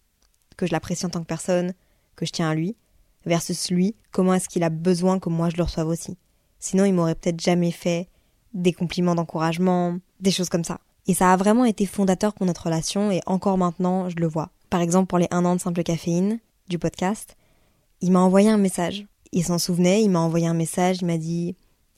que 0.58 0.66
je 0.66 0.72
l'apprécie 0.72 1.06
en 1.06 1.10
tant 1.10 1.22
que 1.22 1.28
personne, 1.28 1.74
que 2.16 2.26
je 2.26 2.32
tiens 2.32 2.50
à 2.50 2.56
lui 2.56 2.76
versus 3.26 3.70
lui 3.72 3.96
comment 4.12 4.34
est-ce 4.34 4.50
qu'il 4.50 4.64
a 4.64 4.70
besoin 4.70 5.20
que 5.20 5.30
moi 5.30 5.50
je 5.50 5.58
le 5.58 5.64
reçoive 5.64 5.88
aussi. 5.88 6.18
Sinon 6.60 6.86
il 6.86 6.94
m'aurait 6.94 7.16
peut-être 7.16 7.40
jamais 7.40 7.72
fait 7.72 8.10
des 8.54 8.74
compliments 8.74 9.16
d'encouragement, 9.16 9.98
des 10.20 10.32
choses 10.32 10.50
comme 10.50 10.64
ça. 10.64 10.80
Et 11.08 11.14
ça 11.14 11.32
a 11.32 11.38
vraiment 11.38 11.66
été 11.66 11.86
fondateur 11.86 12.34
pour 12.34 12.46
notre 12.46 12.66
relation 12.66 13.12
et 13.12 13.22
encore 13.26 13.58
maintenant, 13.58 14.10
je 14.10 14.16
le 14.18 14.28
vois. 14.28 14.50
Par 14.70 14.82
exemple, 14.82 15.08
pour 15.08 15.18
les 15.18 15.28
un 15.32 15.46
an 15.46 15.56
de 15.56 15.62
simple 15.62 15.84
caféine 15.84 16.40
du 16.70 16.78
podcast, 16.78 17.36
il 18.02 18.12
m'a 18.12 18.20
envoyé 18.20 18.50
un 18.50 18.58
message. 18.58 19.06
Il 19.32 19.44
s'en 19.44 19.58
souvenait, 19.58 20.04
il 20.04 20.10
m'a 20.10 20.20
envoyé 20.20 20.48
un 20.48 20.54
message, 20.54 20.98
il 21.02 21.06
m'a 21.06 21.18
dit 21.18 21.56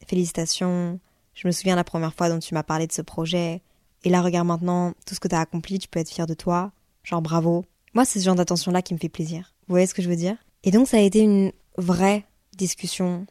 Félicitations, 0.08 1.00
je 1.34 1.48
me 1.48 1.52
souviens 1.52 1.76
la 1.76 1.84
première 1.84 2.14
fois 2.14 2.30
dont 2.30 2.40
tu 2.40 2.54
m'as 2.54 2.64
parlé 2.64 2.88
de 2.88 2.92
ce 2.92 3.02
projet. 3.02 3.62
Et 4.04 4.10
là, 4.10 4.22
regarde 4.22 4.48
maintenant 4.48 4.94
tout 5.06 5.16
ce 5.16 5.20
que 5.20 5.28
tu 5.28 5.36
as 5.36 5.40
accompli, 5.40 5.80
tu 5.80 5.88
peux 5.88 6.00
être 6.00 6.10
fier 6.10 6.28
de 6.28 6.34
toi. 6.34 6.72
genre 7.04 7.22
bravo. 7.22 7.66
Moi, 7.94 8.06
c'est 8.06 8.20
ce 8.20 8.26
genre 8.26 8.36
d'attention-là 8.36 8.82
qui 8.82 8.94
me 8.94 9.00
fait 9.00 9.10
plaisir. 9.10 9.54
Vous 9.68 9.74
voyez 9.74 9.88
ce 9.88 9.94
que 9.94 10.02
je 10.02 10.10
veux 10.10 10.16
dire? 10.16 10.38
Et 10.64 10.72
donc, 10.72 10.88
ça 10.88 10.98
a 10.98 11.02
été 11.02 11.20
une 11.20 11.52
vraie 11.78 12.26
discussion 12.58 13.26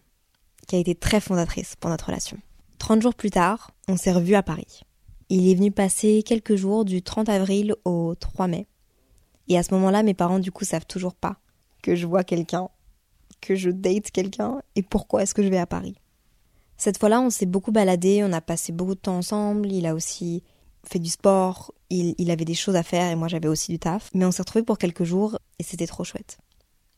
qui 0.66 0.76
a 0.76 0.78
été 0.78 0.94
très 0.94 1.20
fondatrice 1.20 1.76
pour 1.76 1.90
notre 1.90 2.06
relation. 2.06 2.38
30 2.78 3.02
jours 3.02 3.14
plus 3.14 3.30
tard, 3.30 3.70
on 3.88 3.96
s'est 3.96 4.12
revus 4.12 4.34
à 4.34 4.42
Paris. 4.42 4.82
Il 5.28 5.48
est 5.48 5.54
venu 5.54 5.70
passer 5.70 6.22
quelques 6.24 6.56
jours 6.56 6.84
du 6.84 7.02
30 7.02 7.28
avril 7.28 7.74
au 7.84 8.14
3 8.14 8.48
mai. 8.48 8.66
Et 9.48 9.58
à 9.58 9.62
ce 9.62 9.72
moment-là, 9.74 10.02
mes 10.02 10.14
parents, 10.14 10.38
du 10.38 10.52
coup, 10.52 10.64
savent 10.64 10.86
toujours 10.86 11.14
pas 11.14 11.36
que 11.82 11.94
je 11.94 12.06
vois 12.06 12.24
quelqu'un, 12.24 12.68
que 13.40 13.54
je 13.54 13.70
date 13.70 14.10
quelqu'un 14.10 14.62
et 14.76 14.82
pourquoi 14.82 15.22
est-ce 15.22 15.34
que 15.34 15.42
je 15.42 15.48
vais 15.48 15.58
à 15.58 15.66
Paris. 15.66 15.96
Cette 16.76 16.98
fois-là, 16.98 17.20
on 17.20 17.30
s'est 17.30 17.46
beaucoup 17.46 17.72
baladé, 17.72 18.22
on 18.24 18.32
a 18.32 18.40
passé 18.40 18.72
beaucoup 18.72 18.94
de 18.94 19.00
temps 19.00 19.16
ensemble, 19.16 19.70
il 19.70 19.86
a 19.86 19.94
aussi 19.94 20.42
fait 20.84 20.98
du 20.98 21.10
sport, 21.10 21.72
il, 21.90 22.30
avait 22.30 22.44
des 22.44 22.54
choses 22.54 22.76
à 22.76 22.82
faire 22.82 23.10
et 23.10 23.14
moi 23.14 23.28
j'avais 23.28 23.48
aussi 23.48 23.70
du 23.70 23.78
taf. 23.78 24.10
Mais 24.14 24.24
on 24.24 24.32
s'est 24.32 24.42
retrouvés 24.42 24.64
pour 24.64 24.78
quelques 24.78 25.04
jours 25.04 25.38
et 25.58 25.62
c'était 25.62 25.86
trop 25.86 26.04
chouette. 26.04 26.38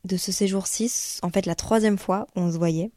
De 0.04 0.18
ce 0.18 0.32
séjour 0.32 0.66
6, 0.66 1.20
en 1.22 1.30
fait 1.30 1.46
la 1.46 1.54
troisième 1.54 1.96
fois 1.96 2.26
où 2.36 2.40
on 2.40 2.52
se 2.52 2.58
voyait, 2.58 2.92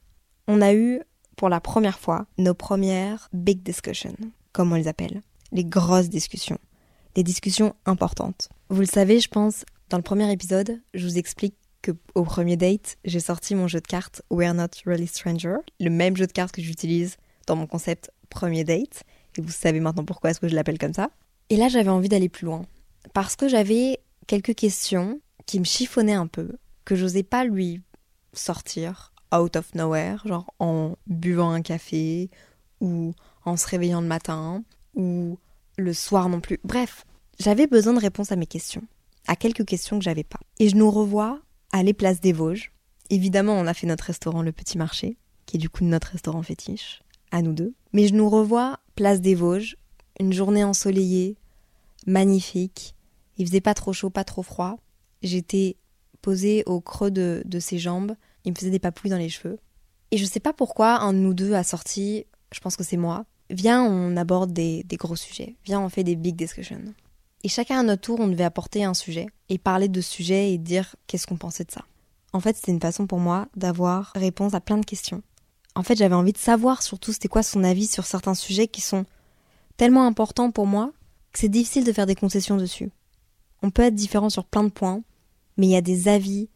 on 0.49 0.61
a 0.61 0.73
eu 0.73 1.01
pour 1.37 1.47
la 1.47 1.61
première 1.61 1.99
fois 1.99 2.25
nos 2.37 2.53
premières 2.53 3.29
big 3.31 3.63
discussions, 3.63 4.17
comme 4.51 4.73
on 4.73 4.75
les 4.75 4.89
appelle, 4.89 5.21
les 5.53 5.63
grosses 5.63 6.09
discussions, 6.09 6.57
les 7.15 7.23
discussions 7.23 7.75
importantes. 7.85 8.49
Vous 8.69 8.81
le 8.81 8.87
savez, 8.87 9.21
je 9.21 9.29
pense, 9.29 9.63
dans 9.89 9.95
le 9.95 10.03
premier 10.03 10.29
épisode, 10.33 10.81
je 10.93 11.05
vous 11.05 11.17
explique 11.17 11.55
que 11.81 11.91
au 12.13 12.23
premier 12.23 12.57
date, 12.57 12.97
j'ai 13.05 13.21
sorti 13.21 13.55
mon 13.55 13.69
jeu 13.69 13.79
de 13.79 13.87
cartes 13.87 14.21
We're 14.29 14.53
Not 14.53 14.71
Really 14.85 15.07
Stranger, 15.07 15.59
le 15.79 15.89
même 15.89 16.17
jeu 16.17 16.27
de 16.27 16.33
cartes 16.33 16.53
que 16.53 16.61
j'utilise 16.61 17.15
dans 17.45 17.55
mon 17.55 17.67
concept 17.67 18.11
premier 18.29 18.65
date, 18.65 19.03
et 19.37 19.41
vous 19.41 19.51
savez 19.51 19.79
maintenant 19.79 20.03
pourquoi 20.03 20.31
est-ce 20.31 20.41
que 20.41 20.49
je 20.49 20.55
l'appelle 20.55 20.77
comme 20.77 20.93
ça. 20.93 21.11
Et 21.49 21.55
là, 21.55 21.69
j'avais 21.69 21.89
envie 21.89 22.09
d'aller 22.09 22.27
plus 22.27 22.45
loin, 22.45 22.65
parce 23.13 23.37
que 23.37 23.47
j'avais 23.47 24.01
quelques 24.27 24.55
questions 24.55 25.21
qui 25.45 25.59
me 25.59 25.65
chiffonnaient 25.65 26.11
un 26.11 26.27
peu, 26.27 26.57
que 26.87 26.95
j'osais 26.95 27.23
pas 27.23 27.43
lui 27.43 27.81
sortir 28.31 29.11
out 29.35 29.57
of 29.57 29.75
nowhere, 29.75 30.21
genre 30.25 30.53
en 30.59 30.95
buvant 31.05 31.51
un 31.51 31.61
café 31.61 32.29
ou 32.79 33.13
en 33.43 33.57
se 33.57 33.67
réveillant 33.67 33.99
le 33.99 34.07
matin 34.07 34.63
ou 34.95 35.37
le 35.77 35.93
soir 35.93 36.29
non 36.29 36.39
plus. 36.39 36.59
Bref, 36.63 37.05
j'avais 37.39 37.67
besoin 37.67 37.91
de 37.91 37.99
réponses 37.99 38.31
à 38.31 38.37
mes 38.37 38.47
questions, 38.47 38.83
à 39.27 39.35
quelques 39.35 39.65
questions 39.65 39.99
que 39.99 40.05
j'avais 40.05 40.23
pas. 40.23 40.39
Et 40.59 40.69
je 40.69 40.77
nous 40.77 40.89
revois 40.89 41.41
à 41.73 41.83
les 41.83 41.93
places 41.93 42.21
des 42.21 42.31
Vosges. 42.31 42.71
Évidemment, 43.09 43.55
on 43.55 43.67
a 43.67 43.73
fait 43.73 43.85
notre 43.85 44.05
restaurant 44.05 44.41
Le 44.41 44.53
Petit 44.53 44.77
Marché, 44.77 45.17
qui 45.45 45.57
est 45.57 45.59
du 45.59 45.69
coup 45.69 45.83
notre 45.83 46.11
restaurant 46.11 46.41
fétiche, 46.41 47.03
à 47.31 47.41
nous 47.41 47.53
deux. 47.53 47.73
Mais 47.91 48.07
je 48.07 48.13
nous 48.13 48.29
revois 48.29 48.79
place 48.95 49.19
des 49.19 49.35
Vosges, 49.35 49.75
une 50.21 50.31
journée 50.31 50.63
ensoleillée, 50.63 51.35
magnifique. 52.05 52.95
Il 53.35 53.45
faisait 53.45 53.59
pas 53.59 53.73
trop 53.73 53.91
chaud, 53.91 54.09
pas 54.09 54.23
trop 54.23 54.41
froid. 54.41 54.77
J'étais 55.21 55.75
posée 56.21 56.63
au 56.65 56.81
creux 56.81 57.11
de, 57.11 57.41
de 57.45 57.59
ses 57.59 57.79
jambes 57.79 58.15
il 58.47 58.51
me 58.51 58.55
faisait 58.55 58.71
des 58.71 58.79
papouilles 58.79 59.11
dans 59.11 59.17
les 59.17 59.29
cheveux. 59.29 59.59
Et 60.11 60.17
je 60.17 60.25
sais 60.25 60.39
pas 60.39 60.53
pourquoi 60.53 61.01
un 61.01 61.13
de 61.13 61.19
nous 61.19 61.33
deux 61.33 61.53
a 61.53 61.63
sorti, 61.63 62.25
je 62.53 62.61
pense 62.61 62.77
que 62.77 62.83
c'est 62.83 62.97
moi, 62.97 63.25
viens 63.49 63.83
on 63.83 64.15
aborde 64.15 64.53
des, 64.53 64.85
gros 64.93 65.17
sujets, 65.17 65.57
viens 65.65 65.81
on 65.81 65.89
fait 65.89 66.05
des 66.05 66.15
big 66.15 66.37
discussions. 66.37 66.81
Et 67.43 67.49
chacun 67.49 67.79
à 67.79 67.83
notre 67.83 68.03
tour 68.03 68.21
on 68.21 68.29
devait 68.29 68.45
apporter 68.45 68.85
un 68.85 68.93
sujet 68.93 69.27
et 69.49 69.57
parler 69.57 69.89
de 69.89 69.99
ce 69.99 70.09
sujet 70.09 70.53
et 70.53 70.57
dire 70.57 70.95
qu'est-ce 71.07 71.27
qu'on 71.27 71.35
pensait 71.35 71.65
de 71.65 71.71
ça. 71.71 71.83
En 72.31 72.39
fait 72.39 72.55
c'était 72.55 72.71
une 72.71 72.79
façon 72.79 73.05
pour 73.05 73.19
moi 73.19 73.49
d'avoir 73.57 74.13
réponse 74.15 74.53
à 74.53 74.61
plein 74.61 74.77
de 74.77 74.85
questions. 74.85 75.21
En 75.75 75.83
fait 75.83 75.97
j'avais 75.97 76.15
envie 76.15 76.33
de 76.33 76.37
savoir 76.37 76.83
surtout 76.83 77.11
c'était 77.11 77.27
quoi 77.27 77.43
son 77.43 77.65
avis 77.65 77.87
sur 77.87 78.05
certains 78.05 78.33
sujets 78.33 78.69
qui 78.69 78.79
sont 78.81 79.05
tellement 79.75 80.07
importants 80.07 80.51
pour 80.51 80.67
moi 80.67 80.93
que 81.33 81.39
c'est 81.39 81.49
difficile 81.49 81.83
de 81.83 81.91
faire 81.91 82.05
des 82.05 82.15
concessions 82.15 82.55
dessus. 82.55 82.91
On 83.61 83.71
peut 83.71 83.83
être 83.83 83.95
différent 83.95 84.29
sur 84.29 84.45
plein 84.45 84.63
de 84.63 84.69
points, 84.69 85.01
mais 85.57 85.67
il 85.67 85.71
y 85.71 85.75
a 85.75 85.81
des 85.81 86.07
avis 86.07 86.49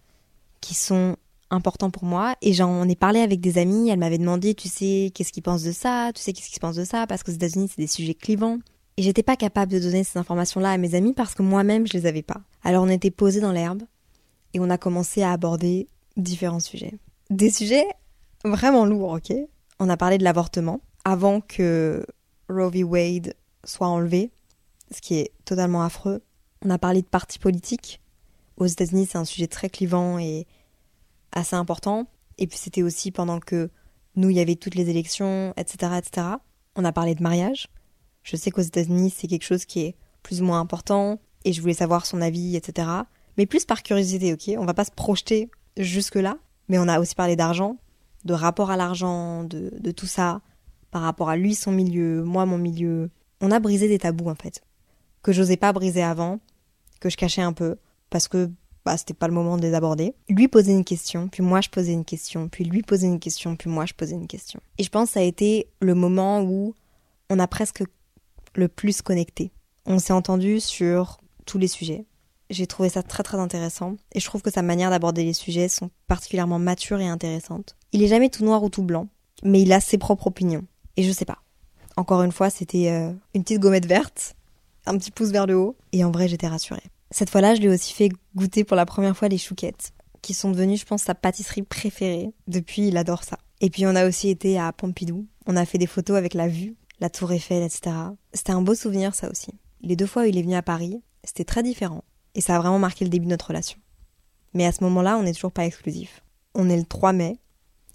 qui 0.61 0.73
sont 0.73 1.15
important 1.49 1.89
pour 1.89 2.05
moi 2.05 2.35
et 2.41 2.53
j'en 2.53 2.87
ai 2.87 2.95
parlé 2.95 3.19
avec 3.19 3.41
des 3.41 3.57
amis, 3.57 3.89
elles 3.89 3.99
m'avaient 3.99 4.17
demandé 4.17 4.55
tu 4.55 4.69
sais 4.69 5.11
qu'est-ce 5.13 5.33
qu'ils 5.33 5.43
pensent 5.43 5.63
de 5.63 5.71
ça, 5.71 6.11
tu 6.15 6.21
sais 6.21 6.33
qu'est-ce 6.33 6.49
qu'ils 6.49 6.61
pensent 6.61 6.77
de 6.77 6.85
ça? 6.85 7.07
Parce 7.07 7.23
qu'aux 7.23 7.31
États-Unis 7.31 7.69
c'est 7.69 7.81
des 7.81 7.87
sujets 7.87 8.13
clivants 8.13 8.59
et 8.97 9.03
j'étais 9.03 9.23
pas 9.23 9.35
capable 9.35 9.71
de 9.71 9.79
donner 9.79 10.03
ces 10.03 10.17
informations-là 10.17 10.71
à 10.71 10.77
mes 10.77 10.95
amis 10.95 11.13
parce 11.13 11.33
que 11.33 11.43
moi-même 11.43 11.87
je 11.87 11.93
les 11.93 12.05
avais 12.05 12.21
pas. 12.21 12.41
Alors 12.63 12.83
on 12.83 12.89
était 12.89 13.11
posés 13.11 13.41
dans 13.41 13.51
l'herbe 13.51 13.83
et 14.53 14.59
on 14.59 14.69
a 14.69 14.77
commencé 14.77 15.23
à 15.23 15.31
aborder 15.31 15.87
différents 16.17 16.59
sujets. 16.59 16.93
Des 17.29 17.49
sujets 17.49 17.85
vraiment 18.43 18.85
lourds, 18.85 19.13
OK? 19.13 19.33
On 19.79 19.89
a 19.89 19.97
parlé 19.97 20.17
de 20.17 20.23
l'avortement 20.23 20.81
avant 21.03 21.41
que 21.41 22.05
Roe 22.49 22.69
v. 22.69 22.83
Wade 22.83 23.35
soit 23.63 23.87
enlevé, 23.87 24.31
ce 24.93 25.01
qui 25.01 25.15
est 25.15 25.31
totalement 25.45 25.83
affreux. 25.83 26.21
On 26.63 26.69
a 26.69 26.77
parlé 26.77 27.01
de 27.01 27.07
partis 27.07 27.39
politiques. 27.39 28.00
Aux 28.61 28.67
États-Unis, 28.67 29.07
c'est 29.09 29.17
un 29.17 29.25
sujet 29.25 29.47
très 29.47 29.71
clivant 29.71 30.19
et 30.19 30.45
assez 31.31 31.55
important. 31.55 32.05
Et 32.37 32.45
puis 32.45 32.59
c'était 32.59 32.83
aussi 32.83 33.09
pendant 33.09 33.39
que 33.39 33.71
nous, 34.15 34.29
il 34.29 34.35
y 34.35 34.39
avait 34.39 34.55
toutes 34.55 34.75
les 34.75 34.91
élections, 34.91 35.51
etc., 35.57 35.93
etc. 35.97 36.27
On 36.75 36.85
a 36.85 36.91
parlé 36.91 37.15
de 37.15 37.23
mariage. 37.23 37.69
Je 38.21 38.35
sais 38.35 38.51
qu'aux 38.51 38.61
États-Unis, 38.61 39.11
c'est 39.17 39.27
quelque 39.27 39.45
chose 39.45 39.65
qui 39.65 39.79
est 39.79 39.95
plus 40.21 40.43
ou 40.43 40.45
moins 40.45 40.59
important, 40.59 41.19
et 41.43 41.53
je 41.53 41.59
voulais 41.59 41.73
savoir 41.73 42.05
son 42.05 42.21
avis, 42.21 42.55
etc. 42.55 42.87
Mais 43.35 43.47
plus 43.47 43.65
par 43.65 43.81
curiosité, 43.81 44.31
ok 44.31 44.55
On 44.59 44.65
va 44.65 44.75
pas 44.75 44.85
se 44.85 44.91
projeter 44.91 45.49
jusque-là, 45.77 46.37
mais 46.69 46.77
on 46.77 46.87
a 46.87 46.99
aussi 46.99 47.15
parlé 47.15 47.35
d'argent, 47.35 47.77
de 48.25 48.35
rapport 48.35 48.69
à 48.69 48.77
l'argent, 48.77 49.43
de, 49.43 49.73
de 49.75 49.89
tout 49.91 50.05
ça, 50.05 50.41
par 50.91 51.01
rapport 51.01 51.29
à 51.29 51.35
lui, 51.35 51.55
son 51.55 51.71
milieu, 51.71 52.23
moi, 52.23 52.45
mon 52.45 52.59
milieu. 52.59 53.09
On 53.41 53.49
a 53.49 53.59
brisé 53.59 53.87
des 53.87 53.97
tabous, 53.97 54.29
en 54.29 54.35
fait, 54.35 54.61
que 55.23 55.31
j'osais 55.31 55.57
pas 55.57 55.73
briser 55.73 56.03
avant, 56.03 56.39
que 56.99 57.09
je 57.09 57.17
cachais 57.17 57.41
un 57.41 57.53
peu, 57.53 57.77
parce 58.11 58.27
que 58.27 58.51
bah, 58.85 58.97
c'était 58.97 59.15
pas 59.15 59.27
le 59.27 59.33
moment 59.33 59.57
de 59.57 59.63
les 59.63 59.73
aborder. 59.73 60.13
Lui 60.29 60.47
posait 60.47 60.71
une 60.71 60.83
question, 60.83 61.27
puis 61.27 61.41
moi 61.41 61.61
je 61.61 61.69
posais 61.69 61.93
une 61.93 62.05
question, 62.05 62.47
puis 62.49 62.63
lui 62.63 62.83
posait 62.83 63.07
une 63.07 63.19
question, 63.19 63.55
puis 63.55 63.69
moi 63.69 63.87
je 63.87 63.93
posais 63.93 64.15
une 64.15 64.27
question. 64.27 64.59
Et 64.77 64.83
je 64.83 64.89
pense 64.89 65.09
que 65.09 65.13
ça 65.13 65.19
a 65.21 65.23
été 65.23 65.67
le 65.79 65.95
moment 65.95 66.41
où 66.41 66.75
on 67.29 67.39
a 67.39 67.47
presque 67.47 67.83
le 68.55 68.67
plus 68.67 69.01
connecté. 69.01 69.51
On 69.85 69.97
s'est 69.97 70.13
entendu 70.13 70.59
sur 70.59 71.19
tous 71.45 71.57
les 71.57 71.67
sujets. 71.67 72.05
J'ai 72.49 72.67
trouvé 72.67 72.89
ça 72.89 73.01
très 73.01 73.23
très 73.23 73.37
intéressant 73.37 73.95
et 74.11 74.19
je 74.19 74.25
trouve 74.25 74.41
que 74.41 74.51
sa 74.51 74.61
manière 74.61 74.89
d'aborder 74.89 75.23
les 75.23 75.33
sujets 75.33 75.69
sont 75.69 75.89
particulièrement 76.07 76.59
matures 76.59 76.99
et 76.99 77.07
intéressantes. 77.07 77.77
Il 77.93 78.03
est 78.03 78.07
jamais 78.07 78.29
tout 78.29 78.43
noir 78.43 78.61
ou 78.61 78.69
tout 78.69 78.83
blanc, 78.83 79.07
mais 79.43 79.61
il 79.61 79.71
a 79.71 79.79
ses 79.79 79.97
propres 79.97 80.27
opinions. 80.27 80.65
Et 80.97 81.03
je 81.03 81.11
sais 81.11 81.25
pas. 81.25 81.39
Encore 81.95 82.23
une 82.23 82.31
fois, 82.31 82.49
c'était 82.49 82.89
euh, 82.89 83.13
une 83.33 83.43
petite 83.43 83.59
gommette 83.59 83.85
verte, 83.85 84.35
un 84.85 84.97
petit 84.97 85.11
pouce 85.11 85.29
vers 85.29 85.45
le 85.47 85.55
haut, 85.55 85.77
et 85.93 86.03
en 86.03 86.11
vrai 86.11 86.27
j'étais 86.27 86.47
rassurée. 86.47 86.83
Cette 87.11 87.29
fois-là, 87.29 87.55
je 87.55 87.59
lui 87.59 87.67
ai 87.67 87.69
aussi 87.71 87.93
fait 87.93 88.09
goûter 88.35 88.63
pour 88.63 88.77
la 88.77 88.85
première 88.85 89.15
fois 89.15 89.27
les 89.27 89.37
chouquettes, 89.37 89.91
qui 90.21 90.33
sont 90.33 90.49
devenues, 90.49 90.77
je 90.77 90.85
pense, 90.85 91.03
sa 91.03 91.13
pâtisserie 91.13 91.61
préférée. 91.61 92.31
Depuis, 92.47 92.87
il 92.87 92.97
adore 92.97 93.25
ça. 93.25 93.37
Et 93.59 93.69
puis, 93.69 93.85
on 93.85 93.95
a 93.95 94.07
aussi 94.07 94.29
été 94.29 94.57
à 94.57 94.71
Pompidou. 94.71 95.27
On 95.45 95.57
a 95.57 95.65
fait 95.65 95.77
des 95.77 95.87
photos 95.87 96.17
avec 96.17 96.33
la 96.33 96.47
vue, 96.47 96.75
la 97.01 97.09
tour 97.09 97.31
Eiffel, 97.33 97.63
etc. 97.63 97.95
C'était 98.33 98.53
un 98.53 98.61
beau 98.61 98.75
souvenir, 98.75 99.13
ça 99.13 99.29
aussi. 99.29 99.51
Les 99.81 99.95
deux 99.95 100.05
fois 100.05 100.23
où 100.23 100.25
il 100.25 100.37
est 100.37 100.41
venu 100.41 100.55
à 100.55 100.61
Paris, 100.61 101.01
c'était 101.23 101.43
très 101.43 101.63
différent. 101.63 102.03
Et 102.33 102.41
ça 102.41 102.55
a 102.55 102.59
vraiment 102.59 102.79
marqué 102.79 103.03
le 103.03 103.09
début 103.09 103.25
de 103.25 103.31
notre 103.31 103.47
relation. 103.47 103.77
Mais 104.53 104.65
à 104.65 104.71
ce 104.71 104.83
moment-là, 104.85 105.17
on 105.17 105.23
n'est 105.23 105.33
toujours 105.33 105.51
pas 105.51 105.65
exclusif. 105.65 106.23
On 106.55 106.69
est 106.69 106.77
le 106.77 106.85
3 106.85 107.11
mai. 107.11 107.39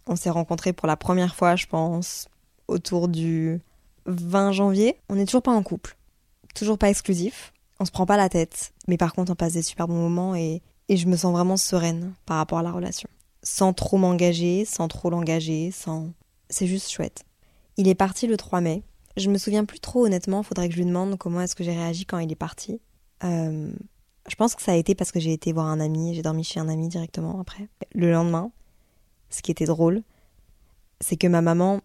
On 0.07 0.17
s'est 0.17 0.31
rencontrés 0.31 0.73
pour 0.73 0.87
la 0.87 0.97
première 0.97 1.35
fois, 1.35 1.57
je 1.57 1.67
pense, 1.67 2.29
autour 2.69 3.09
du 3.09 3.61
20 4.05 4.53
janvier. 4.53 4.99
On 5.09 5.15
n'est 5.15 5.25
toujours 5.25 5.43
pas 5.43 5.53
en 5.53 5.63
couple. 5.63 5.97
Toujours 6.55 6.79
pas 6.79 6.91
exclusif 6.91 7.53
on 7.81 7.85
se 7.85 7.91
prend 7.91 8.07
pas 8.07 8.17
la 8.17 8.29
tête, 8.29 8.73
mais 8.89 8.97
par 8.97 9.13
contre 9.13 9.33
on 9.33 9.35
passe 9.35 9.55
des 9.55 9.63
super 9.63 9.89
bons 9.89 9.95
moments 9.95 10.35
et, 10.35 10.63
et 10.89 10.97
je 10.97 11.07
me 11.07 11.17
sens 11.17 11.33
vraiment 11.33 11.57
sereine 11.57 12.15
par 12.25 12.39
rapport 12.39 12.59
à 12.59 12.63
la 12.63 12.73
relation. 12.73 13.09
Sans 13.43 13.73
trop 13.73 13.97
m'engager, 13.97 14.65
sans 14.65 14.89
trop 14.89 15.11
l'engager, 15.11 15.71
sans... 15.71 16.09
C'est 16.49 16.67
juste 16.67 16.91
chouette. 16.91 17.25
Il 17.77 17.89
est 17.89 17.95
parti 17.95 18.27
le 18.27 18.37
3 18.37 18.61
mai. 18.61 18.83
Je 19.17 19.31
me 19.31 19.39
souviens 19.39 19.65
plus 19.65 19.81
trop 19.81 20.05
honnêtement, 20.07 20.43
faudrait 20.43 20.69
que 20.69 20.75
je 20.75 20.79
lui 20.79 20.87
demande 20.87 21.17
comment 21.19 21.41
est-ce 21.41 21.55
que 21.55 21.65
j'ai 21.65 21.73
réagi 21.75 22.07
quand 22.07 22.19
il 22.19 22.31
est 22.31 22.37
parti. 22.37 22.81
Euh, 23.25 23.71
je 24.29 24.35
pense 24.35 24.55
que 24.55 24.63
ça 24.63 24.73
a 24.73 24.77
été 24.77 24.95
parce 24.95 25.13
que 25.13 25.21
j'ai 25.21 25.33
été 25.33 25.53
voir 25.53 25.67
un 25.67 25.81
ami, 25.81 26.15
j'ai 26.15 26.23
dormi 26.23 26.45
chez 26.45 26.61
un 26.61 26.69
ami 26.69 26.89
directement 26.89 27.41
après. 27.41 27.69
Le 27.95 28.11
lendemain, 28.11 28.51
ce 29.31 29.43
qui 29.43 29.51
était 29.51 29.65
drôle, 29.65 30.03
c'est 31.01 31.17
que 31.17 31.27
ma 31.27 31.41
maman 31.41 31.81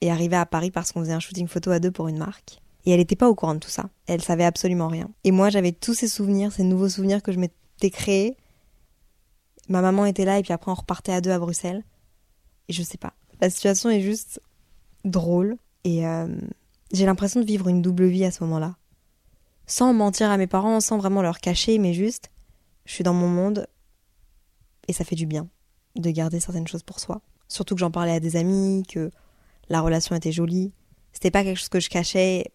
est 0.00 0.10
arrivée 0.10 0.36
à 0.36 0.46
Paris 0.46 0.70
parce 0.70 0.92
qu'on 0.92 1.00
faisait 1.00 1.12
un 1.12 1.20
shooting 1.20 1.48
photo 1.48 1.70
à 1.70 1.78
deux 1.78 1.90
pour 1.90 2.08
une 2.08 2.18
marque. 2.18 2.60
Et 2.84 2.92
elle 2.92 2.98
n'était 2.98 3.16
pas 3.16 3.28
au 3.28 3.34
courant 3.34 3.54
de 3.54 3.60
tout 3.60 3.70
ça. 3.70 3.90
Elle 4.06 4.22
savait 4.22 4.44
absolument 4.44 4.88
rien. 4.88 5.10
Et 5.24 5.30
moi, 5.30 5.50
j'avais 5.50 5.72
tous 5.72 5.94
ces 5.94 6.08
souvenirs, 6.08 6.52
ces 6.52 6.62
nouveaux 6.62 6.88
souvenirs 6.88 7.22
que 7.22 7.32
je 7.32 7.38
m'étais 7.38 7.90
créés. 7.90 8.36
Ma 9.68 9.82
maman 9.82 10.06
était 10.06 10.24
là 10.24 10.38
et 10.38 10.42
puis 10.42 10.52
après 10.52 10.70
on 10.70 10.74
repartait 10.74 11.12
à 11.12 11.20
deux 11.20 11.30
à 11.30 11.38
Bruxelles. 11.38 11.84
Et 12.68 12.72
je 12.72 12.82
sais 12.82 12.98
pas. 12.98 13.12
La 13.40 13.50
situation 13.50 13.90
est 13.90 14.00
juste 14.00 14.40
drôle. 15.04 15.56
Et 15.84 16.06
euh, 16.06 16.28
j'ai 16.92 17.06
l'impression 17.06 17.40
de 17.40 17.46
vivre 17.46 17.68
une 17.68 17.82
double 17.82 18.06
vie 18.06 18.24
à 18.24 18.30
ce 18.30 18.42
moment-là. 18.44 18.76
Sans 19.66 19.92
mentir 19.92 20.30
à 20.30 20.36
mes 20.36 20.46
parents, 20.46 20.80
sans 20.80 20.98
vraiment 20.98 21.22
leur 21.22 21.38
cacher, 21.38 21.78
mais 21.78 21.94
juste, 21.94 22.30
je 22.84 22.94
suis 22.94 23.04
dans 23.04 23.14
mon 23.14 23.28
monde 23.28 23.68
et 24.88 24.92
ça 24.92 25.04
fait 25.04 25.14
du 25.14 25.26
bien 25.26 25.48
de 25.96 26.10
garder 26.10 26.40
certaines 26.40 26.66
choses 26.66 26.82
pour 26.82 26.98
soi. 26.98 27.20
Surtout 27.46 27.74
que 27.74 27.80
j'en 27.80 27.90
parlais 27.90 28.12
à 28.12 28.20
des 28.20 28.36
amis, 28.36 28.82
que 28.88 29.10
la 29.68 29.80
relation 29.80 30.16
était 30.16 30.32
jolie. 30.32 30.72
C'était 31.12 31.30
pas 31.30 31.44
quelque 31.44 31.58
chose 31.58 31.68
que 31.68 31.80
je 31.80 31.88
cachais 31.88 32.52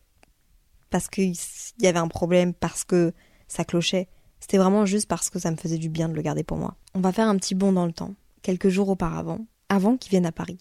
parce 0.90 1.08
qu'il 1.08 1.36
y 1.80 1.88
avait 1.88 2.00
un 2.00 2.08
problème, 2.08 2.54
parce 2.54 2.84
que 2.84 3.14
ça 3.48 3.64
clochait. 3.64 4.08
C'était 4.40 4.58
vraiment 4.58 4.86
juste 4.86 5.08
parce 5.08 5.30
que 5.30 5.40
ça 5.40 5.52
me 5.52 5.56
faisait 5.56 5.78
du 5.78 5.90
bien 5.90 6.10
de 6.10 6.14
le 6.14 6.22
garder 6.22 6.44
pour 6.44 6.58
moi. 6.58 6.76
On 6.94 7.02
va 7.02 7.12
faire 7.12 7.28
un 7.28 7.38
petit 7.38 7.56
bond 7.56 7.72
dans 7.72 7.86
le 7.86 7.94
temps, 7.94 8.14
quelques 8.42 8.70
jours 8.70 8.90
auparavant, 8.90 9.40
avant 9.70 9.98
qu'il 9.98 10.12
vienne 10.12 10.26
à 10.26 10.32
Paris. 10.32 10.60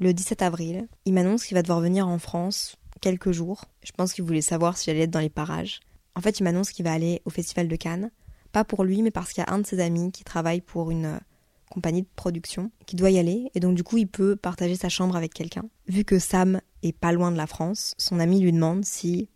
Le 0.00 0.12
17 0.12 0.42
avril, 0.42 0.88
il 1.04 1.14
m'annonce 1.14 1.44
qu'il 1.44 1.54
va 1.54 1.62
devoir 1.62 1.80
venir 1.80 2.08
en 2.08 2.18
France 2.18 2.76
quelques 3.00 3.32
jours. 3.32 3.64
Je 3.84 3.92
pense 3.92 4.12
qu'il 4.12 4.24
voulait 4.24 4.40
savoir 4.40 4.76
si 4.76 4.86
j'allais 4.86 5.02
être 5.02 5.10
dans 5.10 5.20
les 5.20 5.30
parages. 5.30 5.80
En 6.14 6.20
fait, 6.20 6.40
il 6.40 6.44
m'annonce 6.44 6.70
qu'il 6.70 6.84
va 6.84 6.92
aller 6.92 7.22
au 7.24 7.30
Festival 7.30 7.68
de 7.68 7.76
Cannes. 7.76 8.10
Pas 8.52 8.64
pour 8.64 8.84
lui, 8.84 9.02
mais 9.02 9.10
parce 9.10 9.32
qu'il 9.32 9.42
y 9.42 9.50
a 9.50 9.52
un 9.52 9.58
de 9.58 9.66
ses 9.66 9.80
amis 9.80 10.12
qui 10.12 10.24
travaille 10.24 10.60
pour 10.60 10.90
une 10.90 11.06
euh, 11.06 11.18
compagnie 11.70 12.02
de 12.02 12.08
production 12.16 12.70
qui 12.86 12.96
doit 12.96 13.10
y 13.10 13.18
aller. 13.18 13.50
Et 13.54 13.60
donc, 13.60 13.74
du 13.74 13.82
coup, 13.82 13.96
il 13.96 14.06
peut 14.06 14.36
partager 14.36 14.76
sa 14.76 14.88
chambre 14.88 15.16
avec 15.16 15.32
quelqu'un. 15.32 15.64
Vu 15.88 16.04
que 16.04 16.18
Sam 16.18 16.60
est 16.82 16.92
pas 16.92 17.12
loin 17.12 17.32
de 17.32 17.36
la 17.36 17.46
France, 17.46 17.94
son 17.96 18.20
ami 18.20 18.40
lui 18.40 18.52
demande 18.52 18.84
si 18.84 19.28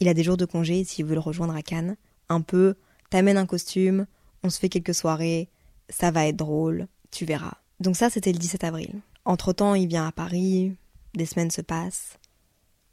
il 0.00 0.08
a 0.08 0.14
des 0.14 0.22
jours 0.22 0.36
de 0.36 0.44
congé 0.44 0.80
et 0.80 0.84
s'il 0.84 1.06
veut 1.06 1.14
le 1.14 1.20
rejoindre 1.20 1.54
à 1.54 1.62
Cannes. 1.62 1.96
Un 2.28 2.40
peu, 2.40 2.74
t'amènes 3.10 3.36
un 3.36 3.46
costume, 3.46 4.06
on 4.42 4.50
se 4.50 4.58
fait 4.58 4.68
quelques 4.68 4.94
soirées, 4.94 5.48
ça 5.88 6.10
va 6.10 6.26
être 6.26 6.36
drôle, 6.36 6.88
tu 7.10 7.24
verras. 7.24 7.54
Donc 7.80 7.96
ça, 7.96 8.10
c'était 8.10 8.32
le 8.32 8.38
17 8.38 8.64
avril. 8.64 9.00
Entre-temps, 9.24 9.74
il 9.74 9.88
vient 9.88 10.06
à 10.06 10.12
Paris, 10.12 10.76
des 11.14 11.26
semaines 11.26 11.50
se 11.50 11.62
passent. 11.62 12.18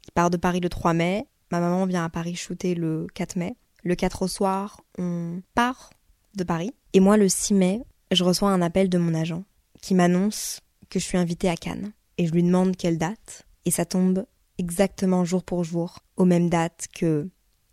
Il 0.06 0.12
part 0.12 0.30
de 0.30 0.36
Paris 0.36 0.60
le 0.60 0.68
3 0.68 0.92
mai, 0.94 1.26
ma 1.50 1.60
maman 1.60 1.86
vient 1.86 2.04
à 2.04 2.08
Paris 2.08 2.34
shooter 2.34 2.74
le 2.74 3.06
4 3.14 3.36
mai. 3.36 3.56
Le 3.82 3.94
4 3.94 4.22
au 4.22 4.28
soir, 4.28 4.80
on 4.98 5.42
part 5.54 5.90
de 6.36 6.44
Paris. 6.44 6.72
Et 6.92 7.00
moi, 7.00 7.16
le 7.16 7.28
6 7.28 7.54
mai, 7.54 7.82
je 8.10 8.24
reçois 8.24 8.50
un 8.50 8.62
appel 8.62 8.88
de 8.88 8.98
mon 8.98 9.14
agent 9.14 9.44
qui 9.80 9.94
m'annonce 9.94 10.60
que 10.88 10.98
je 10.98 11.04
suis 11.04 11.18
invitée 11.18 11.48
à 11.48 11.56
Cannes. 11.56 11.92
Et 12.16 12.26
je 12.26 12.32
lui 12.32 12.42
demande 12.42 12.76
quelle 12.76 12.98
date. 12.98 13.46
Et 13.64 13.70
ça 13.70 13.84
tombe 13.84 14.24
exactement 14.58 15.24
jour 15.24 15.42
pour 15.42 15.64
jour, 15.64 16.00
aux 16.16 16.24
mêmes 16.24 16.50
dates 16.50 16.86
que 16.94 17.28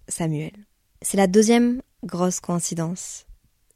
Samuel. 0.07 0.65
C'est 1.01 1.17
la 1.17 1.27
deuxième 1.27 1.82
grosse 2.03 2.39
coïncidence 2.39 3.25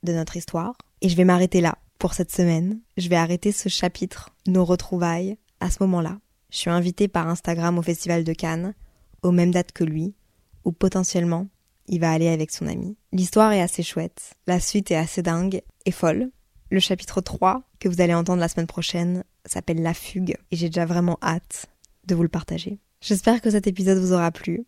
de 0.04 0.14
notre 0.14 0.38
histoire. 0.38 0.76
Et 1.02 1.10
je 1.10 1.16
vais 1.16 1.26
m'arrêter 1.26 1.62
là 1.62 1.78
pour 2.00 2.14
cette 2.14 2.32
semaine. 2.32 2.80
Je 2.98 3.10
vais 3.10 3.16
arrêter 3.16 3.52
ce 3.52 3.70
chapitre, 3.70 4.36
nos 4.48 4.66
retrouvailles, 4.66 5.38
à 5.60 5.70
ce 5.70 5.78
moment-là. 5.82 6.20
Je 6.52 6.58
suis 6.58 6.70
invitée 6.70 7.08
par 7.08 7.28
Instagram 7.28 7.78
au 7.78 7.82
Festival 7.82 8.24
de 8.24 8.34
Cannes, 8.34 8.74
aux 9.24 9.32
mêmes 9.32 9.52
dates 9.52 9.72
que 9.72 9.84
lui, 9.84 10.16
où 10.64 10.72
potentiellement 10.72 11.48
il 11.88 12.00
va 12.00 12.12
aller 12.12 12.28
avec 12.28 12.52
son 12.52 12.68
ami. 12.68 12.98
L'histoire 13.12 13.52
est 13.52 13.62
assez 13.62 13.84
chouette, 13.84 14.36
la 14.48 14.60
suite 14.60 14.92
est 14.92 14.96
assez 14.96 15.22
dingue 15.22 15.62
et 15.86 15.92
folle. 15.92 16.32
Le 16.72 16.80
chapitre 16.80 17.22
3, 17.22 17.64
que 17.80 17.88
vous 17.90 18.02
allez 18.02 18.14
entendre 18.14 18.40
la 18.40 18.48
semaine 18.48 18.68
prochaine, 18.68 19.24
s'appelle 19.46 19.82
La 19.82 19.94
fugue, 19.94 20.36
et 20.52 20.56
j'ai 20.56 20.70
déjà 20.70 20.86
vraiment 20.86 21.20
hâte 21.22 21.68
de 22.06 22.16
vous 22.16 22.24
le 22.24 22.30
partager. 22.30 22.80
J'espère 23.08 23.40
que 23.40 23.52
cet 23.52 23.68
épisode 23.68 24.00
vous 24.00 24.14
aura 24.14 24.32
plu. 24.32 24.66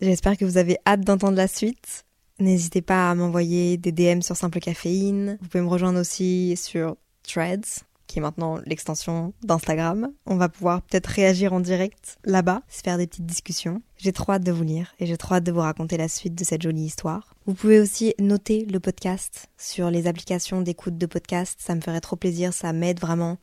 J'espère 0.00 0.36
que 0.36 0.44
vous 0.44 0.58
avez 0.58 0.76
hâte 0.88 1.02
d'entendre 1.02 1.36
la 1.36 1.46
suite. 1.46 2.04
N'hésitez 2.40 2.82
pas 2.82 3.08
à 3.08 3.14
m'envoyer 3.14 3.76
des 3.76 3.92
DM 3.92 4.22
sur 4.22 4.36
Simple 4.36 4.58
Caféine. 4.58 5.38
Vous 5.40 5.46
pouvez 5.46 5.62
me 5.62 5.68
rejoindre 5.68 6.00
aussi 6.00 6.56
sur 6.56 6.96
Threads, 7.22 7.84
qui 8.08 8.18
est 8.18 8.22
maintenant 8.22 8.58
l'extension 8.66 9.34
d'Instagram. 9.44 10.10
On 10.26 10.34
va 10.34 10.48
pouvoir 10.48 10.82
peut-être 10.82 11.06
réagir 11.06 11.52
en 11.52 11.60
direct 11.60 12.18
là-bas, 12.24 12.62
se 12.68 12.80
faire 12.80 12.98
des 12.98 13.06
petites 13.06 13.24
discussions. 13.24 13.80
J'ai 13.98 14.12
trop 14.12 14.32
hâte 14.32 14.42
de 14.42 14.50
vous 14.50 14.64
lire 14.64 14.92
et 14.98 15.06
j'ai 15.06 15.16
trop 15.16 15.36
hâte 15.36 15.44
de 15.44 15.52
vous 15.52 15.60
raconter 15.60 15.96
la 15.96 16.08
suite 16.08 16.34
de 16.34 16.42
cette 16.42 16.62
jolie 16.62 16.86
histoire. 16.86 17.36
Vous 17.46 17.54
pouvez 17.54 17.78
aussi 17.78 18.14
noter 18.18 18.64
le 18.64 18.80
podcast 18.80 19.46
sur 19.58 19.92
les 19.92 20.08
applications 20.08 20.60
d'écoute 20.60 20.98
de 20.98 21.06
podcast. 21.06 21.60
Ça 21.62 21.76
me 21.76 21.80
ferait 21.80 22.00
trop 22.00 22.16
plaisir, 22.16 22.52
ça 22.52 22.72
m'aide 22.72 22.98
vraiment 22.98 23.38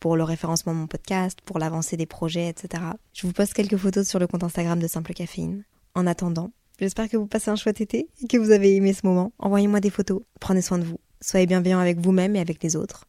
pour 0.00 0.16
le 0.16 0.24
référencement 0.24 0.74
de 0.74 0.78
mon 0.78 0.86
podcast, 0.86 1.38
pour 1.44 1.58
l'avancée 1.58 1.96
des 1.96 2.06
projets, 2.06 2.48
etc. 2.48 2.82
Je 3.12 3.26
vous 3.26 3.32
poste 3.32 3.54
quelques 3.54 3.76
photos 3.76 4.06
sur 4.06 4.18
le 4.18 4.26
compte 4.26 4.44
Instagram 4.44 4.78
de 4.78 4.86
Simple 4.86 5.14
Caféine. 5.14 5.64
En 5.94 6.06
attendant, 6.06 6.52
J'espère 6.78 7.08
que 7.08 7.16
vous 7.16 7.26
passez 7.26 7.50
un 7.50 7.56
chouette 7.56 7.80
été 7.80 8.08
et 8.22 8.26
que 8.26 8.36
vous 8.36 8.50
avez 8.50 8.74
aimé 8.76 8.92
ce 8.92 9.06
moment. 9.06 9.32
Envoyez-moi 9.38 9.80
des 9.80 9.90
photos. 9.90 10.22
Prenez 10.40 10.60
soin 10.60 10.78
de 10.78 10.84
vous. 10.84 11.00
Soyez 11.20 11.46
bienveillants 11.46 11.78
avec 11.78 11.98
vous-même 11.98 12.36
et 12.36 12.40
avec 12.40 12.62
les 12.62 12.76
autres. 12.76 13.06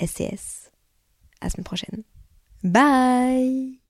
SCS. 0.00 0.70
À 1.40 1.46
la 1.46 1.50
semaine 1.50 1.64
prochaine. 1.64 2.02
Bye 2.64 3.83